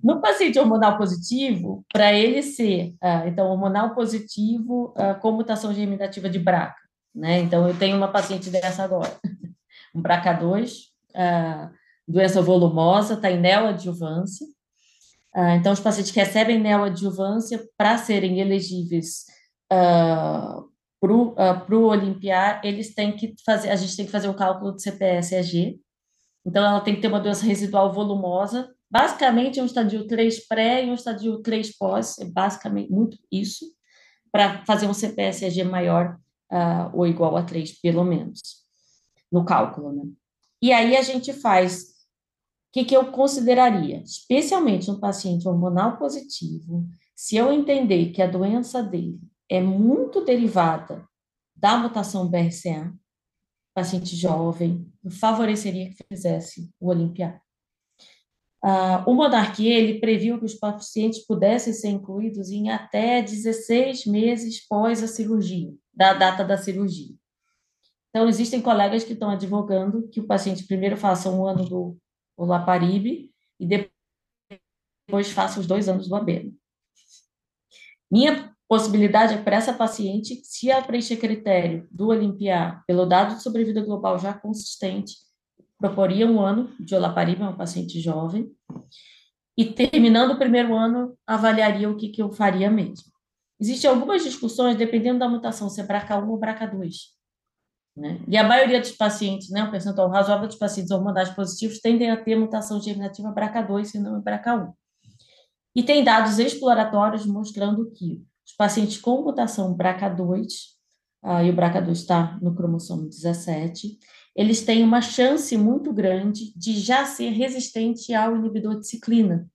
no 0.02 0.20
paciente 0.20 0.58
hormonal 0.58 0.96
positivo, 0.98 1.84
para 1.92 2.12
ele 2.12 2.42
ser, 2.42 2.94
uh, 3.02 3.26
então, 3.26 3.48
hormonal 3.48 3.94
positivo 3.94 4.94
uh, 4.96 5.18
com 5.20 5.32
mutação 5.32 5.72
germinativa 5.72 6.28
de 6.28 6.38
BRCA, 6.38 6.74
né? 7.14 7.40
Então, 7.40 7.68
eu 7.68 7.78
tenho 7.78 7.96
uma 7.96 8.08
paciente 8.08 8.50
dessa 8.50 8.82
agora, 8.82 9.16
um 9.94 10.02
BRCA2, 10.02 10.88
uh, 11.10 11.70
doença 12.06 12.42
volumosa, 12.42 13.14
está 13.14 13.30
em 13.30 13.40
neoadjuvância. 13.40 14.46
Ah, 15.34 15.56
então, 15.56 15.72
os 15.72 15.80
pacientes 15.80 16.12
que 16.12 16.20
recebem 16.20 16.60
neoadjuvância, 16.60 17.66
para 17.76 17.96
serem 17.96 18.40
elegíveis 18.40 19.24
uh, 19.72 20.70
para 21.00 21.76
o 21.76 21.86
Olimpiar, 21.86 22.60
eles 22.62 22.94
têm 22.94 23.12
que 23.12 23.34
fazer, 23.44 23.70
a 23.70 23.76
gente 23.76 23.96
tem 23.96 24.04
que 24.04 24.12
fazer 24.12 24.28
o 24.28 24.34
cálculo 24.34 24.76
de 24.76 24.82
CPS-EG, 24.82 25.80
então 26.44 26.64
ela 26.64 26.80
tem 26.80 26.94
que 26.94 27.00
ter 27.00 27.08
uma 27.08 27.20
doença 27.20 27.46
residual 27.46 27.92
volumosa, 27.92 28.68
basicamente 28.92 29.58
um 29.58 29.64
estadio 29.64 30.06
3 30.06 30.46
pré 30.46 30.84
e 30.84 30.90
um 30.90 30.94
estadio 30.94 31.40
3 31.40 31.78
pós, 31.78 32.18
é 32.18 32.26
basicamente 32.26 32.92
muito 32.92 33.16
isso, 33.32 33.64
para 34.30 34.62
fazer 34.66 34.86
um 34.86 34.92
CPS-EG 34.92 35.64
maior 35.64 36.18
uh, 36.52 36.94
ou 36.94 37.06
igual 37.06 37.34
a 37.38 37.42
3, 37.42 37.80
pelo 37.80 38.04
menos, 38.04 38.40
no 39.30 39.46
cálculo, 39.46 39.92
né? 39.92 40.02
E 40.60 40.72
aí 40.72 40.94
a 40.94 41.00
gente 41.00 41.32
faz 41.32 41.84
o 41.84 41.84
que, 42.72 42.84
que 42.84 42.94
eu 42.94 43.10
consideraria, 43.10 44.02
especialmente 44.02 44.88
no 44.88 45.00
paciente 45.00 45.48
hormonal 45.48 45.96
positivo, 45.96 46.86
se 47.16 47.36
eu 47.36 47.50
entender 47.50 48.10
que 48.10 48.20
a 48.20 48.26
doença 48.26 48.82
dele 48.82 49.18
é 49.48 49.60
muito 49.60 50.22
derivada 50.22 51.02
da 51.56 51.78
mutação 51.78 52.28
BRCA, 52.28 52.94
paciente 53.74 54.14
jovem, 54.14 54.86
favoreceria 55.18 55.88
que 55.88 56.04
fizesse 56.10 56.70
o 56.78 56.90
Olimpiar. 56.90 57.41
Uh, 58.64 59.10
o 59.10 59.14
Monarquia, 59.14 59.76
ele 59.76 59.98
previu 59.98 60.38
que 60.38 60.44
os 60.44 60.54
pacientes 60.54 61.26
pudessem 61.26 61.72
ser 61.72 61.88
incluídos 61.88 62.48
em 62.50 62.70
até 62.70 63.20
16 63.20 64.06
meses 64.06 64.64
pós 64.68 65.02
a 65.02 65.08
cirurgia, 65.08 65.74
da 65.92 66.14
data 66.14 66.44
da 66.44 66.56
cirurgia. 66.56 67.16
Então, 68.10 68.28
existem 68.28 68.60
colegas 68.60 69.02
que 69.02 69.14
estão 69.14 69.30
advogando 69.30 70.08
que 70.08 70.20
o 70.20 70.26
paciente 70.26 70.64
primeiro 70.64 70.96
faça 70.96 71.28
um 71.28 71.44
ano 71.44 71.64
do 71.64 71.96
Olaparib 72.36 73.30
e 73.58 73.66
depois 75.08 75.30
faça 75.32 75.58
os 75.58 75.66
dois 75.66 75.88
anos 75.88 76.08
do 76.08 76.14
Abeno. 76.14 76.54
Minha 78.10 78.54
possibilidade 78.68 79.34
é 79.34 79.42
para 79.42 79.56
essa 79.56 79.72
paciente, 79.72 80.40
se 80.44 80.70
ela 80.70 80.82
preencher 80.82 81.16
critério 81.16 81.88
do 81.90 82.08
Olimpiar 82.08 82.84
pelo 82.86 83.06
dado 83.06 83.34
de 83.34 83.42
sobrevida 83.42 83.82
global 83.82 84.18
já 84.18 84.32
consistente, 84.32 85.16
proporia 85.82 86.26
um 86.26 86.40
ano 86.40 86.70
de 86.78 86.94
olaparib, 86.94 87.40
uma 87.40 87.56
paciente 87.56 88.00
jovem, 88.00 88.48
e 89.58 89.64
terminando 89.64 90.30
o 90.30 90.38
primeiro 90.38 90.76
ano, 90.76 91.18
avaliaria 91.26 91.90
o 91.90 91.96
que, 91.96 92.08
que 92.08 92.22
eu 92.22 92.30
faria 92.30 92.70
mesmo. 92.70 93.10
Existem 93.60 93.90
algumas 93.90 94.22
discussões, 94.22 94.76
dependendo 94.76 95.18
da 95.18 95.28
mutação, 95.28 95.68
se 95.68 95.80
é 95.80 95.86
BRCA1 95.86 96.28
ou 96.28 96.38
BRCA2. 96.38 96.92
Né? 97.96 98.20
E 98.28 98.36
a 98.36 98.44
maioria 98.44 98.80
dos 98.80 98.92
pacientes, 98.92 99.50
né, 99.50 99.64
um 99.64 99.70
percentual 99.70 100.08
razoável 100.08 100.46
dos 100.46 100.56
pacientes 100.56 100.92
hormonais 100.92 101.30
positivos 101.30 101.80
tendem 101.80 102.10
a 102.10 102.16
ter 102.16 102.36
mutação 102.36 102.80
germinativa 102.80 103.34
BRCA2 103.34 103.94
e 103.94 103.98
não 103.98 104.22
BRCA1. 104.22 104.72
E 105.74 105.82
tem 105.82 106.04
dados 106.04 106.38
exploratórios 106.38 107.26
mostrando 107.26 107.90
que 107.90 108.22
os 108.46 108.54
pacientes 108.56 108.98
com 108.98 109.22
mutação 109.22 109.76
BRCA2, 109.76 110.46
ah, 111.24 111.42
e 111.42 111.50
o 111.50 111.56
BRCA2 111.56 111.90
está 111.90 112.38
no 112.40 112.54
cromossomo 112.54 113.08
17, 113.08 113.98
eles 114.34 114.62
têm 114.62 114.82
uma 114.82 115.00
chance 115.00 115.56
muito 115.56 115.92
grande 115.92 116.52
de 116.56 116.74
já 116.74 117.04
ser 117.04 117.30
resistente 117.30 118.14
ao 118.14 118.36
inibidor 118.36 118.78
de 118.80 118.88
ciclina, 118.88 119.48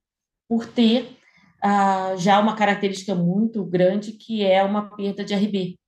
por 0.47 0.65
ter 0.65 1.17
ah, 1.63 2.15
já 2.17 2.39
uma 2.39 2.55
característica 2.55 3.15
muito 3.15 3.65
grande 3.65 4.11
que 4.13 4.43
é 4.43 4.63
uma 4.63 4.95
perda 4.95 5.23
de 5.23 5.33
RB. 5.33 5.79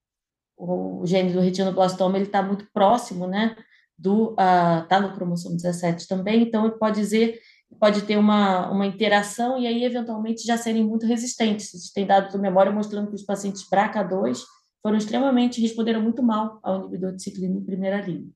O 0.58 1.06
gene 1.06 1.32
do 1.32 1.40
retinoblastoma 1.40 2.18
ele 2.18 2.26
está 2.26 2.42
muito 2.42 2.68
próximo, 2.74 3.28
né? 3.28 3.56
Do 3.98 4.36
ah, 4.38 4.88
no 5.02 5.14
cromossomo 5.14 5.56
17 5.56 6.08
também, 6.08 6.42
então 6.42 6.66
ele 6.66 6.78
pode 6.78 7.00
dizer 7.00 7.40
pode 7.78 8.02
ter 8.04 8.18
uma, 8.18 8.72
uma 8.72 8.86
interação 8.86 9.60
e 9.60 9.68
aí, 9.68 9.84
eventualmente, 9.84 10.46
já 10.46 10.58
serem 10.58 10.84
muito 10.84 11.06
resistentes. 11.06 11.92
Tem 11.94 12.06
dados 12.06 12.34
da 12.34 12.40
memória 12.40 12.72
mostrando 12.72 13.10
que 13.10 13.16
os 13.16 13.24
pacientes 13.24 13.64
BRCA2 13.70 14.40
foram 14.82 14.98
extremamente, 14.98 15.62
responderam 15.62 16.02
muito 16.02 16.24
mal 16.24 16.60
ao 16.64 16.80
inibidor 16.80 17.14
de 17.14 17.22
ciclina 17.22 17.58
em 17.58 17.64
primeira 17.64 18.02
linha. 18.02 18.28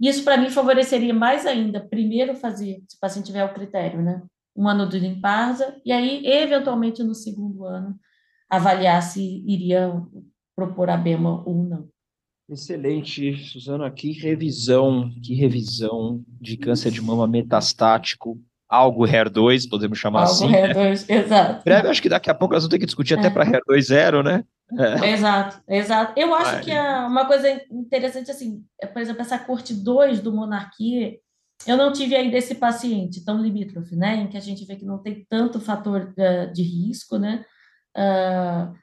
Isso, 0.00 0.24
para 0.24 0.36
mim, 0.36 0.50
favoreceria 0.50 1.12
mais 1.12 1.44
ainda, 1.46 1.80
primeiro 1.80 2.34
fazer, 2.34 2.82
se 2.88 2.96
o 2.96 3.00
paciente 3.00 3.26
tiver 3.26 3.44
o 3.44 3.52
critério, 3.52 4.00
né? 4.00 4.22
Um 4.56 4.68
ano 4.68 4.88
de 4.88 4.98
limparsa, 4.98 5.76
e 5.84 5.92
aí, 5.92 6.24
eventualmente, 6.24 7.02
no 7.02 7.14
segundo 7.14 7.64
ano, 7.64 7.98
avaliar 8.50 9.02
se 9.02 9.44
iria 9.46 9.92
propor 10.54 10.90
a 10.90 10.96
BEMA 10.96 11.42
ou 11.46 11.64
não. 11.64 11.88
Excelente, 12.48 13.36
Suzana. 13.44 13.90
Que 13.90 14.12
revisão, 14.12 15.10
que 15.22 15.34
revisão 15.34 16.24
de 16.40 16.56
câncer 16.56 16.90
de 16.90 17.02
mama 17.02 17.26
metastático, 17.26 18.40
algo 18.66 19.04
HER2, 19.06 19.68
podemos 19.68 19.98
chamar 19.98 20.20
algo 20.20 20.32
assim. 20.32 20.44
Algo 20.46 20.80
HER2, 20.80 21.08
né? 21.08 21.16
exato. 21.24 21.64
Breve, 21.64 21.88
acho 21.88 22.02
que 22.02 22.08
daqui 22.08 22.30
a 22.30 22.34
pouco 22.34 22.54
nós 22.54 22.62
vamos 22.62 22.70
ter 22.70 22.78
que 22.78 22.86
discutir 22.86 23.14
é. 23.14 23.18
até 23.18 23.28
para 23.28 23.44
HER2 23.44 23.80
zero, 23.82 24.22
né? 24.22 24.44
É. 24.76 25.12
Exato, 25.12 25.62
exato. 25.66 26.12
Eu 26.16 26.34
acho 26.34 26.62
que 26.62 26.70
é 26.70 26.98
uma 27.06 27.26
coisa 27.26 27.50
interessante, 27.70 28.30
assim, 28.30 28.64
é, 28.80 28.86
por 28.86 29.00
exemplo, 29.00 29.22
essa 29.22 29.38
corte 29.38 29.72
2 29.72 30.20
do 30.20 30.32
Monarquia, 30.32 31.18
eu 31.66 31.76
não 31.76 31.92
tive 31.92 32.14
ainda 32.14 32.36
esse 32.36 32.54
paciente 32.54 33.24
tão 33.24 33.40
limítrofe, 33.40 33.96
né, 33.96 34.16
em 34.16 34.28
que 34.28 34.36
a 34.36 34.40
gente 34.40 34.64
vê 34.64 34.76
que 34.76 34.84
não 34.84 34.98
tem 34.98 35.26
tanto 35.28 35.60
fator 35.60 36.14
uh, 36.16 36.52
de 36.52 36.62
risco, 36.62 37.18
né, 37.18 37.44
uh, 37.96 38.76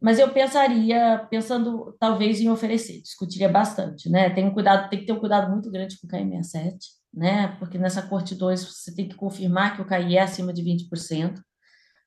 mas 0.00 0.18
eu 0.18 0.30
pensaria, 0.32 1.26
pensando 1.30 1.94
talvez 2.00 2.40
em 2.40 2.48
oferecer, 2.48 3.02
discutiria 3.02 3.50
bastante, 3.50 4.08
né? 4.08 4.30
Tem 4.30 4.46
um 4.46 4.54
cuidado, 4.54 4.88
tem 4.88 5.00
que 5.00 5.04
ter 5.04 5.12
um 5.12 5.20
cuidado 5.20 5.50
muito 5.50 5.70
grande 5.70 5.98
com 6.00 6.06
o 6.06 6.10
KM67, 6.10 6.78
né? 7.12 7.54
Porque 7.58 7.76
nessa 7.76 8.00
corte 8.00 8.34
2 8.34 8.64
você 8.64 8.94
tem 8.94 9.06
que 9.06 9.14
confirmar 9.14 9.76
que 9.76 9.82
o 9.82 9.86
KI 9.86 10.16
é 10.16 10.22
acima 10.22 10.54
de 10.54 10.62
20%. 10.62 11.38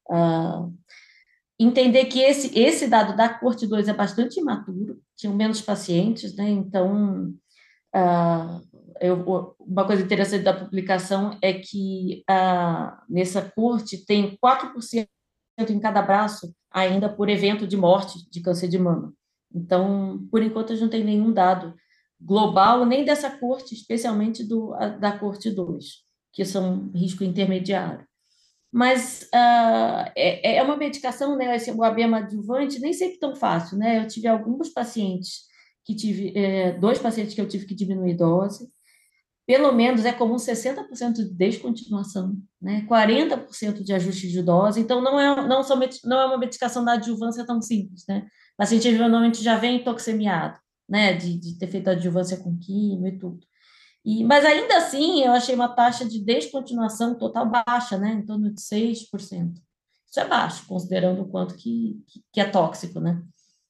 Uh, 0.10 0.74
entender 1.64 2.05
que 2.05 2.20
esse, 2.20 2.57
esse 2.57 2.88
dado 2.88 3.16
da 3.16 3.30
corte 3.30 3.68
2 3.68 3.88
é 3.88 3.93
bastante 3.93 4.39
imaturo, 4.39 4.99
tinham 5.16 5.36
menos 5.36 5.61
pacientes, 5.61 6.36
né? 6.36 6.49
Então, 6.49 7.34
uh, 7.95 8.61
eu, 8.99 9.55
uma 9.59 9.86
coisa 9.86 10.01
interessante 10.01 10.43
da 10.43 10.53
publicação 10.53 11.38
é 11.41 11.53
que 11.53 12.24
uh, 12.30 12.91
nessa 13.09 13.41
corte 13.41 14.05
tem 14.05 14.38
4% 14.43 15.07
em 15.70 15.80
cada 15.80 16.01
braço 16.01 16.53
ainda 16.72 17.07
por 17.07 17.30
evento 17.30 17.68
de 17.68 17.78
morte 17.78 18.30
de 18.30 18.41
câncer 18.41 18.68
de 18.68 18.80
mama. 18.80 19.14
Então, 19.53 20.28
por 20.32 20.41
enquanto, 20.41 20.72
a 20.72 20.76
gente 20.76 20.84
não 20.84 20.89
tem 20.89 21.03
nenhum 21.03 21.32
dado 21.32 21.76
global, 22.20 22.86
nem 22.86 23.05
dessa 23.05 23.30
corte, 23.30 23.76
especialmente 23.76 24.43
do, 24.43 24.72
da 24.99 25.18
corte 25.18 25.51
2, 25.51 25.86
que 26.32 26.43
são 26.43 26.89
risco 26.95 27.24
intermediário. 27.24 28.07
Mas 28.74 29.30
uh, 29.32 30.11
é, 30.15 30.55
é, 30.55 30.63
uma 30.63 30.76
medicação, 30.76 31.38
né, 31.38 31.55
esse, 31.55 31.69
o 31.69 31.84
abema 31.84 32.17
adjuvante, 32.17 32.80
nem 32.80 32.91
sempre 32.91 33.19
tão 33.19 33.36
fácil, 33.36 33.78
né? 33.78 33.99
Eu 33.99 34.07
tive 34.07 34.28
alguns 34.28 34.69
pacientes 34.69 35.41
que 35.86 35.95
tive, 35.95 36.34
é, 36.36 36.71
dois 36.71 36.97
pacientes 36.97 37.36
que 37.36 37.41
eu 37.41 37.47
tive 37.47 37.67
que 37.67 37.76
diminuir 37.76 38.15
dose, 38.15 38.67
pelo 39.45 39.71
menos 39.74 40.05
é 40.05 40.11
comum 40.11 40.38
60% 40.38 41.13
de 41.13 41.34
descontinuação, 41.36 42.36
né? 42.59 42.84
40% 42.89 43.84
de 43.84 43.93
ajuste 43.93 44.28
de 44.30 44.41
dose. 44.41 44.80
Então, 44.80 45.01
não 45.01 45.19
é, 45.19 45.47
não, 45.47 45.63
somente, 45.63 45.99
não 46.03 46.19
é 46.19 46.26
uma 46.26 46.39
medicação 46.39 46.84
da 46.84 46.93
adjuvância 46.93 47.45
tão 47.45 47.61
simples, 47.61 48.05
né? 48.07 48.26
O 48.53 48.57
paciente 48.57 48.89
já 49.43 49.55
vem 49.55 49.84
toxemiado, 49.84 50.57
né? 50.89 51.13
De, 51.13 51.38
de 51.38 51.59
ter 51.59 51.67
feito 51.67 51.89
adjuvância 51.91 52.38
com 52.38 52.57
químio 52.57 53.07
e 53.07 53.19
tudo. 53.19 53.45
E, 54.06 54.24
mas 54.24 54.43
ainda 54.43 54.78
assim, 54.78 55.24
eu 55.24 55.32
achei 55.32 55.56
uma 55.56 55.70
taxa 55.70 56.06
de 56.06 56.20
descontinuação 56.24 57.18
total 57.18 57.49
baixa, 57.49 57.97
né? 57.97 58.14
Em 58.14 58.26
torno 58.26 58.51
de 58.51 58.62
6%. 58.62 59.54
Isso 60.06 60.20
é 60.20 60.28
baixo, 60.28 60.68
considerando 60.68 61.22
o 61.22 61.28
quanto 61.28 61.56
que, 61.56 62.04
que 62.32 62.39
é 62.39 62.45
tóxico, 62.45 62.99
né? 62.99 63.22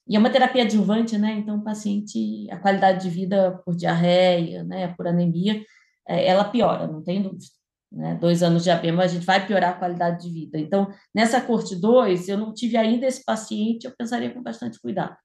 E 0.07 0.15
é 0.15 0.19
uma 0.19 0.29
terapia 0.29 0.63
adjuvante, 0.63 1.17
né? 1.17 1.33
Então, 1.33 1.57
o 1.57 1.63
paciente, 1.63 2.49
a 2.51 2.57
qualidade 2.57 3.03
de 3.03 3.09
vida 3.09 3.61
por 3.63 3.75
diarreia, 3.75 4.63
né, 4.63 4.93
por 4.95 5.07
anemia, 5.07 5.63
é, 6.07 6.27
ela 6.27 6.43
piora, 6.43 6.87
não 6.87 7.01
tem 7.01 7.21
dúvida. 7.21 7.45
Né? 7.91 8.15
Dois 8.15 8.41
anos 8.41 8.63
de 8.63 8.71
ABEMA, 8.71 9.03
a 9.03 9.07
gente 9.07 9.25
vai 9.25 9.45
piorar 9.45 9.71
a 9.71 9.77
qualidade 9.77 10.23
de 10.23 10.33
vida. 10.33 10.57
Então, 10.57 10.91
nessa 11.13 11.39
corte 11.39 11.75
2, 11.75 12.27
eu 12.27 12.37
não 12.37 12.53
tive 12.53 12.75
ainda 12.75 13.05
esse 13.05 13.23
paciente, 13.23 13.85
eu 13.85 13.95
pensaria 13.95 14.33
com 14.33 14.41
bastante 14.41 14.79
cuidado. 14.81 15.15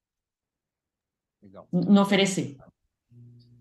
Legal. 1.43 1.67
Não 1.73 2.03
oferecer. 2.03 2.57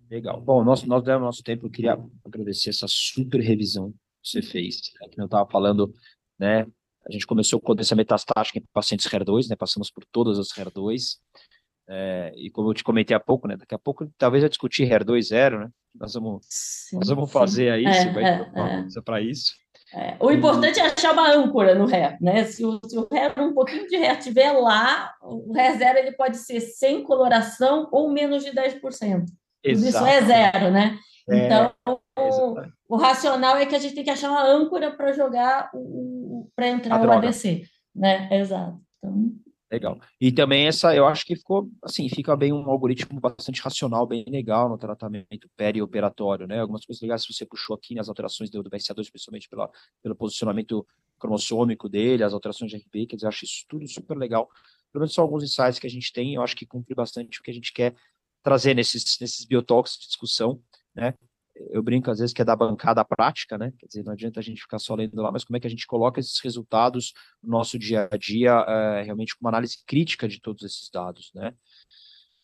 Legal. 0.10 0.39
Bom, 0.41 0.64
nós, 0.64 0.84
nós 0.84 1.03
demos 1.03 1.22
nosso 1.22 1.43
tempo, 1.43 1.66
eu 1.66 1.72
queria 1.72 1.97
agradecer 2.26 2.70
essa 2.70 2.86
super 2.88 3.39
revisão 3.39 3.91
que 3.91 4.30
você 4.30 4.41
fez. 4.41 4.82
Né? 5.01 5.10
Que 5.10 5.20
eu 5.20 5.26
estava 5.26 5.49
falando, 5.49 5.93
né? 6.39 6.66
A 7.08 7.12
gente 7.12 7.26
começou 7.26 7.60
com 7.60 7.74
doença 7.74 7.95
metastática 7.95 8.60
em 8.60 8.64
pacientes 8.74 9.08
HER2, 9.08 9.49
né? 9.49 9.55
Passamos 9.55 9.89
por 9.89 10.03
todas 10.12 10.38
as 10.39 10.49
HER2. 10.49 11.18
É, 11.89 12.34
e 12.36 12.49
como 12.49 12.70
eu 12.70 12.74
te 12.74 12.84
comentei 12.84 13.16
há 13.16 13.20
pouco, 13.20 13.47
né? 13.47 13.55
Daqui 13.55 13.74
a 13.74 13.80
pouco 13.80 14.12
talvez 14.18 14.43
eu 14.43 14.49
discutir 14.49 14.89
HER2 14.89 15.22
zero, 15.22 15.60
né? 15.60 15.70
Nós 15.95 16.14
vamos, 16.14 16.45
sim, 16.47 16.97
nós 16.97 17.08
vamos 17.08 17.32
fazer 17.32 17.72
aí, 17.72 17.86
é, 17.86 18.12
vai 18.12 18.24
é, 18.24 18.41
uma 18.53 18.80
é. 18.80 19.01
para 19.03 19.22
isso. 19.22 19.53
É, 19.93 20.18
o 20.20 20.30
importante 20.32 20.80
é 20.80 20.86
achar 20.86 21.14
uma 21.14 21.32
âncora 21.34 21.74
no 21.74 21.86
RE, 21.86 22.18
né? 22.20 22.43
Se 22.43 22.66
o, 22.66 22.78
se 22.86 22.97
o 22.97 23.08
RE, 23.10 23.41
um 23.41 23.53
pouquinho 23.53 23.88
de 23.88 23.95
RE 23.95 24.18
estiver 24.18 24.51
lá, 24.51 25.14
o 25.22 25.53
RE 25.53 25.78
zero 25.78 25.97
ele 25.97 26.12
pode 26.12 26.38
ser 26.38 26.60
sem 26.60 27.03
coloração 27.03 27.88
ou 27.91 28.12
menos 28.12 28.43
de 28.43 28.51
10%. 28.51 29.26
Exato. 29.72 30.05
Isso 30.05 30.05
é 30.05 30.22
zero, 30.22 30.72
né? 30.72 30.97
É, 31.30 31.45
então, 31.45 31.74
o, 32.18 32.95
o, 32.95 32.97
racional 32.97 33.57
é 33.57 33.65
que 33.65 33.76
a 33.76 33.80
gente 33.80 33.95
tem 33.95 34.03
que 34.03 34.09
achar 34.09 34.32
uma 34.32 34.43
âncora 34.43 34.91
para 34.91 35.11
jogar, 35.11 35.70
para 36.55 36.68
entrar 36.70 37.05
o 37.05 37.11
ADC, 37.11 37.63
né? 37.93 38.30
Exato. 38.32 38.80
Então, 38.97 39.34
Legal. 39.70 39.99
E 40.20 40.32
também 40.32 40.65
essa, 40.65 40.95
eu 40.95 41.05
acho 41.05 41.26
que 41.26 41.36
ficou, 41.36 41.70
assim, 41.84 42.07
fica 42.07 42.38
bem 42.38 42.53
um 42.53 42.70
algoritmo 42.70 43.20
bastante 43.20 43.61
racional, 43.61 44.07
bem 44.07 44.24
legal 44.26 44.70
no 44.70 44.78
tratamento 44.78 45.49
perioperatório, 45.57 46.47
né? 46.47 46.61
Algumas 46.61 46.86
coisas 46.86 47.01
legais 47.01 47.26
você 47.28 47.45
puxou 47.45 47.76
aqui 47.76 47.93
nas 47.93 48.07
alterações 48.07 48.49
do, 48.49 48.63
do 48.63 48.70
BRCA2, 48.70 49.09
principalmente 49.09 49.49
pela, 49.49 49.70
pelo 50.01 50.15
posicionamento 50.15 50.88
cromossômico 51.20 51.89
dele, 51.89 52.24
as 52.24 52.34
alterações 52.34 52.72
de 52.72 52.78
RP, 52.78 53.07
quer 53.07 53.18
dizer, 53.18 53.26
eu 53.26 53.30
acho 53.30 53.43
isso 53.43 53.65
tudo 53.68 53.86
super 53.89 54.18
legal. 54.18 54.47
Pelo 54.93 55.01
menos 55.01 55.13
são 55.13 55.24
alguns 55.26 55.43
insights 55.43 55.80
que 55.80 55.88
a 55.88 55.89
gente 55.89 56.13
tem, 56.13 56.36
eu 56.36 56.41
acho 56.41 56.55
que 56.55 56.65
cumpre 56.65 56.95
bastante 56.95 57.41
o 57.41 57.43
que 57.43 57.51
a 57.51 57.53
gente 57.53 57.74
quer 57.74 57.93
trazer 58.48 58.74
nesses, 58.74 59.18
nesses 59.20 59.45
biotox 59.45 59.98
de 60.00 60.08
discussão, 60.08 60.62
né? 60.95 61.14
eu 61.72 61.84
brinco 61.84 62.10
às 62.10 62.20
vezes 62.20 62.34
que 62.34 62.41
é 62.41 62.45
da 62.45 62.56
bancada 62.56 63.04
prática, 63.04 63.58
né? 63.58 63.74
Quer 63.78 63.88
dizer, 63.88 64.06
não 64.06 64.14
adianta 64.14 64.39
a 64.39 64.43
gente 64.43 64.62
ficar 64.62 64.80
só 64.80 64.95
lendo 64.95 65.22
lá, 65.22 65.30
mas 65.32 65.43
como 65.43 65.58
é 65.58 65.60
que 65.60 65.68
a 65.68 65.70
gente 65.70 65.86
coloca 65.86 66.18
esses 66.20 66.39
resultados 66.39 67.12
no 67.43 67.50
nosso 67.50 67.78
dia 67.78 68.08
a 68.10 68.16
dia, 68.16 68.52
é, 68.52 69.04
realmente 69.04 69.36
com 69.36 69.43
uma 69.43 69.50
análise 69.50 69.76
crítica 69.86 70.30
de 70.30 70.39
todos 70.39 70.64
esses 70.64 70.89
dados, 70.89 71.30
né? 71.36 71.54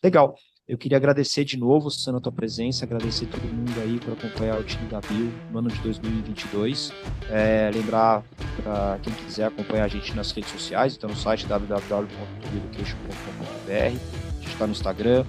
Legal. 0.02 0.34
Eu 0.66 0.78
queria 0.78 0.98
agradecer 0.98 1.44
de 1.44 1.58
novo, 1.58 1.90
Susana, 1.90 2.18
a 2.18 2.20
tua 2.20 2.32
presença, 2.32 2.84
agradecer 2.84 3.26
todo 3.26 3.42
mundo 3.42 3.80
aí 3.82 3.98
por 4.00 4.14
acompanhar 4.14 4.58
o 4.58 4.64
time 4.64 4.88
da 4.88 5.00
Bio 5.00 5.30
no 5.50 5.58
ano 5.58 5.68
de 5.68 5.78
2022. 5.80 6.90
É, 7.30 7.70
lembrar 7.72 8.22
para 8.62 8.98
quem 9.02 9.12
quiser 9.12 9.46
acompanhar 9.46 9.84
a 9.84 9.88
gente 9.88 10.14
nas 10.14 10.32
redes 10.32 10.50
sociais, 10.50 10.96
então 10.96 11.08
no 11.08 11.16
site 11.16 11.46
www.education.com.br, 11.46 13.70
a 13.70 14.40
gente 14.40 14.52
está 14.52 14.66
no 14.66 14.72
Instagram, 14.72 15.24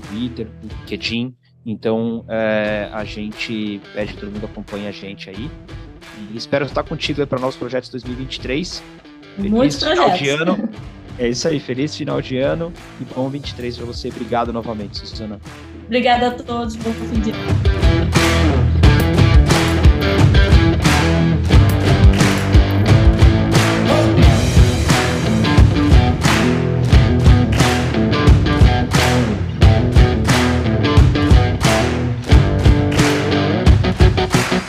Twitter, 0.00 0.48
LinkedIn, 0.62 1.34
então, 1.66 2.24
é, 2.28 2.88
a 2.92 3.04
gente 3.04 3.80
pede 3.92 4.12
que 4.12 4.20
todo 4.20 4.30
mundo 4.30 4.46
acompanhe 4.46 4.86
a 4.86 4.92
gente 4.92 5.28
aí. 5.28 5.50
E 6.32 6.36
espero 6.36 6.64
estar 6.64 6.84
contigo 6.84 7.20
aí 7.20 7.26
para 7.26 7.40
novos 7.40 7.56
projetos 7.56 7.90
2023. 7.90 8.82
Feliz 9.34 9.50
Muitos 9.50 9.82
projetos. 9.82 10.18
de 10.18 10.28
ano. 10.28 10.68
É 11.18 11.28
isso 11.28 11.48
aí, 11.48 11.58
feliz 11.58 11.96
final 11.96 12.20
de 12.20 12.38
ano 12.38 12.72
e 13.00 13.04
bom 13.04 13.28
23 13.28 13.78
para 13.78 13.86
você. 13.86 14.08
Obrigado 14.08 14.52
novamente, 14.52 14.98
Suzana. 14.98 15.40
Obrigada 15.86 16.28
a 16.28 16.30
todos, 16.30 16.76
bom 16.76 16.92
fim 16.92 17.20
de 17.20 17.30
ano. 17.30 17.85